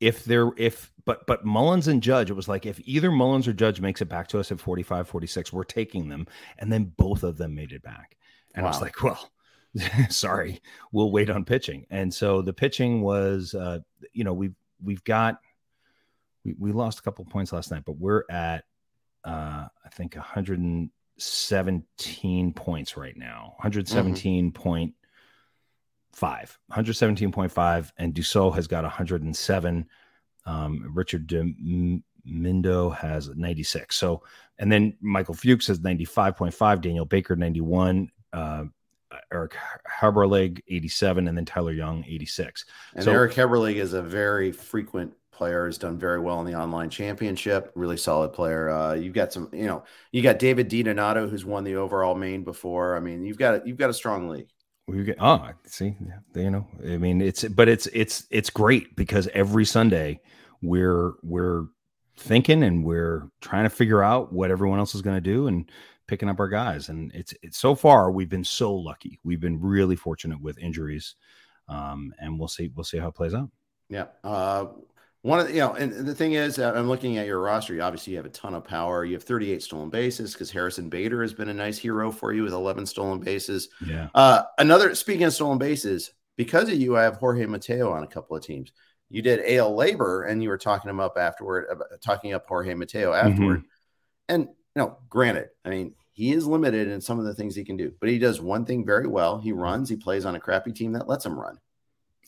if 0.00 0.24
there 0.24 0.50
if 0.56 0.92
but 1.04 1.26
but 1.26 1.44
Mullins 1.44 1.88
and 1.88 2.02
Judge, 2.02 2.30
it 2.30 2.34
was 2.34 2.48
like 2.48 2.64
if 2.66 2.80
either 2.84 3.10
Mullins 3.10 3.46
or 3.46 3.52
Judge 3.52 3.80
makes 3.80 4.00
it 4.00 4.08
back 4.08 4.28
to 4.28 4.40
us 4.40 4.50
at 4.50 4.60
45, 4.60 5.08
46, 5.08 5.52
we're 5.52 5.64
taking 5.64 6.08
them. 6.08 6.26
And 6.58 6.72
then 6.72 6.92
both 6.96 7.22
of 7.22 7.36
them 7.36 7.54
made 7.54 7.72
it 7.72 7.82
back. 7.82 8.16
And 8.54 8.64
wow. 8.64 8.70
I 8.70 8.72
was 8.72 8.80
like, 8.80 9.02
well, 9.02 9.30
sorry, 10.08 10.62
we'll 10.92 11.10
wait 11.10 11.28
on 11.30 11.44
pitching. 11.44 11.86
And 11.90 12.12
so 12.12 12.42
the 12.42 12.52
pitching 12.52 13.02
was 13.02 13.54
uh, 13.54 13.78
you 14.12 14.24
know, 14.24 14.32
we've 14.32 14.56
we've 14.82 15.04
got 15.04 15.38
we, 16.44 16.54
we 16.58 16.72
lost 16.72 16.98
a 16.98 17.02
couple 17.02 17.24
points 17.24 17.52
last 17.52 17.70
night, 17.70 17.84
but 17.84 17.98
we're 17.98 18.24
at 18.30 18.64
uh 19.24 19.68
I 19.84 19.88
think 19.92 20.16
117 20.16 22.52
points 22.52 22.96
right 22.96 23.16
now. 23.16 23.54
117 23.58 24.50
mm-hmm. 24.50 24.62
point 24.62 24.94
117.5, 26.20 27.92
and 27.98 28.14
Dussault 28.14 28.54
has 28.54 28.66
got 28.66 28.84
107. 28.84 29.86
Um, 30.46 30.90
Richard 30.92 31.26
Mindo 32.26 32.94
has 32.94 33.28
96. 33.28 33.96
So, 33.96 34.22
and 34.58 34.70
then 34.70 34.96
Michael 35.00 35.34
Fuchs 35.34 35.66
has 35.66 35.80
95.5, 35.80 36.80
Daniel 36.80 37.04
Baker 37.04 37.36
91, 37.36 38.10
uh, 38.32 38.64
Eric 39.32 39.56
Haberleg 39.88 40.60
87, 40.68 41.28
and 41.28 41.36
then 41.36 41.44
Tyler 41.44 41.72
Young 41.72 42.04
86. 42.06 42.64
And 42.94 43.04
so, 43.04 43.12
Eric 43.12 43.32
Haberleg 43.32 43.76
is 43.76 43.92
a 43.92 44.02
very 44.02 44.52
frequent 44.52 45.12
player, 45.30 45.66
has 45.66 45.78
done 45.78 45.98
very 45.98 46.20
well 46.20 46.40
in 46.40 46.46
the 46.46 46.54
online 46.54 46.90
championship. 46.90 47.70
Really 47.74 47.96
solid 47.96 48.32
player. 48.32 48.70
Uh, 48.70 48.94
you've 48.94 49.14
got 49.14 49.32
some, 49.32 49.48
you 49.52 49.66
know, 49.66 49.84
you 50.12 50.22
got 50.22 50.38
David 50.38 50.70
DiDonato 50.70 51.28
who's 51.28 51.44
won 51.44 51.64
the 51.64 51.76
overall 51.76 52.14
main 52.14 52.44
before. 52.44 52.96
I 52.96 53.00
mean, 53.00 53.24
you've 53.24 53.38
got 53.38 53.66
you've 53.66 53.76
got 53.76 53.90
a 53.90 53.94
strong 53.94 54.28
league 54.28 54.48
we 54.86 55.02
get 55.02 55.16
oh 55.20 55.48
see 55.66 55.96
you 56.34 56.50
know 56.50 56.66
i 56.84 56.96
mean 56.96 57.20
it's 57.20 57.44
but 57.44 57.68
it's 57.68 57.86
it's 57.92 58.26
it's 58.30 58.50
great 58.50 58.94
because 58.96 59.28
every 59.32 59.64
sunday 59.64 60.20
we're 60.62 61.12
we're 61.22 61.64
thinking 62.16 62.62
and 62.62 62.84
we're 62.84 63.28
trying 63.40 63.64
to 63.64 63.70
figure 63.70 64.02
out 64.02 64.32
what 64.32 64.50
everyone 64.50 64.78
else 64.78 64.94
is 64.94 65.02
going 65.02 65.16
to 65.16 65.20
do 65.20 65.46
and 65.46 65.70
picking 66.06 66.28
up 66.28 66.40
our 66.40 66.48
guys. 66.48 66.88
And 66.88 67.12
it's 67.14 67.34
it's 67.42 67.58
so 67.58 67.74
far 67.74 68.10
we've 68.10 68.28
been 68.28 68.44
so 68.44 68.74
lucky. 68.74 69.18
We've 69.24 69.40
been 69.40 69.60
really 69.60 69.96
fortunate 69.96 70.40
with 70.40 70.58
injuries 70.58 71.16
um 71.68 72.12
and 72.18 72.38
we'll 72.38 72.48
see 72.48 72.70
we'll 72.74 72.84
see 72.84 72.98
how 72.98 73.08
it 73.08 73.14
plays 73.14 73.34
out. 73.34 73.50
Yeah 73.88 74.06
uh 74.22 74.66
one 75.24 75.40
of 75.40 75.46
the, 75.46 75.54
you 75.54 75.60
know, 75.60 75.72
and 75.72 76.06
the 76.06 76.14
thing 76.14 76.34
is, 76.34 76.58
uh, 76.58 76.74
I'm 76.76 76.86
looking 76.86 77.16
at 77.16 77.26
your 77.26 77.40
roster. 77.40 77.72
You 77.72 77.80
obviously 77.80 78.10
you 78.10 78.18
have 78.18 78.26
a 78.26 78.28
ton 78.30 78.52
of 78.52 78.62
power. 78.62 79.06
You 79.06 79.14
have 79.14 79.22
38 79.22 79.62
stolen 79.62 79.88
bases 79.88 80.34
because 80.34 80.50
Harrison 80.50 80.90
Bader 80.90 81.22
has 81.22 81.32
been 81.32 81.48
a 81.48 81.54
nice 81.54 81.78
hero 81.78 82.12
for 82.12 82.34
you 82.34 82.42
with 82.42 82.52
11 82.52 82.84
stolen 82.84 83.20
bases. 83.20 83.70
Yeah. 83.86 84.08
Uh, 84.14 84.42
another 84.58 84.94
speaking 84.94 85.24
of 85.24 85.32
stolen 85.32 85.56
bases, 85.56 86.10
because 86.36 86.68
of 86.68 86.74
you, 86.74 86.98
I 86.98 87.04
have 87.04 87.16
Jorge 87.16 87.46
Mateo 87.46 87.90
on 87.90 88.02
a 88.02 88.06
couple 88.06 88.36
of 88.36 88.44
teams. 88.44 88.72
You 89.08 89.22
did 89.22 89.40
AL 89.40 89.72
LABR, 89.74 90.28
and 90.28 90.42
you 90.42 90.50
were 90.50 90.58
talking 90.58 90.90
him 90.90 91.00
up 91.00 91.16
afterward, 91.16 91.68
about, 91.70 91.86
talking 92.02 92.34
up 92.34 92.46
Jorge 92.46 92.74
Mateo 92.74 93.14
afterward. 93.14 93.60
Mm-hmm. 93.60 94.34
And 94.34 94.42
you 94.42 94.82
know, 94.82 94.98
granted, 95.08 95.48
I 95.64 95.70
mean, 95.70 95.94
he 96.12 96.32
is 96.32 96.46
limited 96.46 96.88
in 96.88 97.00
some 97.00 97.18
of 97.18 97.24
the 97.24 97.34
things 97.34 97.56
he 97.56 97.64
can 97.64 97.78
do, 97.78 97.94
but 97.98 98.10
he 98.10 98.18
does 98.18 98.42
one 98.42 98.66
thing 98.66 98.84
very 98.84 99.06
well. 99.06 99.38
He 99.38 99.52
runs. 99.52 99.88
He 99.88 99.96
plays 99.96 100.26
on 100.26 100.34
a 100.34 100.40
crappy 100.40 100.72
team 100.72 100.92
that 100.92 101.08
lets 101.08 101.24
him 101.24 101.40
run, 101.40 101.58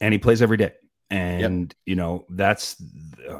and 0.01 0.15
he 0.15 0.19
plays 0.19 0.41
every 0.41 0.57
day 0.57 0.73
and 1.11 1.69
yep. 1.69 1.77
you 1.87 1.95
know 1.95 2.27
that's 2.31 2.83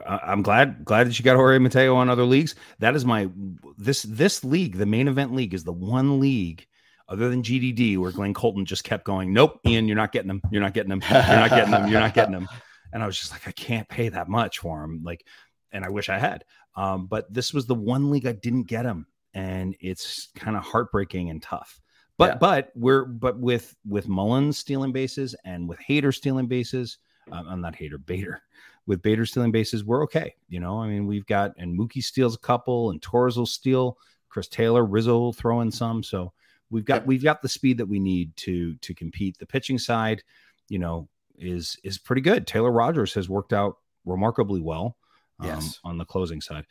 i'm 0.07 0.43
glad 0.43 0.85
glad 0.85 1.07
that 1.07 1.19
you 1.19 1.25
got 1.25 1.37
jorge 1.37 1.59
mateo 1.59 1.97
on 1.97 2.09
other 2.09 2.25
leagues. 2.25 2.55
That 2.79 2.95
is 2.95 3.05
my 3.05 3.29
this 3.77 4.03
this 4.03 4.45
league 4.45 4.77
the 4.77 4.87
main 4.87 5.09
event 5.09 5.35
league 5.35 5.53
is 5.53 5.65
the 5.65 5.73
one 5.73 6.21
league 6.21 6.67
other 7.09 7.29
than 7.29 7.43
gdd 7.43 7.99
where 7.99 8.13
glenn 8.13 8.35
colton 8.35 8.65
just 8.65 8.85
kept 8.85 9.05
going 9.05 9.33
nope 9.33 9.61
ian 9.67 9.89
you're 9.89 9.97
not 9.97 10.13
getting 10.13 10.29
them 10.29 10.41
you're 10.51 10.63
not 10.63 10.75
getting 10.75 10.91
them 10.91 11.03
you're 11.11 11.21
not 11.21 11.51
getting 11.51 11.71
them 11.71 11.91
you're 11.91 12.01
not 12.01 12.15
getting 12.15 12.33
them 12.33 12.49
and 12.93 13.03
i 13.03 13.07
was 13.07 13.19
just 13.19 13.33
like 13.33 13.47
i 13.49 13.53
can't 13.53 13.89
pay 13.89 14.09
that 14.09 14.29
much 14.29 14.59
for 14.59 14.83
him. 14.85 15.03
Like 15.03 15.25
and 15.73 15.85
i 15.85 15.89
wish 15.89 16.09
i 16.09 16.19
had. 16.19 16.45
Um, 16.77 17.07
but 17.07 17.33
this 17.33 17.55
was 17.55 17.67
the 17.67 17.75
one 17.75 18.11
league 18.11 18.27
i 18.27 18.33
didn't 18.33 18.65
get 18.65 18.85
him 18.85 19.07
and 19.35 19.77
it's 19.81 20.29
kind 20.35 20.57
of 20.57 20.63
heartbreaking 20.65 21.31
and 21.31 21.43
tough. 21.43 21.81
But 22.17 22.33
yeah. 22.33 22.39
but 22.39 22.73
we're 22.75 23.05
but 23.05 23.39
with 23.39 23.77
with 23.87 24.09
mullins 24.09 24.57
stealing 24.57 24.93
bases 24.93 25.35
and 25.45 25.69
with 25.69 25.79
hater 25.79 26.13
stealing 26.13 26.47
bases 26.47 26.99
I'm 27.33 27.61
not 27.61 27.75
hater, 27.77 27.99
Bader. 27.99 28.43
With 28.87 29.03
Bader 29.03 29.27
stealing 29.27 29.51
bases, 29.51 29.85
we're 29.85 30.03
okay. 30.05 30.35
You 30.49 30.61
know, 30.61 30.79
I 30.81 30.87
mean, 30.89 31.07
we've 31.07 31.27
got 31.27 31.53
and 31.59 31.77
Mookie 31.79 32.03
steals 32.03 32.37
a 32.37 32.39
couple, 32.39 32.91
and 32.91 33.03
Torres 33.03 33.37
will 33.37 33.47
steal. 33.47 33.99
Chris 34.29 34.49
Taylor, 34.49 34.85
Rizzo 34.85 35.19
will 35.19 35.33
throw 35.33 35.61
in 35.61 35.71
some. 35.71 36.03
So 36.03 36.33
we've 36.71 36.85
got 36.85 37.05
we've 37.07 37.23
got 37.23 37.43
the 37.43 37.49
speed 37.49 37.79
that 37.79 37.87
we 37.87 37.99
need 37.99 38.37
to 38.37 38.77
to 38.77 38.95
compete. 38.95 39.39
The 39.39 39.47
pitching 39.47 39.79
side, 39.79 40.23
you 40.69 40.79
know, 40.79 41.09
is 41.39 41.77
is 41.83 41.99
pretty 41.99 42.23
good. 42.23 42.47
Taylor 42.47 42.71
Rogers 42.71 43.13
has 43.15 43.29
worked 43.29 43.53
out 43.53 43.79
remarkably 44.05 44.61
well. 44.61 44.97
Um, 45.41 45.47
Yes. 45.49 45.81
on 45.85 45.99
the 45.99 46.05
closing 46.05 46.41
side. 46.41 46.65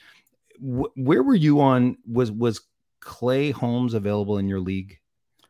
Wh- 0.60 0.96
where 0.98 1.22
were 1.22 1.36
you 1.36 1.60
on? 1.62 1.98
Was 2.10 2.32
was 2.32 2.62
Clay 3.02 3.52
Holmes 3.52 3.94
available 3.94 4.38
in 4.38 4.48
your 4.48 4.60
league 4.62 5.00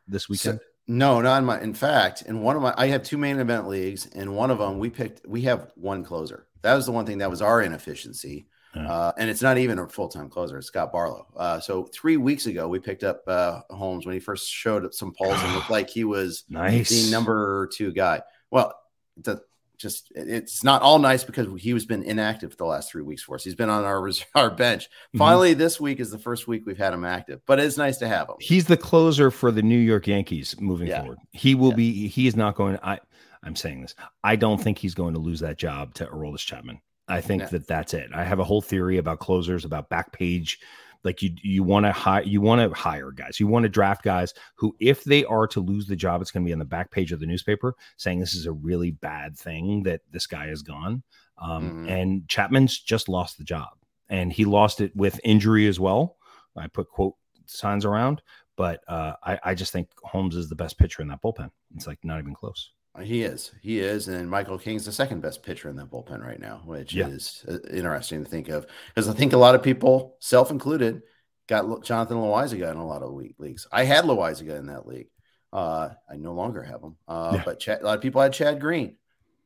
this 0.08 0.28
weekend? 0.28 0.60
So- 0.60 0.66
no, 0.88 1.22
not 1.22 1.40
in 1.40 1.46
my. 1.46 1.62
In 1.62 1.74
fact, 1.74 2.24
in 2.24 2.42
one 2.42 2.56
of 2.56 2.62
my, 2.62 2.74
I 2.78 2.88
have 2.88 3.04
two 3.04 3.18
main 3.18 3.40
event 3.40 3.68
leagues. 3.68 4.06
In 4.08 4.34
one 4.34 4.52
of 4.52 4.60
them, 4.60 4.78
we 4.78 4.90
picked. 4.90 5.28
We 5.28 5.42
have 5.42 5.72
one 5.76 6.04
closer. 6.04 6.48
That 6.62 6.76
was 6.76 6.86
the 6.86 6.92
one 6.92 7.06
thing 7.06 7.20
that 7.20 7.30
was 7.30 7.42
our 7.42 7.62
inefficiency. 7.62 8.48
Yeah. 8.76 8.92
Uh, 8.92 9.12
and 9.18 9.30
it's 9.30 9.42
not 9.42 9.58
even 9.58 9.80
a 9.80 9.88
full 9.88 10.10
time 10.10 10.30
closer. 10.30 10.58
It's 10.58 10.68
Scott 10.68 10.92
Barlow. 10.92 11.28
Uh, 11.36 11.60
so 11.60 11.86
three 11.86 12.18
weeks 12.18 12.46
ago, 12.46 12.68
we 12.68 12.80
picked 12.80 13.04
up 13.04 13.24
uh, 13.28 13.62
Holmes 13.70 14.06
when 14.06 14.14
he 14.14 14.20
first 14.20 14.52
showed 14.52 14.86
up 14.86 14.94
some 14.94 15.14
polls 15.18 15.42
and 15.42 15.54
looked 15.54 15.70
like 15.72 15.90
he 15.90 16.04
was 16.04 16.44
nice. 16.50 16.90
the 16.90 17.12
number 17.12 17.68
two 17.74 17.92
guy. 17.92 18.22
Well, 18.52 18.74
the, 19.18 19.42
just 19.78 20.12
it's 20.16 20.64
not 20.64 20.82
all 20.82 21.00
nice 21.00 21.24
because 21.24 21.48
he 21.62 21.74
was 21.74 21.86
been 21.86 22.04
inactive 22.04 22.52
for 22.52 22.58
the 22.58 22.66
last 22.66 22.92
three 22.92 23.02
weeks 23.04 23.22
for 23.24 23.36
us. 23.36 23.44
He's 23.44 23.56
been 23.56 23.70
on 23.70 23.84
our 23.84 24.10
our 24.36 24.50
bench. 24.50 24.90
Mhm. 25.16 25.20
Finally, 25.20 25.54
this 25.56 25.80
week 25.80 26.00
is 26.00 26.12
the 26.12 26.18
first 26.20 26.48
week 26.48 26.64
we've 26.66 26.78
had 26.78 26.94
him 26.94 27.06
active, 27.06 27.42
but 27.46 27.60
it's 27.60 27.78
nice 27.78 27.98
to 27.98 28.08
have 28.08 28.30
him. 28.30 28.36
He's 28.40 28.66
the 28.66 28.78
closer 28.78 29.32
for 29.32 29.52
the 29.52 29.62
New 29.62 29.78
York 29.78 30.08
Yankees 30.08 30.56
moving 30.60 30.88
Yeah. 30.88 31.02
forward. 31.02 31.18
He 31.32 31.56
will 31.56 31.70
Yeah. 31.70 31.76
be. 31.76 32.08
He 32.08 32.28
is 32.28 32.36
not 32.36 32.56
going. 32.56 32.78
I. 32.84 33.00
I'm 33.44 33.56
saying 33.56 33.82
this. 33.82 33.94
I 34.24 34.36
don't 34.38 34.60
think 34.60 34.80
he's 34.80 34.96
going 34.96 35.14
to 35.14 35.20
lose 35.20 35.40
that 35.42 35.58
job 35.58 35.94
to 35.96 36.06
Aroldis 36.08 36.40
Chapman. 36.40 36.80
I 37.08 37.22
think 37.22 37.44
Yeah. 37.44 37.48
that 37.50 37.68
that's 37.68 37.94
it. 37.94 38.10
I 38.14 38.24
have 38.24 38.40
a 38.40 38.44
whole 38.44 38.62
theory 38.62 38.98
about 38.98 39.20
closers, 39.20 39.66
about 39.66 39.90
back 39.90 40.12
page. 40.12 40.60
Like 41.06 41.22
you, 41.22 41.34
you 41.42 41.64
want 41.64 41.86
to 41.86 41.94
hire, 41.94 42.24
you 42.24 42.42
want 42.42 42.60
to 42.62 42.76
hire 42.78 43.12
guys. 43.12 43.40
You 43.40 43.48
want 43.48 43.64
to 43.64 43.70
draft 43.70 44.04
guys 44.04 44.34
who, 44.56 44.76
if 44.80 45.06
they 45.06 45.24
are 45.26 45.48
to 45.48 45.62
lose 45.62 45.88
the 45.88 45.96
job, 45.96 46.22
it's 46.22 46.32
going 46.32 46.44
to 46.44 46.50
be 46.50 46.54
on 46.54 46.60
the 46.60 46.66
back 46.66 46.92
page 46.92 47.14
of 47.14 47.20
the 47.22 47.26
newspaper 47.26 47.76
saying 47.96 48.20
this 48.20 48.34
is 48.34 48.48
a 48.48 48.52
really 48.52 48.92
bad 48.92 49.38
thing 49.38 49.84
that 49.84 50.02
this 50.12 50.28
guy 50.28 50.48
is 50.48 50.62
gone. 50.64 51.04
Um, 51.38 51.86
Mhm. 51.86 51.92
And 51.92 52.28
Chapman's 52.28 52.80
just 52.80 53.08
lost 53.08 53.38
the 53.38 53.44
job, 53.44 53.70
and 54.10 54.34
he 54.34 54.46
lost 54.46 54.82
it 54.82 54.96
with 54.96 55.20
injury 55.24 55.68
as 55.68 55.80
well. 55.80 56.18
I 56.58 56.68
put 56.68 56.90
quote 56.90 57.16
signs 57.46 57.86
around, 57.86 58.22
but 58.56 58.82
uh, 58.88 59.14
I, 59.22 59.40
I 59.44 59.54
just 59.54 59.72
think 59.74 59.90
Holmes 60.04 60.36
is 60.36 60.50
the 60.50 60.56
best 60.56 60.78
pitcher 60.78 61.02
in 61.02 61.10
that 61.10 61.22
bullpen. 61.22 61.52
It's 61.76 61.88
like 61.88 62.00
not 62.04 62.20
even 62.20 62.34
close. 62.34 62.72
He 63.02 63.24
is. 63.24 63.52
He 63.62 63.80
is. 63.80 64.08
And 64.08 64.30
Michael 64.30 64.58
King's 64.58 64.86
the 64.86 64.92
second 64.92 65.22
best 65.22 65.44
pitcher 65.44 65.70
in 65.70 65.76
that 65.78 65.90
bullpen 65.92 66.22
right 66.24 66.40
now, 66.40 66.62
which 66.66 66.94
Yeah. 66.94 67.08
is 67.08 67.44
uh, 67.48 67.58
interesting 67.70 68.24
to 68.24 68.30
think 68.30 68.50
of 68.50 68.66
because 68.88 69.10
I 69.10 69.14
think 69.14 69.34
a 69.34 69.38
lot 69.38 69.56
of 69.56 69.62
people, 69.64 70.16
self 70.20 70.52
included, 70.52 71.02
got 71.48 71.84
Jonathan 71.84 72.18
Loaisiga 72.18 72.72
in 72.72 72.78
a 72.78 72.86
lot 72.86 73.02
of 73.04 73.12
le- 73.12 73.30
leagues. 73.38 73.68
I 73.72 73.84
had 73.84 74.06
Loaisiga 74.06 74.58
in 74.58 74.68
that 74.68 74.88
league. 74.88 75.10
Uh, 75.54 75.90
I 76.10 76.16
no 76.18 76.34
longer 76.34 76.64
have 76.64 76.82
him. 76.82 76.96
Uh, 77.08 77.32
Yeah. 77.36 77.42
But 77.46 77.60
Chad, 77.60 77.82
a 77.82 77.86
lot 77.86 77.96
of 77.98 78.02
people 78.02 78.22
had 78.22 78.34
Chad 78.34 78.60
Green 78.60 78.98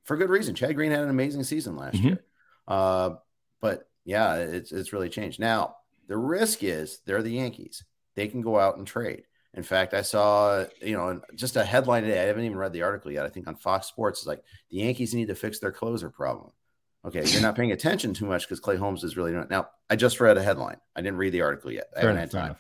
for 0.06 0.16
good 0.18 0.30
reason. 0.30 0.56
Chad 0.56 0.76
Green 0.76 0.92
had 0.92 1.02
an 1.04 1.10
amazing 1.10 1.44
season 1.44 1.76
last 1.76 1.98
Mhm. 1.98 2.04
year. 2.04 2.24
Uh, 2.68 3.16
but 3.62 3.90
yeah, 4.06 4.36
it's, 4.36 4.72
it's 4.72 4.94
really 4.94 5.10
changed. 5.10 5.40
Now, 5.40 5.76
the 6.08 6.18
risk 6.18 6.64
is 6.64 7.00
they're 7.06 7.22
the 7.22 7.32
Yankees. 7.34 7.84
They 8.16 8.28
can 8.28 8.42
go 8.42 8.58
out 8.60 8.78
and 8.78 8.88
trade. 8.88 9.24
In 9.56 9.64
fact, 9.64 9.94
I 9.94 10.04
saw, 10.04 10.66
you 10.82 10.96
know, 10.96 11.22
just 11.36 11.56
a 11.56 11.64
headline 11.64 12.04
today. 12.04 12.22
I 12.22 12.26
haven't 12.26 12.46
even 12.46 12.58
read 12.58 12.72
the 12.72 12.84
article 12.84 13.12
yet. 13.12 13.26
I 13.26 13.30
think 13.30 13.48
on 13.48 13.56
Fox 13.56 13.88
Sports, 13.88 14.20
it's 14.20 14.28
like 14.28 14.44
the 14.70 14.78
Yankees 14.78 15.14
need 15.14 15.28
to 15.30 15.36
fix 15.36 15.60
their 15.60 15.72
closer 15.72 16.10
problem. 16.10 16.52
Okay, 17.06 17.26
you're 17.26 17.42
not 17.42 17.56
paying 17.56 17.72
attention 17.72 18.14
too 18.14 18.26
much 18.26 18.44
because 18.44 18.60
Clay 18.60 18.76
Holmes 18.76 19.04
is 19.04 19.16
really 19.16 19.32
doing 19.32 19.44
it. 19.44 19.50
Now, 19.50 19.70
I 19.90 19.96
just 19.96 20.20
read 20.20 20.38
a 20.38 20.44
headline. 20.44 20.78
I 20.96 21.02
didn't 21.02 21.18
read 21.18 21.32
the 21.32 21.42
article 21.42 21.72
yet. 21.72 21.86
I 21.96 22.02
Fair 22.02 22.10
haven't 22.10 22.24
enough, 22.24 22.32
had 22.34 22.56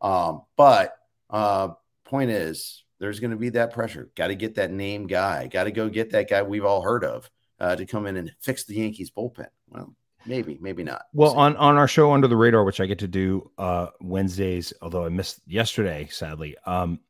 time. 0.00 0.22
Um, 0.28 0.42
but 0.56 0.96
uh, 1.30 1.68
point 2.04 2.30
is, 2.30 2.84
there's 2.98 3.20
going 3.20 3.30
to 3.30 3.36
be 3.36 3.50
that 3.50 3.72
pressure. 3.72 4.10
Got 4.16 4.28
to 4.28 4.34
get 4.34 4.56
that 4.56 4.70
name 4.70 5.06
guy. 5.06 5.46
Got 5.46 5.64
to 5.64 5.70
go 5.70 5.88
get 5.88 6.10
that 6.10 6.28
guy 6.28 6.42
we've 6.42 6.64
all 6.64 6.82
heard 6.82 7.04
of 7.04 7.30
uh, 7.60 7.76
to 7.76 7.86
come 7.86 8.06
in 8.06 8.16
and 8.16 8.32
fix 8.40 8.64
the 8.64 8.74
Yankees 8.74 9.10
bullpen. 9.10 9.48
Well, 9.68 9.94
maybe, 10.26 10.58
maybe 10.60 10.82
not. 10.82 11.06
Well, 11.12 11.32
See. 11.32 11.36
on 11.38 11.56
on 11.56 11.76
our 11.76 11.88
show 11.88 12.12
Under 12.12 12.28
the 12.28 12.36
Radar, 12.36 12.64
which 12.64 12.80
I 12.80 12.86
get 12.86 12.98
to 13.00 13.08
do 13.08 13.50
uh 13.58 13.88
Wednesdays, 14.00 14.72
although 14.82 15.04
I 15.04 15.08
missed 15.08 15.40
yesterday, 15.46 16.08
sadly, 16.10 16.56
um, 16.66 17.00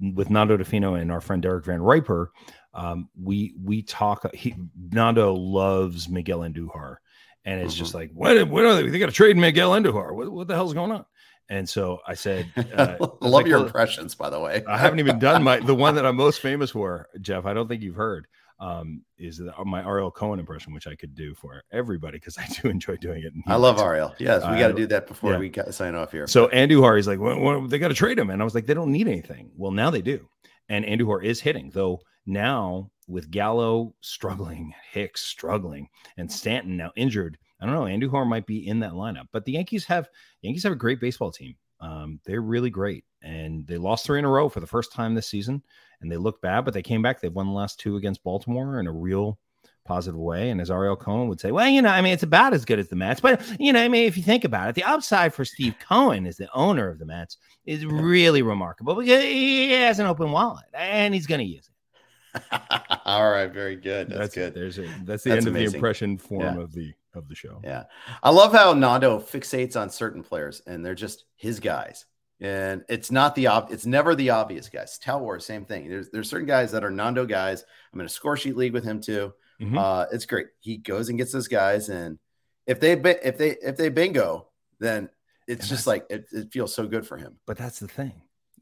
with 0.00 0.30
Nando 0.30 0.56
Di 0.56 0.64
Fino 0.64 0.94
and 0.94 1.10
our 1.10 1.20
friend 1.20 1.42
Derek 1.42 1.64
VanRiper, 1.64 2.28
um, 2.74 3.08
we 3.20 3.54
we 3.62 3.82
talk. 3.82 4.32
He 4.34 4.54
Nando 4.90 5.34
loves 5.34 6.08
Miguel 6.08 6.40
Andujar, 6.40 6.96
and 7.44 7.60
it's 7.60 7.74
just 7.74 7.94
like, 7.94 8.10
what? 8.12 8.48
What 8.48 8.64
are 8.64 8.74
they? 8.74 8.88
They 8.88 8.98
got 8.98 9.06
to 9.06 9.12
trade 9.12 9.36
Miguel 9.36 9.72
Andujar. 9.72 10.14
What, 10.14 10.30
what 10.30 10.48
the 10.48 10.54
hell's 10.54 10.74
going 10.74 10.92
on? 10.92 11.04
And 11.48 11.68
so 11.68 12.00
I 12.06 12.14
said, 12.14 12.50
uh, 12.56 12.62
I 12.78 12.96
love 12.98 13.18
like, 13.20 13.46
your 13.46 13.58
well, 13.58 13.66
impressions, 13.66 14.14
by 14.14 14.30
the 14.30 14.40
way. 14.40 14.62
I 14.66 14.78
haven't 14.78 14.98
even 14.98 15.18
done 15.18 15.42
my 15.42 15.60
the 15.60 15.74
one 15.74 15.94
that 15.96 16.06
I'm 16.06 16.16
most 16.16 16.40
famous 16.40 16.70
for, 16.70 17.08
Jeff. 17.20 17.46
I 17.46 17.54
don't 17.54 17.68
think 17.68 17.82
you've 17.82 17.96
heard. 17.96 18.26
Um, 18.64 19.02
is 19.18 19.36
the, 19.36 19.52
my 19.66 19.84
Ariel 19.84 20.10
Cohen 20.10 20.38
impression, 20.38 20.72
which 20.72 20.86
I 20.86 20.94
could 20.94 21.14
do 21.14 21.34
for 21.34 21.62
everybody 21.70 22.16
because 22.16 22.38
I 22.38 22.46
do 22.62 22.68
enjoy 22.68 22.96
doing 22.96 23.22
it. 23.22 23.32
I 23.46 23.56
love. 23.56 23.78
Ariel. 23.78 24.14
Yes, 24.18 24.42
we 24.50 24.58
got 24.58 24.68
to 24.68 24.74
do 24.74 24.86
that 24.86 25.06
before 25.06 25.32
yeah. 25.32 25.38
we 25.38 25.52
sign 25.70 25.94
off 25.94 26.12
here. 26.12 26.26
So 26.26 26.48
Andujar 26.48 26.98
is 26.98 27.06
like, 27.06 27.18
well, 27.18 27.38
well, 27.38 27.68
they 27.68 27.78
got 27.78 27.88
to 27.88 27.94
trade 27.94 28.18
him, 28.18 28.30
and 28.30 28.40
I 28.40 28.44
was 28.44 28.54
like, 28.54 28.64
they 28.64 28.72
don't 28.72 28.90
need 28.90 29.06
anything. 29.06 29.50
Well, 29.54 29.70
now 29.70 29.90
they 29.90 30.00
do, 30.00 30.26
and 30.70 30.84
Andujar 30.84 31.22
is 31.22 31.40
hitting 31.40 31.70
though. 31.74 32.00
Now 32.26 32.90
with 33.06 33.30
Gallo 33.30 33.94
struggling, 34.00 34.72
Hicks 34.92 35.20
struggling, 35.22 35.88
and 36.16 36.32
Stanton 36.32 36.78
now 36.78 36.90
injured, 36.96 37.36
I 37.60 37.66
don't 37.66 37.74
know. 37.74 37.82
Andujar 37.82 38.26
might 38.26 38.46
be 38.46 38.66
in 38.66 38.80
that 38.80 38.92
lineup, 38.92 39.26
but 39.30 39.44
the 39.44 39.52
Yankees 39.52 39.84
have 39.86 40.08
Yankees 40.40 40.62
have 40.62 40.72
a 40.72 40.76
great 40.76 41.00
baseball 41.00 41.30
team. 41.30 41.54
Um, 41.84 42.20
they're 42.24 42.40
really 42.40 42.70
great, 42.70 43.04
and 43.22 43.66
they 43.66 43.76
lost 43.76 44.06
three 44.06 44.18
in 44.18 44.24
a 44.24 44.30
row 44.30 44.48
for 44.48 44.60
the 44.60 44.66
first 44.66 44.92
time 44.92 45.14
this 45.14 45.28
season, 45.28 45.62
and 46.00 46.10
they 46.10 46.16
look 46.16 46.40
bad, 46.40 46.64
but 46.64 46.72
they 46.72 46.82
came 46.82 47.02
back. 47.02 47.20
They've 47.20 47.32
won 47.32 47.46
the 47.46 47.52
last 47.52 47.78
two 47.78 47.96
against 47.96 48.24
Baltimore 48.24 48.80
in 48.80 48.86
a 48.86 48.92
real 48.92 49.38
positive 49.84 50.18
way. 50.18 50.48
And 50.48 50.60
as 50.62 50.70
Ariel 50.70 50.96
Cohen 50.96 51.28
would 51.28 51.40
say, 51.40 51.52
well, 51.52 51.68
you 51.68 51.82
know, 51.82 51.90
I 51.90 52.00
mean, 52.00 52.14
it's 52.14 52.22
about 52.22 52.54
as 52.54 52.64
good 52.64 52.78
as 52.78 52.88
the 52.88 52.96
Mets, 52.96 53.20
but 53.20 53.42
you 53.60 53.70
know, 53.72 53.82
I 53.82 53.88
mean, 53.88 54.06
if 54.06 54.16
you 54.16 54.22
think 54.22 54.44
about 54.44 54.70
it, 54.70 54.74
the 54.74 54.84
upside 54.84 55.34
for 55.34 55.44
Steve 55.44 55.74
Cohen 55.78 56.26
as 56.26 56.38
the 56.38 56.48
owner 56.54 56.88
of 56.88 56.98
the 56.98 57.04
Mets 57.04 57.36
is 57.66 57.84
really 57.84 58.40
remarkable 58.40 58.94
because 58.94 59.22
he 59.22 59.72
has 59.72 59.98
an 59.98 60.06
open 60.06 60.32
wallet 60.32 60.64
and 60.72 61.12
he's 61.12 61.26
going 61.26 61.40
to 61.40 61.44
use 61.46 61.68
it. 61.68 62.50
All 63.04 63.30
right, 63.30 63.52
very 63.52 63.76
good. 63.76 64.08
That's, 64.08 64.34
good. 64.34 64.54
There's 64.54 64.78
a, 64.78 64.86
that's 65.04 65.22
the 65.22 65.30
That's 65.30 65.46
end 65.46 65.48
of 65.48 65.54
the 65.54 65.64
impression 65.64 66.16
form 66.16 66.40
Yeah. 66.40 66.62
of 66.62 66.72
the 66.72 66.92
of 67.16 67.28
the 67.28 67.34
show. 67.34 67.60
Yeah. 67.64 67.84
I 68.22 68.30
love 68.30 68.52
how 68.52 68.72
Nando 68.74 69.18
fixates 69.18 69.80
on 69.80 69.90
certain 69.90 70.22
players 70.22 70.62
and 70.66 70.84
they're 70.84 70.94
just 70.94 71.24
his 71.36 71.60
guys. 71.60 72.06
And 72.40 72.84
it's 72.88 73.10
not 73.10 73.34
the 73.36 73.46
ob- 73.48 73.70
it's 73.70 73.86
never 73.86 74.14
the 74.14 74.30
obvious 74.30 74.68
guys. 74.68 74.98
Talwar, 75.02 75.40
same 75.40 75.64
thing. 75.64 75.88
There's 75.88 76.10
there's 76.10 76.28
certain 76.28 76.46
guys 76.48 76.72
that 76.72 76.84
are 76.84 76.90
Nando 76.90 77.24
guys. 77.26 77.64
I'm 77.92 78.00
in 78.00 78.06
a 78.06 78.08
score 78.08 78.36
sheet 78.36 78.56
league 78.56 78.72
with 78.72 78.84
him 78.84 79.00
too. 79.00 79.32
Mhm. 79.60 79.78
Uh, 79.78 80.06
it's 80.12 80.26
great. 80.26 80.48
He 80.60 80.76
goes 80.78 81.08
and 81.08 81.16
gets 81.16 81.30
those 81.32 81.46
guys, 81.48 81.88
and 81.88 82.18
if 82.66 82.80
they 82.80 82.92
if 82.92 83.38
they 83.38 83.50
if 83.62 83.76
they 83.76 83.88
bingo, 83.88 84.48
then 84.80 85.08
it's 85.46 85.60
And 85.62 85.68
just 85.68 85.86
like 85.86 86.06
it, 86.10 86.26
it 86.32 86.52
feels 86.52 86.74
so 86.74 86.86
good 86.88 87.06
for 87.06 87.16
him. 87.16 87.36
But 87.46 87.56
that's 87.56 87.78
the 87.78 87.88
thing. 87.88 88.12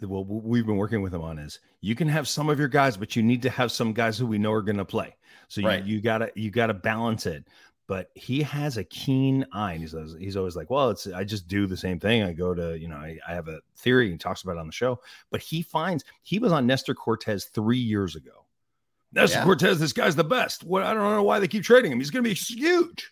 that 0.00 0.08
Well, 0.08 0.24
we've 0.24 0.66
been 0.66 0.76
working 0.76 1.00
with 1.00 1.14
him 1.14 1.22
on 1.22 1.38
is 1.38 1.58
you 1.80 1.94
can 1.94 2.08
have 2.08 2.28
some 2.28 2.50
of 2.50 2.58
your 2.58 2.68
guys, 2.68 2.96
but 2.98 3.16
you 3.16 3.22
need 3.22 3.40
to 3.42 3.50
have 3.50 3.72
some 3.72 3.94
guys 3.94 4.18
who 4.18 4.26
we 4.26 4.36
know 4.38 4.52
are 4.52 4.62
going 4.62 4.76
to 4.76 4.84
play. 4.84 5.16
So 5.48 5.62
Right. 5.62 5.82
you, 5.82 5.96
you 5.96 6.02
gotta 6.02 6.30
you 6.34 6.50
gotta 6.50 6.74
balance 6.74 7.24
it. 7.24 7.46
But 7.88 8.10
he 8.14 8.42
has 8.42 8.76
a 8.78 8.84
keen 8.84 9.44
eye, 9.52 9.72
and 9.72 9.80
he's 9.82 9.92
always, 9.94 10.14
he's 10.18 10.36
always 10.36 10.56
like, 10.56 10.70
"Well, 10.70 10.90
it's 10.90 11.06
I 11.08 11.24
just 11.24 11.48
do 11.48 11.66
the 11.66 11.76
same 11.76 11.98
thing. 11.98 12.22
I 12.22 12.32
go 12.32 12.54
to 12.54 12.78
you 12.78 12.88
know 12.88 12.96
I, 12.96 13.18
I 13.28 13.34
have 13.34 13.48
a 13.48 13.60
theory 13.76 14.04
and 14.06 14.12
he 14.14 14.18
talks 14.18 14.42
about 14.42 14.56
it 14.56 14.60
on 14.60 14.66
the 14.66 14.72
show." 14.72 15.00
But 15.30 15.40
he 15.40 15.62
finds 15.62 16.04
he 16.22 16.38
was 16.38 16.52
on 16.52 16.66
Nestor 16.66 16.94
Cortes 16.94 17.46
three 17.46 17.78
years 17.78 18.14
ago. 18.16 18.46
Nestor 19.12 19.38
Yeah. 19.38 19.44
Cortes, 19.44 19.78
this 19.78 19.92
guy's 19.92 20.16
the 20.16 20.24
best. 20.24 20.64
What 20.64 20.84
I 20.84 20.94
don't 20.94 21.02
know 21.02 21.22
why 21.22 21.38
they 21.38 21.48
keep 21.48 21.64
trading 21.64 21.92
him. 21.92 21.98
He's 21.98 22.10
going 22.10 22.24
to 22.24 22.30
be 22.30 22.34
huge. 22.34 23.10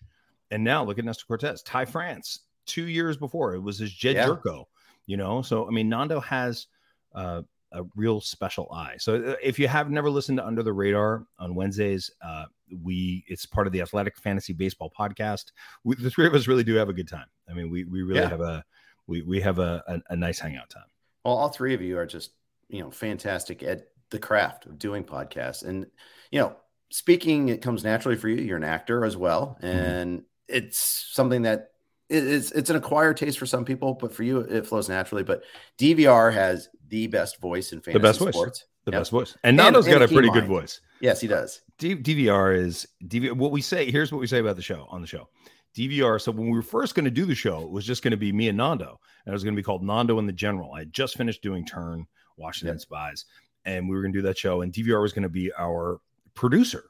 And 0.51 0.65
now 0.65 0.83
look 0.85 0.99
at 0.99 1.05
Nestor 1.05 1.27
Cortes, 1.27 1.63
Ty 1.63 1.85
France, 1.85 2.41
two 2.65 2.87
years 2.87 3.17
before 3.17 3.55
it 3.55 3.61
was 3.61 3.79
his 3.79 3.93
Jed 3.93 4.17
Yeah. 4.17 4.29
Gyorko, 4.29 4.65
you 5.07 5.17
know. 5.17 5.43
So 5.43 5.67
I 5.67 5.71
mean, 5.71 5.89
Nando 5.89 6.21
has 6.21 6.69
uh, 7.15 7.43
a 7.73 7.85
real 7.97 8.21
special 8.21 8.71
eye. 8.73 8.97
So 8.99 9.15
uh, 9.15 9.37
if 9.43 9.59
you 9.59 9.69
have 9.69 9.91
never 9.91 10.11
listened 10.11 10.39
to 10.39 10.47
Under 10.47 10.63
the 10.63 10.73
Radar 10.73 11.27
on 11.39 11.55
Wednesdays, 11.55 12.11
uh, 12.23 12.47
we 12.83 13.25
it's 13.29 13.47
part 13.47 13.67
of 13.67 13.73
the 13.73 13.81
Athletic 13.81 14.17
Fantasy 14.17 14.53
Baseball 14.53 14.93
podcast. 14.99 15.53
We, 15.85 15.97
the 15.97 16.11
three 16.11 16.27
of 16.27 16.35
us 16.35 16.49
really 16.49 16.65
do 16.65 16.75
have 16.75 16.89
a 16.89 16.93
good 16.93 17.09
time. 17.09 17.27
I 17.49 17.55
mean, 17.55 17.71
we 17.71 17.85
we 17.85 18.03
really 18.03 18.21
Yeah. 18.21 18.29
have 18.29 18.41
a 18.41 18.65
we 19.07 19.23
we 19.23 19.41
have 19.41 19.59
a, 19.59 19.83
a 19.87 20.01
a 20.13 20.17
nice 20.17 20.39
hangout 20.39 20.71
time. 20.71 20.85
Well, 21.25 21.37
all 21.37 21.49
three 21.49 21.75
of 21.75 21.83
you 21.83 21.99
are 21.99 22.07
just, 22.07 22.31
you 22.69 22.81
know, 22.81 22.91
fantastic 22.91 23.63
at 23.63 23.89
the 24.11 24.19
craft 24.19 24.67
of 24.67 24.79
doing 24.79 25.05
podcasts. 25.05 25.65
And, 25.65 25.87
you 26.31 26.41
know, 26.41 26.57
speaking, 26.91 27.49
it 27.49 27.61
comes 27.61 27.85
naturally 27.85 28.17
for 28.17 28.29
you. 28.29 28.43
You're 28.43 28.57
an 28.57 28.65
actor 28.65 29.05
as 29.05 29.17
well. 29.17 29.59
Mm-hmm. 29.63 29.67
And 29.67 30.23
it's 30.49 31.09
something 31.13 31.43
that 31.43 31.70
it's, 32.11 32.51
it's 32.53 32.71
an 32.71 32.77
acquired 32.77 33.17
taste 33.17 33.39
for 33.39 33.47
some 33.47 33.65
people, 33.65 33.95
but 33.95 34.13
for 34.15 34.23
you, 34.23 34.41
it 34.41 34.67
flows 34.67 34.89
naturally. 34.89 35.23
But 35.23 35.43
DVR 35.79 36.33
has 36.33 36.69
the 36.89 37.07
best 37.07 37.41
voice 37.41 37.73
in 37.73 37.81
fantasy 37.81 38.03
best 38.03 38.19
voice. 38.19 38.35
sports. 38.35 38.65
The 38.85 38.91
the 38.91 38.97
Yep. 38.97 39.01
best 39.01 39.11
voice. 39.11 39.37
And 39.45 39.57
Nando's 39.57 39.87
and 39.87 39.93
got 39.93 40.03
a 40.03 40.09
pretty 40.09 40.29
mind. 40.29 40.41
good 40.41 40.49
voice. 40.49 40.81
Yes, 41.01 41.21
he 41.21 41.29
does. 41.29 41.61
D- 41.79 41.95
DVR 41.97 42.57
is 42.57 42.87
DVR. 43.07 43.33
What 43.37 43.53
we 43.53 43.61
say 43.61 43.91
here's 43.91 44.11
what 44.11 44.21
we 44.21 44.27
say 44.27 44.39
about 44.39 44.57
the 44.57 44.63
show 44.63 44.87
on 44.91 45.01
the 45.03 45.07
show. 45.07 45.29
DVR. 45.77 46.21
So 46.21 46.33
when 46.33 46.47
we 46.47 46.53
were 46.57 46.63
first 46.63 46.95
going 46.95 47.05
to 47.05 47.11
do 47.11 47.25
the 47.27 47.35
show, 47.35 47.63
it 47.63 47.71
was 47.71 47.85
just 47.87 48.03
going 48.03 48.11
to 48.13 48.17
be 48.17 48.33
me 48.33 48.49
and 48.49 48.57
Nando, 48.59 48.99
and 49.25 49.33
it 49.33 49.35
was 49.35 49.45
going 49.45 49.55
to 49.55 49.59
be 49.59 49.63
called 49.63 49.85
Nando 49.85 50.19
and 50.19 50.29
the 50.29 50.33
General. 50.33 50.73
I 50.73 50.81
had 50.81 50.93
just 50.93 51.17
finished 51.17 51.43
doing 51.43 51.65
Turn, 51.65 52.07
Washington 52.39 52.75
Yep. 52.77 52.81
Spies, 52.81 53.25
and 53.67 53.89
we 53.89 53.95
were 53.95 54.03
going 54.03 54.13
to 54.13 54.19
do 54.19 54.23
that 54.23 54.37
show. 54.39 54.63
And 54.63 54.73
DVR 54.73 55.01
was 55.03 55.13
going 55.13 55.23
to 55.25 55.29
be 55.29 55.53
our 55.59 56.01
producer. 56.35 56.85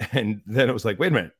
And 0.12 0.42
then 0.46 0.68
it 0.68 0.72
was 0.72 0.84
like, 0.84 0.98
wait 0.98 1.12
a 1.12 1.14
minute, 1.14 1.32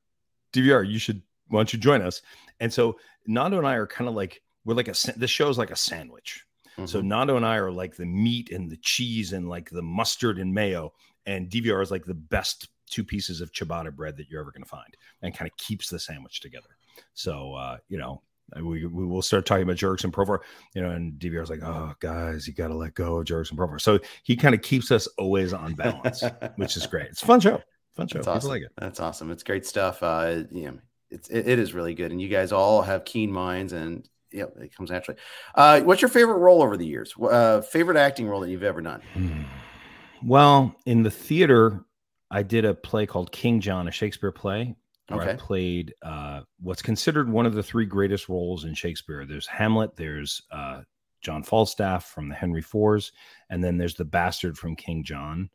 DVR, 0.52 0.88
you 0.88 0.98
should 1.00 1.20
why 1.48 1.58
don't 1.58 1.72
you 1.72 1.78
join 1.80 2.00
us? 2.02 2.22
And 2.60 2.72
so 2.72 2.96
Nando 3.26 3.58
and 3.58 3.66
I 3.66 3.74
are 3.74 3.86
kind 3.86 4.08
of 4.08 4.14
like 4.14 4.42
we're 4.64 4.74
like 4.74 4.88
a 4.88 4.94
this 5.16 5.30
show's 5.30 5.58
like 5.58 5.70
a 5.70 5.76
sandwich. 5.76 6.44
So 6.86 7.02
Mhm. 7.02 7.04
Nando 7.04 7.36
and 7.36 7.44
I 7.44 7.56
are 7.56 7.70
like 7.70 7.96
the 7.96 8.06
meat 8.06 8.50
and 8.50 8.70
the 8.70 8.78
cheese 8.78 9.32
and 9.34 9.48
like 9.48 9.68
the 9.70 9.82
mustard 9.82 10.38
and 10.38 10.54
mayo, 10.54 10.94
and 11.26 11.50
DVR 11.50 11.82
is 11.82 11.90
like 11.90 12.04
the 12.06 12.14
best 12.14 12.68
two 12.88 13.04
pieces 13.04 13.40
of 13.40 13.52
ciabatta 13.52 13.94
bread 13.94 14.16
that 14.16 14.28
you're 14.28 14.40
ever 14.40 14.50
going 14.52 14.62
to 14.62 14.68
find, 14.68 14.96
and 15.20 15.34
kind 15.36 15.50
of 15.50 15.56
keeps 15.58 15.88
the 15.90 15.98
sandwich 15.98 16.40
together. 16.40 16.68
So 17.14 17.54
uh, 17.54 17.76
you 17.88 17.98
know, 17.98 18.22
we 18.56 18.86
we 18.86 19.04
will 19.04 19.20
start 19.22 19.44
talking 19.44 19.64
about 19.64 19.76
Jurickson 19.76 20.10
Profar, 20.10 20.38
you 20.74 20.80
know, 20.82 20.90
and 20.90 21.12
DVR 21.18 21.42
is 21.42 21.50
like, 21.50 21.62
oh 21.62 21.94
guys, 22.00 22.46
you 22.46 22.54
got 22.54 22.68
to 22.68 22.74
let 22.76 22.94
go 22.94 23.16
of 23.18 23.26
Jurickson 23.26 23.54
Profar. 23.56 23.78
So 23.80 23.98
he 24.22 24.34
kind 24.36 24.54
of 24.54 24.62
keeps 24.62 24.90
us 24.90 25.06
always 25.18 25.52
on 25.52 25.74
balance, 25.74 26.22
which 26.56 26.76
is 26.78 26.86
great. 26.86 27.06
It's 27.08 27.22
a 27.22 27.26
fun 27.26 27.40
show, 27.40 27.60
fun 27.96 28.08
show. 28.08 28.18
That's 28.18 28.28
awesome. 28.28 28.48
like 28.50 28.62
it. 28.62 28.72
That's 28.78 28.98
awesome. 29.00 29.30
It's 29.30 29.42
great 29.42 29.66
stuff. 29.66 30.02
Uh, 30.02 30.44
you 30.50 30.64
know, 30.72 30.78
it's 31.12 31.28
it, 31.28 31.46
it 31.46 31.58
is 31.58 31.74
really 31.74 31.94
good, 31.94 32.10
and 32.10 32.20
you 32.20 32.28
guys 32.28 32.52
all 32.52 32.82
have 32.82 33.04
keen 33.04 33.30
minds, 33.30 33.72
and 33.72 34.08
yeah, 34.32 34.44
it 34.60 34.74
comes 34.74 34.90
naturally. 34.90 35.20
Uh, 35.54 35.80
what's 35.80 36.02
your 36.02 36.08
favorite 36.08 36.38
role 36.38 36.62
over 36.62 36.76
the 36.76 36.86
years? 36.86 37.14
Uh, 37.20 37.60
favorite 37.60 37.96
acting 37.96 38.26
role 38.26 38.40
that 38.40 38.50
you've 38.50 38.62
ever 38.62 38.80
done? 38.80 39.02
Hmm. 39.14 39.42
Well, 40.24 40.74
in 40.86 41.02
the 41.02 41.10
theater, 41.10 41.84
I 42.30 42.42
did 42.42 42.64
a 42.64 42.74
play 42.74 43.06
called 43.06 43.32
King 43.32 43.60
John, 43.60 43.88
a 43.88 43.90
Shakespeare 43.90 44.32
play, 44.32 44.74
where 45.08 45.30
I 45.30 45.34
played 45.34 45.94
uh, 46.02 46.42
what's 46.60 46.82
considered 46.82 47.28
one 47.28 47.44
of 47.44 47.54
the 47.54 47.62
three 47.62 47.86
greatest 47.86 48.28
roles 48.28 48.64
in 48.64 48.74
Shakespeare. 48.74 49.26
There's 49.26 49.46
Hamlet, 49.46 49.96
there's 49.96 50.40
uh, 50.50 50.82
John 51.20 51.42
Falstaff 51.42 52.06
from 52.06 52.28
the 52.28 52.34
Henry 52.34 52.62
Fours, 52.62 53.12
and 53.50 53.62
then 53.62 53.76
there's 53.76 53.96
the 53.96 54.04
bastard 54.04 54.56
from 54.56 54.76
King 54.76 55.04
John. 55.04 55.50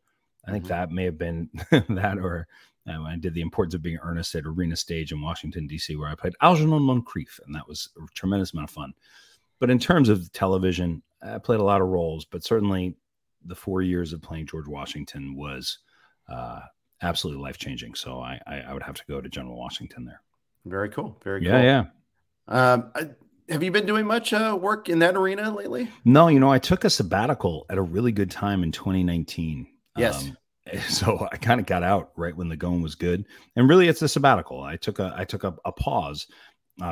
I 0.48 0.52
think 0.52 0.64
Mhm. 0.64 0.68
that 0.68 0.90
may 0.90 1.04
have 1.04 1.18
been 1.18 1.50
that, 1.90 2.18
or 2.18 2.46
uh, 2.88 3.02
I 3.02 3.16
did 3.16 3.34
the 3.34 3.42
importance 3.42 3.74
of 3.74 3.82
being 3.82 3.98
earnest 4.02 4.34
at 4.34 4.46
Arena 4.46 4.74
Stage 4.76 5.12
in 5.12 5.20
Washington 5.20 5.66
D.C., 5.66 5.94
where 5.96 6.08
I 6.08 6.14
played 6.14 6.34
Algernon 6.40 6.80
Moncrieff, 6.82 7.38
and 7.46 7.54
that 7.54 7.68
was 7.68 7.90
a 7.96 8.06
tremendous 8.14 8.52
amount 8.52 8.70
of 8.70 8.74
fun. 8.74 8.92
But 9.60 9.70
in 9.70 9.78
terms 9.78 10.08
of 10.08 10.32
television, 10.32 11.02
I 11.22 11.38
played 11.38 11.60
a 11.60 11.64
lot 11.64 11.80
of 11.82 11.88
roles, 11.88 12.24
but 12.24 12.44
certainly 12.44 12.96
the 13.44 13.54
four 13.54 13.82
years 13.82 14.12
of 14.12 14.22
playing 14.22 14.46
George 14.46 14.66
Washington 14.68 15.34
was 15.36 15.78
uh, 16.28 16.60
absolutely 17.02 17.42
life 17.42 17.58
changing. 17.58 17.94
So 17.94 18.20
I, 18.20 18.40
I 18.46 18.60
I 18.60 18.72
would 18.72 18.82
have 18.82 18.94
to 18.96 19.04
go 19.08 19.20
to 19.20 19.28
General 19.28 19.56
Washington 19.56 20.04
there. 20.04 20.22
Very 20.64 20.88
cool. 20.90 21.16
Very 21.24 21.44
Yeah, 21.44 21.62
yeah. 21.62 21.84
Um, 22.48 22.90
I- 22.94 23.10
have 23.50 23.62
you 23.62 23.70
been 23.70 23.86
doing 23.86 24.06
much 24.06 24.34
uh, 24.34 24.58
work 24.60 24.90
in 24.90 24.98
that 24.98 25.16
arena 25.16 25.50
lately? 25.50 25.88
No, 26.04 26.28
you 26.28 26.38
know, 26.38 26.52
I 26.52 26.58
took 26.58 26.84
a 26.84 26.90
sabbatical 26.90 27.64
at 27.70 27.78
a 27.78 27.82
really 27.82 28.12
good 28.12 28.30
time 28.30 28.62
in 28.62 28.72
2019. 28.72 29.66
Yes. 29.98 30.24
Um, 30.24 30.36
so 30.88 31.26
I 31.32 31.36
kind 31.36 31.60
of 31.60 31.66
got 31.66 31.82
out 31.82 32.12
right 32.16 32.36
when 32.36 32.48
the 32.48 32.56
going 32.56 32.82
was 32.82 32.94
good, 32.94 33.24
and 33.56 33.68
really, 33.68 33.88
it's 33.88 34.02
a 34.02 34.08
sabbatical. 34.08 34.62
I 34.62 34.76
took 34.76 34.98
a 34.98 35.14
I 35.16 35.24
took 35.24 35.44
a, 35.44 35.54
a 35.64 35.72
pause 35.72 36.26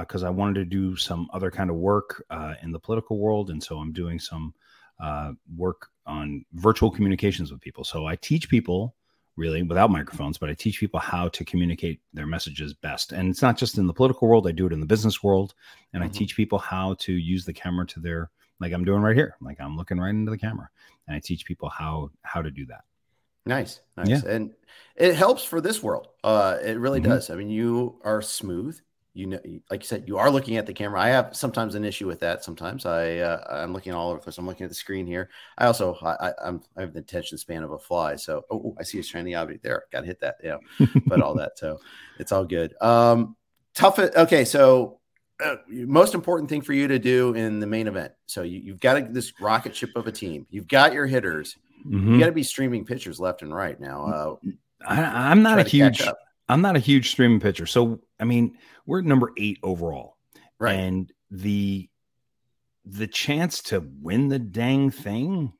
because 0.00 0.24
I 0.24 0.30
wanted 0.30 0.54
to 0.54 0.64
do 0.64 0.96
some 0.96 1.28
other 1.32 1.50
kind 1.50 1.70
of 1.70 1.76
work 1.76 2.24
uh, 2.30 2.54
in 2.62 2.72
the 2.72 2.80
political 2.80 3.18
world, 3.18 3.50
and 3.50 3.62
so 3.62 3.78
I'm 3.78 3.92
doing 3.92 4.18
some 4.18 4.54
uh, 5.00 5.32
work 5.56 5.88
on 6.06 6.44
virtual 6.54 6.90
communications 6.90 7.52
with 7.52 7.60
people. 7.60 7.84
So 7.84 8.06
I 8.06 8.16
teach 8.16 8.48
people 8.48 8.94
really 9.36 9.62
without 9.62 9.90
microphones, 9.90 10.38
but 10.38 10.48
I 10.48 10.54
teach 10.54 10.80
people 10.80 10.98
how 10.98 11.28
to 11.28 11.44
communicate 11.44 12.00
their 12.14 12.26
messages 12.26 12.72
best. 12.72 13.12
And 13.12 13.28
it's 13.28 13.42
not 13.42 13.58
just 13.58 13.76
in 13.76 13.86
the 13.86 13.92
political 13.92 14.26
world; 14.28 14.48
I 14.48 14.52
do 14.52 14.66
it 14.66 14.72
in 14.72 14.80
the 14.80 14.86
business 14.86 15.22
world, 15.22 15.54
and 15.92 16.02
I 16.02 16.08
Mhm. 16.08 16.14
teach 16.14 16.34
people 16.36 16.58
how 16.58 16.94
to 17.00 17.12
use 17.12 17.44
the 17.44 17.52
camera 17.52 17.86
to 17.88 18.00
their 18.00 18.30
like 18.58 18.72
I'm 18.72 18.84
doing 18.84 19.02
right 19.02 19.16
here. 19.16 19.36
Like 19.42 19.60
I'm 19.60 19.76
looking 19.76 19.98
right 19.98 20.10
into 20.10 20.30
the 20.30 20.38
camera, 20.38 20.70
and 21.06 21.14
I 21.16 21.20
teach 21.20 21.44
people 21.44 21.68
how 21.68 22.10
how 22.22 22.40
to 22.42 22.50
do 22.50 22.64
that. 22.66 22.84
Nice, 23.46 23.80
nice, 23.96 24.08
Yeah. 24.08 24.22
and 24.26 24.54
it 24.96 25.14
helps 25.14 25.44
for 25.44 25.60
this 25.60 25.82
world. 25.82 26.08
Uh, 26.24 26.58
it 26.62 26.78
really 26.78 27.00
Mhm. 27.00 27.04
does. 27.04 27.30
I 27.30 27.36
mean, 27.36 27.48
you 27.48 28.00
are 28.04 28.20
smooth. 28.20 28.78
You 29.14 29.26
know, 29.28 29.40
like 29.70 29.82
you 29.82 29.86
said, 29.86 30.04
you 30.06 30.18
are 30.18 30.28
looking 30.28 30.58
at 30.58 30.66
the 30.66 30.74
camera. 30.74 31.00
I 31.00 31.08
have 31.08 31.34
sometimes 31.34 31.74
an 31.74 31.84
issue 31.86 32.06
with 32.06 32.20
that. 32.20 32.44
Sometimes 32.44 32.84
I 32.84 33.16
uh, 33.18 33.62
I'm 33.62 33.72
looking 33.72 33.94
all 33.94 34.10
over 34.10 34.18
the 34.18 34.22
place. 34.24 34.36
I'm 34.36 34.46
looking 34.46 34.64
at 34.64 34.68
the 34.68 34.74
screen 34.74 35.06
here. 35.06 35.30
I 35.56 35.64
also 35.66 35.94
I, 36.02 36.28
I, 36.28 36.32
I'm 36.44 36.62
I 36.76 36.82
have 36.82 36.92
the 36.92 36.98
attention 36.98 37.38
span 37.38 37.62
of 37.62 37.70
a 37.70 37.78
fly. 37.78 38.16
So 38.16 38.44
oh, 38.50 38.56
oh, 38.56 38.76
I 38.78 38.82
see 38.82 38.98
a 38.98 39.02
shiny 39.02 39.34
object 39.34 39.62
there. 39.62 39.84
Got 39.90 40.00
to 40.00 40.06
hit 40.06 40.20
that. 40.20 40.36
Yeah, 40.44 40.58
but 41.06 41.22
all 41.22 41.34
that. 41.36 41.56
So 41.56 41.80
it's 42.18 42.30
all 42.30 42.44
good. 42.44 42.74
Um, 42.82 43.36
tough. 43.74 43.98
Okay, 43.98 44.44
so. 44.44 45.00
Uh, 45.38 45.56
most 45.68 46.14
important 46.14 46.48
thing 46.48 46.62
for 46.62 46.72
you 46.72 46.88
to 46.88 46.98
do 46.98 47.34
in 47.34 47.60
the 47.60 47.66
main 47.66 47.86
event. 47.88 48.10
So 48.24 48.40
you, 48.42 48.58
you've 48.58 48.80
got 48.80 48.96
a, 48.96 49.02
this 49.02 49.38
rocket 49.38 49.76
ship 49.76 49.90
of 49.94 50.06
a 50.06 50.10
team. 50.10 50.46
You've 50.48 50.66
got 50.66 50.94
your 50.94 51.04
hitters. 51.04 51.58
Mhm. 51.84 52.12
You 52.14 52.18
got 52.20 52.26
to 52.26 52.32
be 52.32 52.42
streaming 52.42 52.84
pictures 52.84 53.18
left 53.20 53.42
and 53.42 53.54
right 53.54 53.78
now. 53.80 54.04
Uh, 54.06 54.36
I, 54.86 55.30
I'm 55.30 55.42
not 55.42 55.58
a 55.58 55.62
huge. 55.64 56.02
I'm 56.48 56.60
not 56.62 56.76
a 56.76 56.80
huge 56.80 57.10
streaming 57.10 57.40
pitcher. 57.40 57.66
So 57.66 58.00
I 58.20 58.24
mean, 58.24 58.56
we're 58.86 59.00
at 59.00 59.04
number 59.04 59.32
eight 59.36 59.58
overall, 59.62 60.16
right. 60.60 60.74
and 60.78 61.12
the 61.30 61.88
the 62.84 63.06
chance 63.08 63.62
to 63.62 63.84
win 64.00 64.28
the 64.28 64.38
dang 64.38 64.90
thing. 64.90 65.52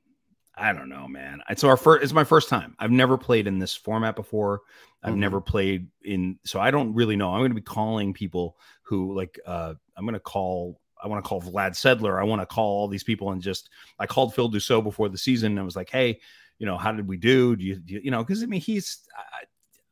I 0.55 0.73
don't 0.73 0.89
know, 0.89 1.07
man. 1.09 1.43
It's 1.51 1.65
our 1.65 1.77
first. 1.77 2.05
It's 2.05 2.13
my 2.13 2.25
first 2.25 2.49
time. 2.49 2.77
I've 2.79 2.91
never 2.93 3.19
played 3.19 3.47
in 3.47 3.59
this 3.59 3.75
format 3.75 4.15
before. 4.17 4.61
I've 5.03 5.15
Mhm. 5.15 5.19
never 5.19 5.41
played 5.41 5.89
in, 6.03 6.39
so 6.45 6.61
I 6.61 6.71
don't 6.71 6.95
really 6.95 7.17
know. 7.17 7.33
I'm 7.33 7.41
going 7.41 7.51
to 7.51 7.55
be 7.57 7.61
calling 7.61 8.13
people 8.15 8.57
who 8.83 9.15
like. 9.15 9.39
uh 9.45 9.75
I'm 9.97 10.05
going 10.05 10.15
to 10.15 10.21
call. 10.21 10.81
I 11.03 11.09
want 11.09 11.25
to 11.25 11.29
call 11.29 11.43
Vlad 11.43 11.73
Sedler. 11.73 12.21
I 12.21 12.25
want 12.25 12.43
to 12.43 12.47
call 12.47 12.81
all 12.81 12.89
these 12.89 13.05
people 13.05 13.31
and 13.33 13.43
just. 13.43 13.71
I 13.99 14.07
called 14.07 14.35
Phil 14.35 14.51
Dussault 14.51 14.85
before 14.85 15.09
the 15.09 15.19
season. 15.19 15.53
And 15.53 15.61
I 15.61 15.63
was 15.63 15.77
like, 15.77 15.91
hey, 15.91 16.21
you 16.59 16.67
know, 16.67 16.77
how 16.77 16.93
did 16.93 17.07
we 17.07 17.17
do? 17.17 17.57
Do 17.57 17.65
you, 17.65 17.77
do 17.77 17.95
you, 17.95 18.01
you 18.05 18.11
know, 18.11 18.23
because 18.23 18.43
I 18.43 18.47
mean, 18.47 18.61
he's. 18.61 19.01
I, 19.17 19.45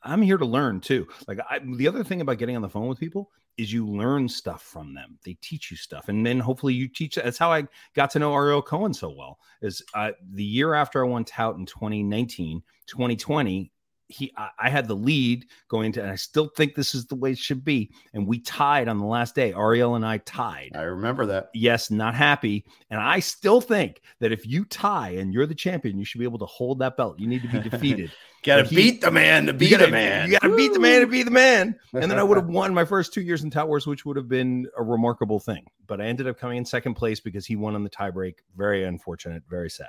I'm 0.05 0.23
here 0.23 0.37
to 0.37 0.45
learn 0.45 0.81
too. 0.81 1.09
Like 1.27 1.39
I, 1.49 1.61
the 1.77 1.89
other 1.89 2.05
thing 2.05 2.21
about 2.21 2.39
getting 2.39 2.57
on 2.57 2.63
the 2.63 2.69
phone 2.69 2.89
with 2.89 3.01
people 3.01 3.31
is 3.57 3.73
you 3.73 3.87
learn 3.87 4.29
stuff 4.29 4.63
from 4.63 4.95
them. 4.95 5.19
They 5.25 5.35
teach 5.41 5.71
you 5.71 5.77
stuff, 5.77 6.09
and 6.09 6.27
then 6.27 6.41
hopefully 6.41 6.75
you 6.75 6.89
teach. 6.89 7.15
That's 7.15 7.39
how 7.39 7.53
I 7.53 7.67
got 7.95 8.11
to 8.11 8.19
know 8.19 8.35
Ariel 8.35 8.63
Cohen 8.63 8.93
so 8.93 9.15
well. 9.17 9.39
Is 9.63 9.83
uh, 9.95 10.11
the 10.33 10.45
year 10.45 10.75
after 10.75 11.05
I 11.05 11.09
won 11.09 11.25
tout 11.25 11.57
in 11.57 11.67
2019, 11.67 12.63
2020. 12.87 13.73
He, 14.15 14.33
I, 14.37 14.51
I 14.59 14.71
had 14.71 14.87
the 14.87 14.95
lead 14.95 15.47
going 15.69 15.93
to, 15.93 16.03
and 16.03 16.11
I 16.11 16.15
still 16.15 16.49
think 16.49 16.75
this 16.75 16.95
is 16.95 17.07
the 17.07 17.17
way 17.17 17.33
it 17.33 17.39
should 17.39 17.65
be. 17.65 17.91
And 18.13 18.27
we 18.27 18.39
tied 18.39 18.89
on 18.89 18.99
the 18.99 19.07
last 19.07 19.35
day. 19.35 19.53
Ariel 19.53 19.97
and 19.97 20.07
I 20.07 20.19
tied 20.19 20.71
I 20.75 20.83
remember 20.83 21.27
that. 21.27 21.51
yes, 21.53 21.91
not 21.91 22.15
happy. 22.15 22.65
And 22.91 23.01
I 23.01 23.21
still 23.21 23.61
think 23.61 24.01
that 24.21 24.33
if 24.33 24.47
you 24.47 24.65
tie 24.65 25.11
and 25.11 25.35
you're 25.35 25.47
the 25.47 25.55
champion, 25.55 25.99
you 25.99 26.05
should 26.05 26.19
be 26.19 26.25
able 26.25 26.39
to 26.39 26.47
hold 26.47 26.79
that 26.79 26.97
belt. 26.97 27.19
You 27.19 27.27
need 27.27 27.43
to 27.43 27.49
be 27.49 27.59
defeated. 27.59 28.13
Got 28.45 28.57
to 28.59 28.65
he- 28.65 28.77
beat 28.77 29.01
the 29.01 29.11
man 29.11 29.47
to 29.47 29.55
be 29.55 29.71
gotta, 29.71 29.87
the 29.87 29.91
man. 29.93 30.27
You 30.31 30.39
got 30.39 30.47
to 30.47 30.55
beat 30.55 30.75
the 30.75 30.79
man 30.79 31.01
to 31.01 31.07
be 31.07 31.23
the 31.23 31.31
man. 31.31 31.77
And 31.95 32.11
then 32.11 32.19
I 32.19 32.23
would 32.23 32.37
have 32.37 32.47
won 32.49 32.75
my 32.75 32.85
first 32.85 33.15
two 33.15 33.23
years 33.23 33.43
in 33.43 33.51
Tout 33.51 33.69
Wars, 33.69 33.87
which 33.87 34.05
would 34.05 34.19
have 34.19 34.29
been 34.29 34.67
a 34.77 34.83
remarkable 34.83 35.41
thing. 35.41 35.65
But 35.87 36.03
I 36.03 36.05
ended 36.05 36.29
up 36.29 36.39
coming 36.39 36.59
in 36.59 36.65
second 36.67 36.93
place 36.93 37.21
because 37.21 37.47
he 37.47 37.57
won 37.57 37.75
on 37.75 37.85
the 37.85 37.91
tiebreak. 37.91 38.35
Very 38.55 38.85
unfortunate, 38.85 39.45
very 39.49 39.71
sad. 39.71 39.89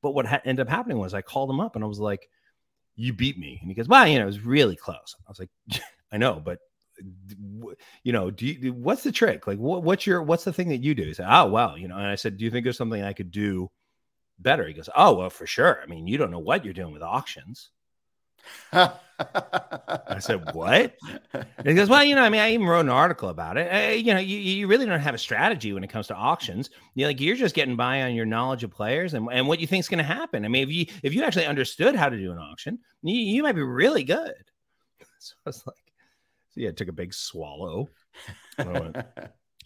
But 0.00 0.12
what 0.12 0.24
ha- 0.24 0.40
ended 0.46 0.66
up 0.66 0.70
happening 0.70 0.98
was 0.98 1.12
I 1.12 1.20
called 1.20 1.50
him 1.50 1.60
up 1.60 1.74
and 1.74 1.84
I 1.84 1.86
was 1.86 1.98
like, 1.98 2.30
"You 2.96 3.12
beat 3.12 3.38
me," 3.38 3.58
and 3.60 3.70
he 3.70 3.74
goes, 3.74 3.88
"Well, 3.88 4.06
you 4.06 4.18
know, 4.18 4.24
it 4.24 4.26
was 4.26 4.40
really 4.40 4.76
close." 4.76 5.14
I 5.26 5.30
was 5.30 5.38
like, 5.38 5.50
"I 6.12 6.18
know, 6.18 6.40
but." 6.44 6.58
You 8.04 8.12
know, 8.12 8.30
do 8.30 8.46
you, 8.46 8.72
what's 8.72 9.02
the 9.02 9.12
trick? 9.12 9.46
Like, 9.46 9.58
what, 9.58 9.82
what's 9.82 10.06
your, 10.06 10.22
what's 10.22 10.44
the 10.44 10.52
thing 10.52 10.70
that 10.70 10.78
you 10.82 10.94
do? 10.94 11.02
He 11.04 11.12
said, 11.14 11.26
"Oh, 11.28 11.46
well, 11.46 11.76
you 11.76 11.88
know." 11.88 11.96
And 11.96 12.06
I 12.06 12.14
said, 12.14 12.38
"Do 12.38 12.44
you 12.44 12.50
think 12.50 12.64
there's 12.64 12.78
something 12.78 13.02
I 13.02 13.12
could 13.12 13.30
do 13.30 13.70
better?" 14.38 14.66
He 14.66 14.74
goes, 14.74 14.88
"Oh, 14.96 15.14
well, 15.16 15.30
for 15.30 15.46
sure. 15.46 15.80
I 15.82 15.86
mean, 15.86 16.06
you 16.06 16.18
don't 16.18 16.30
know 16.30 16.38
what 16.38 16.64
you're 16.64 16.74
doing 16.74 16.92
with 16.92 17.02
auctions." 17.02 17.70
I 20.16 20.18
said, 20.20 20.54
"What?" 20.54 20.96
And 21.34 21.66
he 21.66 21.74
goes, 21.74 21.90
"Well, 21.90 22.02
you 22.02 22.14
know, 22.14 22.22
I 22.22 22.30
mean, 22.30 22.40
I 22.40 22.52
even 22.52 22.66
wrote 22.66 22.80
an 22.80 22.88
article 22.88 23.28
about 23.28 23.58
it. 23.58 23.70
Uh, 23.70 23.94
you 23.94 24.14
know, 24.14 24.20
you, 24.20 24.38
you 24.38 24.66
really 24.66 24.86
don't 24.86 24.98
have 24.98 25.14
a 25.14 25.18
strategy 25.18 25.72
when 25.72 25.84
it 25.84 25.90
comes 25.90 26.06
to 26.06 26.14
auctions. 26.14 26.70
You're 26.94 27.08
like 27.08 27.20
you're 27.20 27.36
just 27.36 27.54
getting 27.54 27.76
by 27.76 28.02
on 28.02 28.14
your 28.14 28.24
knowledge 28.24 28.64
of 28.64 28.70
players 28.70 29.14
and, 29.14 29.28
and 29.30 29.46
what 29.46 29.60
you 29.60 29.66
think's 29.66 29.88
going 29.88 29.98
to 29.98 30.04
happen. 30.04 30.44
I 30.44 30.48
mean, 30.48 30.62
if 30.62 30.74
you 30.74 30.86
if 31.02 31.14
you 31.14 31.22
actually 31.22 31.46
understood 31.46 31.94
how 31.94 32.08
to 32.08 32.16
do 32.16 32.32
an 32.32 32.38
auction, 32.38 32.78
you, 33.02 33.14
you 33.14 33.42
might 33.42 33.52
be 33.52 33.62
really 33.62 34.04
good." 34.04 34.34
So 35.18 35.34
I 35.44 35.48
was 35.48 35.66
like, 35.66 35.92
"So 36.50 36.60
yeah," 36.60 36.68
I 36.68 36.72
took 36.72 36.88
a 36.88 36.92
big 36.92 37.12
swallow. 37.12 37.88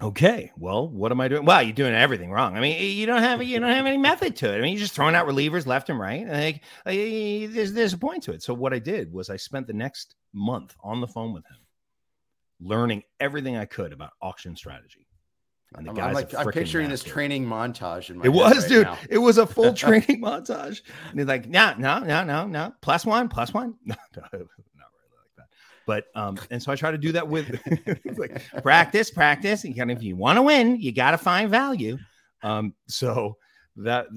Okay, 0.03 0.51
well, 0.57 0.89
what 0.89 1.13
am 1.13 1.21
I 1.21 1.29
doing? 1.29 1.45
Well, 1.45 1.63
you're 1.63 1.75
doing 1.75 1.93
everything 1.93 2.31
wrong. 2.31 2.57
I 2.57 2.61
mean, 2.61 2.97
you 2.97 3.05
don't 3.05 3.23
have 3.23 3.43
you 3.43 3.61
don't 3.61 3.69
have 3.69 3.85
any 3.85 3.99
method 3.99 4.35
to 4.37 4.51
it. 4.51 4.57
I 4.57 4.61
mean, 4.63 4.73
you're 4.73 4.81
just 4.81 4.95
throwing 4.95 5.15
out 5.15 5.29
relievers 5.29 5.67
left 5.67 5.91
and 5.91 5.99
right. 5.99 6.27
Like, 6.27 6.63
there's 6.87 7.75
there's 7.75 7.93
a 7.93 7.99
point 7.99 8.23
to 8.23 8.33
it. 8.33 8.43
So 8.43 8.55
what 8.55 8.73
I 8.73 8.79
did 8.79 9.13
was 9.13 9.29
I 9.29 9.37
spent 9.37 9.67
the 9.67 9.75
next 9.75 10.15
month 10.33 10.75
on 10.83 11.01
the 11.01 11.07
phone 11.07 11.33
with 11.33 11.45
him, 11.47 11.59
learning 12.61 13.03
everything 13.19 13.57
I 13.57 13.65
could 13.65 13.93
about 13.93 14.11
auction 14.21 14.57
strategy. 14.57 15.07
And 15.77 15.87
the 15.87 15.91
I'm, 15.91 15.97
guy's 15.97 16.07
I'm, 16.09 16.15
like, 16.15 16.35
I'm 16.35 16.53
picturing 16.53 16.89
this 16.89 17.05
training 17.05 17.47
montage. 17.47 18.11
In 18.11 18.19
my 18.19 18.25
It 18.25 18.31
was, 18.31 18.63
right 18.63 18.69
dude. 18.69 18.87
now. 18.87 18.99
It 19.09 19.19
was 19.19 19.39
a 19.39 19.47
full 19.47 19.73
training 19.75 20.21
montage. 20.21 20.83
And 21.11 21.19
he's 21.21 21.29
like, 21.29 21.49
no, 21.49 21.75
no, 21.79 22.01
no, 22.01 22.25
no, 22.25 22.47
no. 22.47 22.73
Plus 22.81 23.07
one, 23.07 23.29
plus 23.29 23.55
one. 23.55 23.75
No, 23.87 23.95
no, 24.17 24.23
not 24.23 24.33
really 24.33 24.43
like 24.43 25.37
that. 25.37 25.47
But 25.87 26.07
um, 26.17 26.39
and 26.51 26.61
so 26.61 26.73
I 26.73 26.77
try 26.77 26.91
to 26.91 26.99
do 26.99 27.13
that 27.13 27.29
with 27.29 27.61
like 28.19 28.43
practice, 28.63 29.11
practice. 29.11 29.65
And 29.65 29.77
kind 29.77 29.93
of 29.93 29.99
if 29.99 30.03
you 30.03 30.17
want 30.17 30.39
to 30.39 30.43
win, 30.43 30.81
you 30.81 30.93
gotta 30.93 31.19
find 31.19 31.49
value. 31.49 31.99
Um, 32.43 32.75
so 32.89 33.37
that 33.77 34.09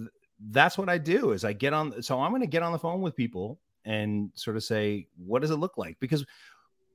that's 0.50 0.78
what 0.78 0.90
I 0.90 0.98
do 0.98 1.32
is 1.32 1.46
I 1.46 1.54
get 1.54 1.74
on 1.74 2.02
so 2.02 2.20
I'm 2.20 2.32
gonna 2.32 2.48
get 2.48 2.64
on 2.64 2.72
the 2.72 2.80
phone 2.80 3.02
with 3.02 3.16
people 3.16 3.60
and 3.86 4.32
sort 4.36 4.58
of 4.58 4.64
say, 4.64 5.08
what 5.18 5.42
does 5.42 5.52
it 5.52 5.58
look 5.58 5.78
like? 5.78 5.98
Because 6.00 6.26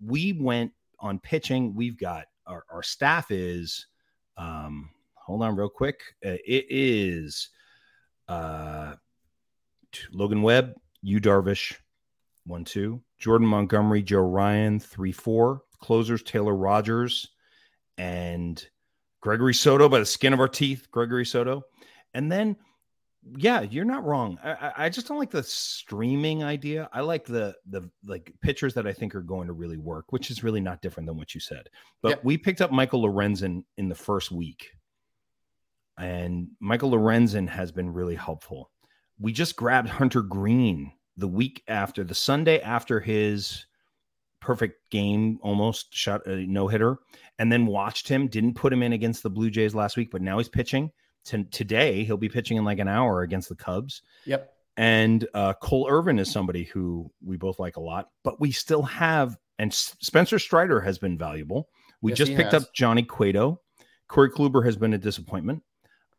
we 0.04 0.32
went 0.32 0.72
on 1.00 1.18
pitching, 1.18 1.74
we've 1.74 1.98
got 1.98 2.26
our, 2.46 2.64
our 2.72 2.82
staff 2.82 3.30
is 3.30 3.86
um 4.36 4.90
hold 5.14 5.42
on 5.42 5.54
real 5.54 5.68
quick. 5.68 6.00
Uh, 6.24 6.40
it 6.46 6.64
is 6.70 7.50
uh, 8.28 8.94
Logan 10.12 10.42
Webb, 10.42 10.74
you 11.02 11.20
Darvish, 11.20 11.76
one 12.46 12.64
two. 12.64 13.02
Jordan 13.18 13.46
Montgomery, 13.46 14.02
Joe 14.02 14.20
Ryan, 14.20 14.80
three 14.80 15.12
four. 15.12 15.62
Closers 15.80 16.22
Taylor 16.22 16.56
Rogers 16.56 17.28
and 17.98 18.66
Gregory 19.20 19.54
Soto 19.54 19.88
by 19.88 19.98
the 19.98 20.06
skin 20.06 20.32
of 20.32 20.40
our 20.40 20.48
teeth. 20.48 20.88
Gregory 20.90 21.26
Soto, 21.26 21.62
and 22.14 22.32
then 22.32 22.56
yeah, 23.36 23.60
you're 23.62 23.84
not 23.84 24.04
wrong. 24.04 24.38
I, 24.42 24.72
I- 24.76 24.88
just 24.88 25.06
don't 25.08 25.18
like 25.18 25.30
the 25.30 25.42
streaming 25.42 26.42
idea. 26.44 26.88
I 26.92 27.00
like 27.00 27.24
the 27.26 27.54
the 27.68 27.90
like 28.06 28.32
pitchers 28.40 28.74
that 28.74 28.86
I 28.86 28.92
think 28.92 29.14
are 29.14 29.20
going 29.22 29.46
to 29.48 29.52
really 29.52 29.76
work, 29.78 30.12
which 30.12 30.30
is 30.30 30.42
really 30.44 30.60
not 30.60 30.80
different 30.82 31.06
than 31.06 31.16
what 31.16 31.34
you 31.34 31.40
said. 31.40 31.68
But 32.02 32.10
Yep. 32.10 32.24
we 32.24 32.38
picked 32.38 32.60
up 32.60 32.70
Michael 32.72 33.02
Lorenzen 33.02 33.64
in 33.76 33.88
the 33.88 33.94
first 33.94 34.30
week, 34.30 34.70
and 35.98 36.48
Michael 36.60 36.90
Lorenzen 36.92 37.48
has 37.48 37.72
been 37.72 37.92
really 37.92 38.14
helpful. 38.14 38.70
We 39.18 39.32
just 39.32 39.56
grabbed 39.56 39.88
Hunter 39.88 40.22
Greene 40.22 40.92
the 41.16 41.28
week 41.28 41.62
after 41.66 42.04
the 42.04 42.14
Sunday 42.14 42.60
after 42.60 43.00
his 43.00 43.66
perfect 44.40 44.88
game, 44.90 45.38
almost 45.42 45.92
shot 45.92 46.24
a 46.26 46.46
no 46.46 46.68
hitter, 46.68 46.98
and 47.40 47.50
then 47.50 47.66
watched 47.66 48.08
him. 48.08 48.28
Didn't 48.28 48.54
put 48.54 48.72
him 48.72 48.82
in 48.84 48.92
against 48.92 49.24
the 49.24 49.30
Blue 49.30 49.50
Jays 49.50 49.74
last 49.74 49.96
week, 49.96 50.10
but 50.12 50.22
now 50.22 50.38
he's 50.38 50.48
pitching. 50.48 50.92
To, 51.26 51.44
today 51.44 52.04
he'll 52.04 52.16
be 52.16 52.28
pitching 52.28 52.56
in 52.56 52.64
like 52.64 52.78
an 52.78 52.88
hour 52.88 53.22
against 53.22 53.48
the 53.48 53.54
Cubs. 53.54 54.02
Yep. 54.24 54.52
And 54.76 55.26
uh, 55.34 55.54
Cole 55.54 55.88
Irvin 55.90 56.18
is 56.18 56.30
somebody 56.30 56.64
who 56.64 57.10
we 57.24 57.36
both 57.36 57.58
like 57.58 57.76
a 57.76 57.80
lot, 57.80 58.10
but 58.22 58.40
we 58.40 58.52
still 58.52 58.82
have, 58.82 59.36
and 59.58 59.74
Spencer 59.74 60.38
Strider 60.38 60.80
has 60.80 60.98
been 60.98 61.18
valuable. 61.18 61.68
We 62.00 62.12
Yes, 62.12 62.18
just 62.18 62.34
picked 62.34 62.52
has. 62.52 62.62
up 62.62 62.72
Johnny 62.72 63.02
Cueto. 63.02 63.60
Corey 64.06 64.30
Kluber 64.30 64.64
has 64.64 64.76
been 64.76 64.94
a 64.94 64.98
disappointment. 64.98 65.62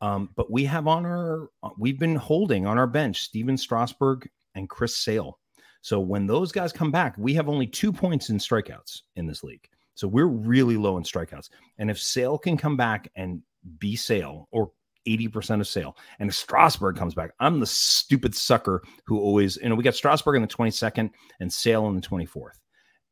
Um, 0.02 0.30
but 0.36 0.52
we 0.52 0.66
have 0.66 0.88
on 0.88 1.06
our, 1.06 1.50
we've 1.78 2.00
been 2.00 2.16
holding 2.16 2.66
on 2.66 2.78
our 2.78 2.88
bench 2.88 3.22
Stephen 3.22 3.58
Strasburg 3.58 4.30
and 4.56 4.70
Chris 4.70 4.96
Sale. 4.96 5.40
So 5.82 6.00
when 6.00 6.28
those 6.28 6.52
guys 6.52 6.74
come 6.74 6.92
back, 6.92 7.16
we 7.18 7.34
have 7.34 7.50
only 7.50 7.66
two 7.66 7.92
points 7.92 8.30
in 8.30 8.38
strikeouts 8.38 9.02
in 9.16 9.26
this 9.26 9.44
league. 9.44 9.68
So 9.96 10.08
we're 10.08 10.28
really 10.28 10.78
low 10.78 10.98
in 10.98 11.04
strikeouts. 11.04 11.50
And 11.78 11.90
if 11.90 12.00
Sale 12.00 12.38
can 12.38 12.58
come 12.58 12.78
back 12.78 13.10
and 13.16 13.42
be 13.80 13.96
Sale 13.96 14.48
or 14.52 14.72
80% 15.18 15.60
of 15.60 15.68
Sale, 15.68 15.98
and 16.20 16.30
if 16.30 16.36
Strasburg 16.36 16.96
comes 16.96 17.14
back, 17.14 17.32
I'm 17.40 17.60
the 17.60 17.66
stupid 17.66 18.36
sucker 18.36 18.84
who 19.06 19.20
always, 19.20 19.58
you 19.58 19.70
know, 19.70 19.76
we 19.76 19.84
got 19.84 19.96
Strasburg 19.96 20.36
in 20.36 20.42
the 20.42 20.48
22nd 20.48 21.10
and 21.40 21.52
Sale 21.52 21.88
in 21.88 21.96
the 21.96 22.02
24th. 22.02 22.60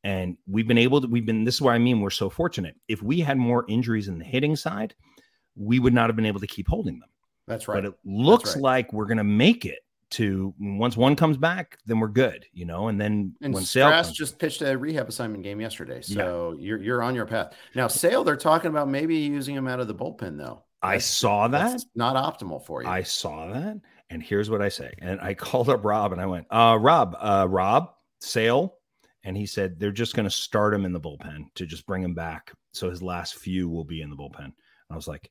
And 0.04 0.38
we've 0.48 0.68
been 0.68 0.78
able 0.78 1.02
to, 1.02 1.08
we've 1.08 1.26
been, 1.26 1.44
this 1.44 1.56
is 1.56 1.62
what 1.62 1.74
I 1.74 1.80
mean, 1.80 2.00
we're 2.00 2.10
so 2.12 2.30
fortunate. 2.30 2.76
If 2.88 3.02
we 3.02 3.20
had 3.20 3.38
more 3.38 3.66
injuries 3.68 4.08
in 4.08 4.20
the 4.20 4.26
hitting 4.26 4.56
side, 4.56 4.96
we 5.56 5.80
would 5.80 5.94
not 5.94 6.08
have 6.10 6.16
been 6.16 6.26
able 6.26 6.40
to 6.40 6.48
keep 6.48 6.68
holding 6.68 7.00
them. 7.00 7.10
That's 7.48 7.68
right. 7.68 7.76
But 7.76 7.86
it 7.86 7.94
looks 8.06 8.56
right. 8.56 8.62
like 8.62 8.94
we're 8.94 9.06
going 9.06 9.18
to 9.18 9.24
make 9.24 9.66
it 9.66 9.80
to 10.10 10.54
once 10.60 10.96
one 10.96 11.16
comes 11.16 11.38
back, 11.38 11.78
then 11.86 12.00
we're 12.00 12.08
good, 12.08 12.46
you 12.54 12.66
know. 12.66 12.88
And 12.88 13.00
then 13.00 13.36
And 13.42 13.54
when 13.54 13.66
Sale 13.66 14.04
just 14.14 14.40
pitched 14.40 14.62
a 14.62 14.78
rehab 14.78 15.10
assignment 15.10 15.44
game 15.44 15.60
yesterday, 15.60 16.02
Yeah. 16.06 16.16
so 16.16 16.56
you're 16.58 16.82
you're 16.82 17.04
on 17.04 17.16
your 17.16 17.26
path 17.26 17.54
now. 17.76 17.88
Sale, 17.88 18.24
they're 18.24 18.38
talking 18.38 18.70
about 18.70 18.88
maybe 18.88 19.18
using 19.18 19.56
him 19.56 19.68
out 19.68 19.80
of 19.80 19.88
the 19.88 19.96
bullpen 19.96 20.38
though. 20.38 20.64
I 20.82 20.98
saw 21.00 21.48
that. 21.48 21.72
That's 21.72 21.86
not 21.96 22.16
optimal 22.16 22.64
for 22.64 22.84
you. 22.84 22.90
I 22.90 23.04
saw 23.04 23.52
that, 23.52 23.78
and 24.10 24.22
here's 24.22 24.50
what 24.50 24.62
I 24.62 24.70
say. 24.70 24.94
And 25.00 25.20
I 25.22 25.34
called 25.34 25.70
up 25.70 25.84
Rob 25.84 26.12
and 26.12 26.22
I 26.22 26.26
went, 26.26 26.48
uh, 26.50 26.78
Rob, 26.80 27.16
uh, 27.20 27.48
Rob, 27.50 27.92
Sale. 28.20 28.74
And 29.24 29.36
he 29.36 29.46
said 29.46 29.80
they're 29.80 29.92
just 29.92 30.16
going 30.16 30.24
to 30.26 30.32
start 30.32 30.74
him 30.74 30.86
in 30.86 30.94
the 30.94 31.02
bullpen 31.02 31.46
to 31.56 31.66
just 31.66 31.86
bring 31.86 32.02
him 32.02 32.14
back. 32.14 32.54
So 32.72 32.90
his 32.90 33.02
last 33.02 33.36
few 33.36 33.68
will 33.68 33.84
be 33.84 34.02
in 34.02 34.10
the 34.10 34.16
bullpen. 34.16 34.46
And 34.46 34.54
I 34.90 34.96
was 34.96 35.08
like, 35.08 35.30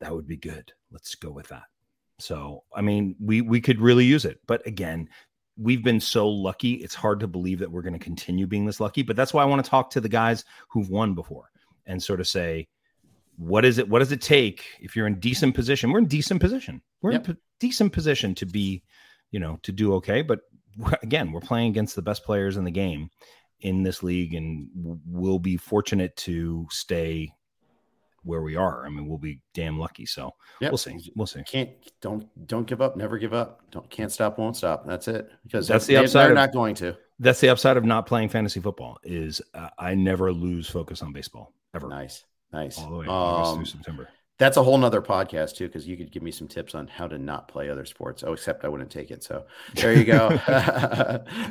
that 0.00 0.12
would 0.12 0.26
be 0.26 0.36
good. 0.36 0.72
Let's 0.90 1.14
go 1.14 1.30
with 1.30 1.46
that. 1.48 1.62
So, 2.18 2.64
I 2.74 2.80
mean, 2.80 3.14
we 3.20 3.42
we 3.42 3.60
could 3.60 3.80
really 3.80 4.04
use 4.04 4.24
it. 4.24 4.40
But 4.46 4.66
again, 4.66 5.08
we've 5.56 5.84
been 5.84 6.00
so 6.00 6.28
lucky. 6.28 6.74
It's 6.74 6.94
hard 6.94 7.20
to 7.20 7.28
believe 7.28 7.58
that 7.60 7.70
we're 7.70 7.82
going 7.82 7.92
to 7.92 7.98
continue 7.98 8.46
being 8.46 8.64
this 8.66 8.80
lucky. 8.80 9.02
But 9.02 9.16
that's 9.16 9.34
why 9.34 9.42
I 9.42 9.46
want 9.46 9.64
to 9.64 9.70
talk 9.70 9.90
to 9.90 10.00
the 10.00 10.08
guys 10.08 10.44
who've 10.68 10.88
won 10.88 11.14
before 11.14 11.50
and 11.86 12.02
sort 12.02 12.20
of 12.20 12.26
say, 12.26 12.66
what 13.36 13.64
is 13.64 13.78
it? 13.78 13.88
What 13.88 14.00
does 14.00 14.12
it 14.12 14.20
take 14.20 14.64
if 14.80 14.96
you're 14.96 15.06
in 15.06 15.18
decent 15.20 15.54
position? 15.54 15.90
We're 15.90 15.98
in 16.00 16.06
decent 16.06 16.40
position. 16.40 16.80
We're 17.02 17.12
Yep. 17.12 17.28
in 17.28 17.34
p- 17.34 17.40
decent 17.60 17.92
position 17.92 18.34
to 18.36 18.46
be, 18.46 18.82
you 19.30 19.40
know, 19.40 19.58
to 19.62 19.72
do 19.72 19.94
okay. 19.94 20.22
But 20.22 20.40
again, 21.02 21.32
we're 21.32 21.40
playing 21.40 21.70
against 21.70 21.96
the 21.96 22.02
best 22.02 22.24
players 22.24 22.56
in 22.56 22.64
the 22.64 22.70
game 22.70 23.10
in 23.60 23.82
this 23.82 24.02
league, 24.02 24.34
and 24.34 24.68
we'll 25.06 25.38
be 25.38 25.56
fortunate 25.56 26.14
to 26.16 26.66
stay 26.70 27.32
where 28.22 28.42
we 28.42 28.56
are. 28.56 28.84
I 28.84 28.88
mean, 28.88 29.06
we'll 29.06 29.18
be 29.18 29.40
damn 29.54 29.78
lucky. 29.78 30.04
So 30.04 30.32
Yep. 30.60 30.70
we'll 30.72 30.78
see. 30.78 31.12
We'll 31.14 31.26
see. 31.28 31.42
Can't 31.44 31.70
don't 32.00 32.26
don't 32.48 32.66
give 32.66 32.80
up. 32.82 32.96
Never 32.96 33.18
give 33.18 33.32
up. 33.32 33.62
Don't 33.70 33.88
can't 33.88 34.10
stop. 34.10 34.38
Won't 34.38 34.56
stop. 34.56 34.84
That's 34.86 35.06
it. 35.08 35.30
Because 35.44 35.68
That's 35.68 35.86
the 35.86 35.96
upside 35.98 36.24
They're 36.24 36.30
of- 36.32 36.36
not 36.36 36.52
going 36.52 36.74
to. 36.76 36.96
That's 37.18 37.40
the 37.40 37.48
upside 37.50 37.76
of 37.76 37.84
not 37.84 38.06
playing 38.06 38.28
fantasy 38.30 38.60
football. 38.60 38.98
Is 39.04 39.40
uh, 39.54 39.70
I 39.78 39.94
never 39.94 40.32
lose 40.32 40.68
focus 40.68 41.02
on 41.02 41.12
baseball 41.12 41.54
ever, 41.74 41.88
Nice, 41.88 42.24
nice. 42.52 42.78
all 42.78 42.90
the 42.90 42.96
way 42.96 43.06
Um, 43.06 43.56
through 43.56 43.64
September. 43.66 44.08
That's 44.38 44.58
a 44.58 44.62
whole 44.62 44.76
nother 44.76 45.00
podcast 45.00 45.56
too, 45.56 45.66
because 45.66 45.88
you 45.88 45.96
could 45.96 46.12
give 46.12 46.22
me 46.22 46.30
some 46.30 46.46
tips 46.46 46.74
on 46.74 46.86
how 46.88 47.08
to 47.08 47.16
not 47.16 47.48
play 47.48 47.70
other 47.70 47.86
sports. 47.86 48.22
Oh, 48.26 48.34
except 48.34 48.64
I 48.66 48.68
wouldn't 48.68 48.90
take 48.90 49.10
it. 49.10 49.24
So 49.24 49.46
there 49.74 49.94
you 49.94 50.04
go. 50.04 50.28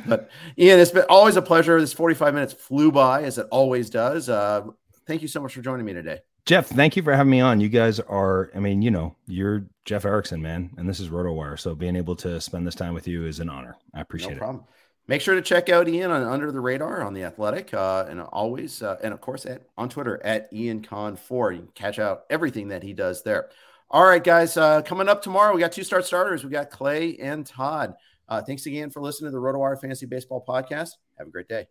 but 0.06 0.30
Ian, 0.58 0.78
it's 0.78 0.92
been 0.92 1.04
always 1.08 1.34
a 1.36 1.42
pleasure. 1.42 1.80
This 1.80 1.92
45 1.92 2.34
minutes 2.34 2.52
flew 2.52 2.92
by 2.92 3.24
as 3.24 3.38
it 3.38 3.46
always 3.50 3.90
does. 3.90 4.28
Uh, 4.28 4.66
thank 5.06 5.20
you 5.22 5.28
so 5.28 5.40
much 5.40 5.54
for 5.54 5.62
joining 5.62 5.84
me 5.84 5.94
today. 5.94 6.20
Jeff, 6.44 6.68
thank 6.68 6.94
you 6.96 7.02
for 7.02 7.12
having 7.12 7.30
me 7.32 7.40
on. 7.40 7.60
You 7.60 7.68
guys 7.68 7.98
are, 7.98 8.52
I 8.54 8.60
mean, 8.60 8.80
you 8.80 8.92
know, 8.92 9.16
you're 9.26 9.66
Jeff 9.84 10.04
Erickson, 10.04 10.40
man, 10.40 10.70
and 10.76 10.88
this 10.88 11.00
is 11.00 11.08
RotoWire. 11.08 11.58
So 11.58 11.74
being 11.74 11.96
able 11.96 12.14
to 12.16 12.40
spend 12.40 12.64
this 12.64 12.76
time 12.76 12.94
with 12.94 13.08
you 13.08 13.26
is 13.26 13.40
an 13.40 13.48
honor. 13.50 13.74
I 13.94 14.00
appreciate 14.00 14.30
no 14.30 14.36
it. 14.36 14.38
problem. 14.38 14.64
Make 15.08 15.20
sure 15.20 15.36
to 15.36 15.42
check 15.42 15.68
out 15.68 15.88
Ian 15.88 16.10
on 16.10 16.24
Under 16.24 16.50
the 16.50 16.60
Radar 16.60 17.02
on 17.02 17.14
the 17.14 17.22
Athletic, 17.22 17.72
uh, 17.72 18.06
and 18.08 18.20
always, 18.20 18.82
uh, 18.82 18.96
and 19.04 19.14
of 19.14 19.20
course, 19.20 19.46
at 19.46 19.62
on 19.76 19.88
Twitter 19.88 20.20
at 20.24 20.52
Ian 20.52 20.82
Kahn 20.82 21.14
Four. 21.16 21.52
You 21.52 21.60
can 21.60 21.68
catch 21.74 21.98
out 22.00 22.24
everything 22.28 22.68
that 22.68 22.82
he 22.82 22.92
does 22.92 23.22
there. 23.22 23.50
All 23.88 24.04
right, 24.04 24.22
guys. 24.22 24.56
Uh, 24.56 24.82
coming 24.82 25.08
up 25.08 25.22
tomorrow, 25.22 25.54
we 25.54 25.60
got 25.60 25.70
two 25.70 25.84
start 25.84 26.04
starters. 26.04 26.42
We 26.42 26.50
got 26.50 26.70
Clay 26.70 27.16
and 27.18 27.46
Todd. 27.46 27.94
Uh, 28.28 28.42
thanks 28.42 28.66
again 28.66 28.90
for 28.90 29.00
listening 29.00 29.30
to 29.30 29.36
the 29.36 29.40
RotoWire 29.40 29.80
Fantasy 29.80 30.06
Baseball 30.06 30.44
Podcast. 30.46 30.90
Have 31.18 31.28
a 31.28 31.30
great 31.30 31.48
day. 31.48 31.68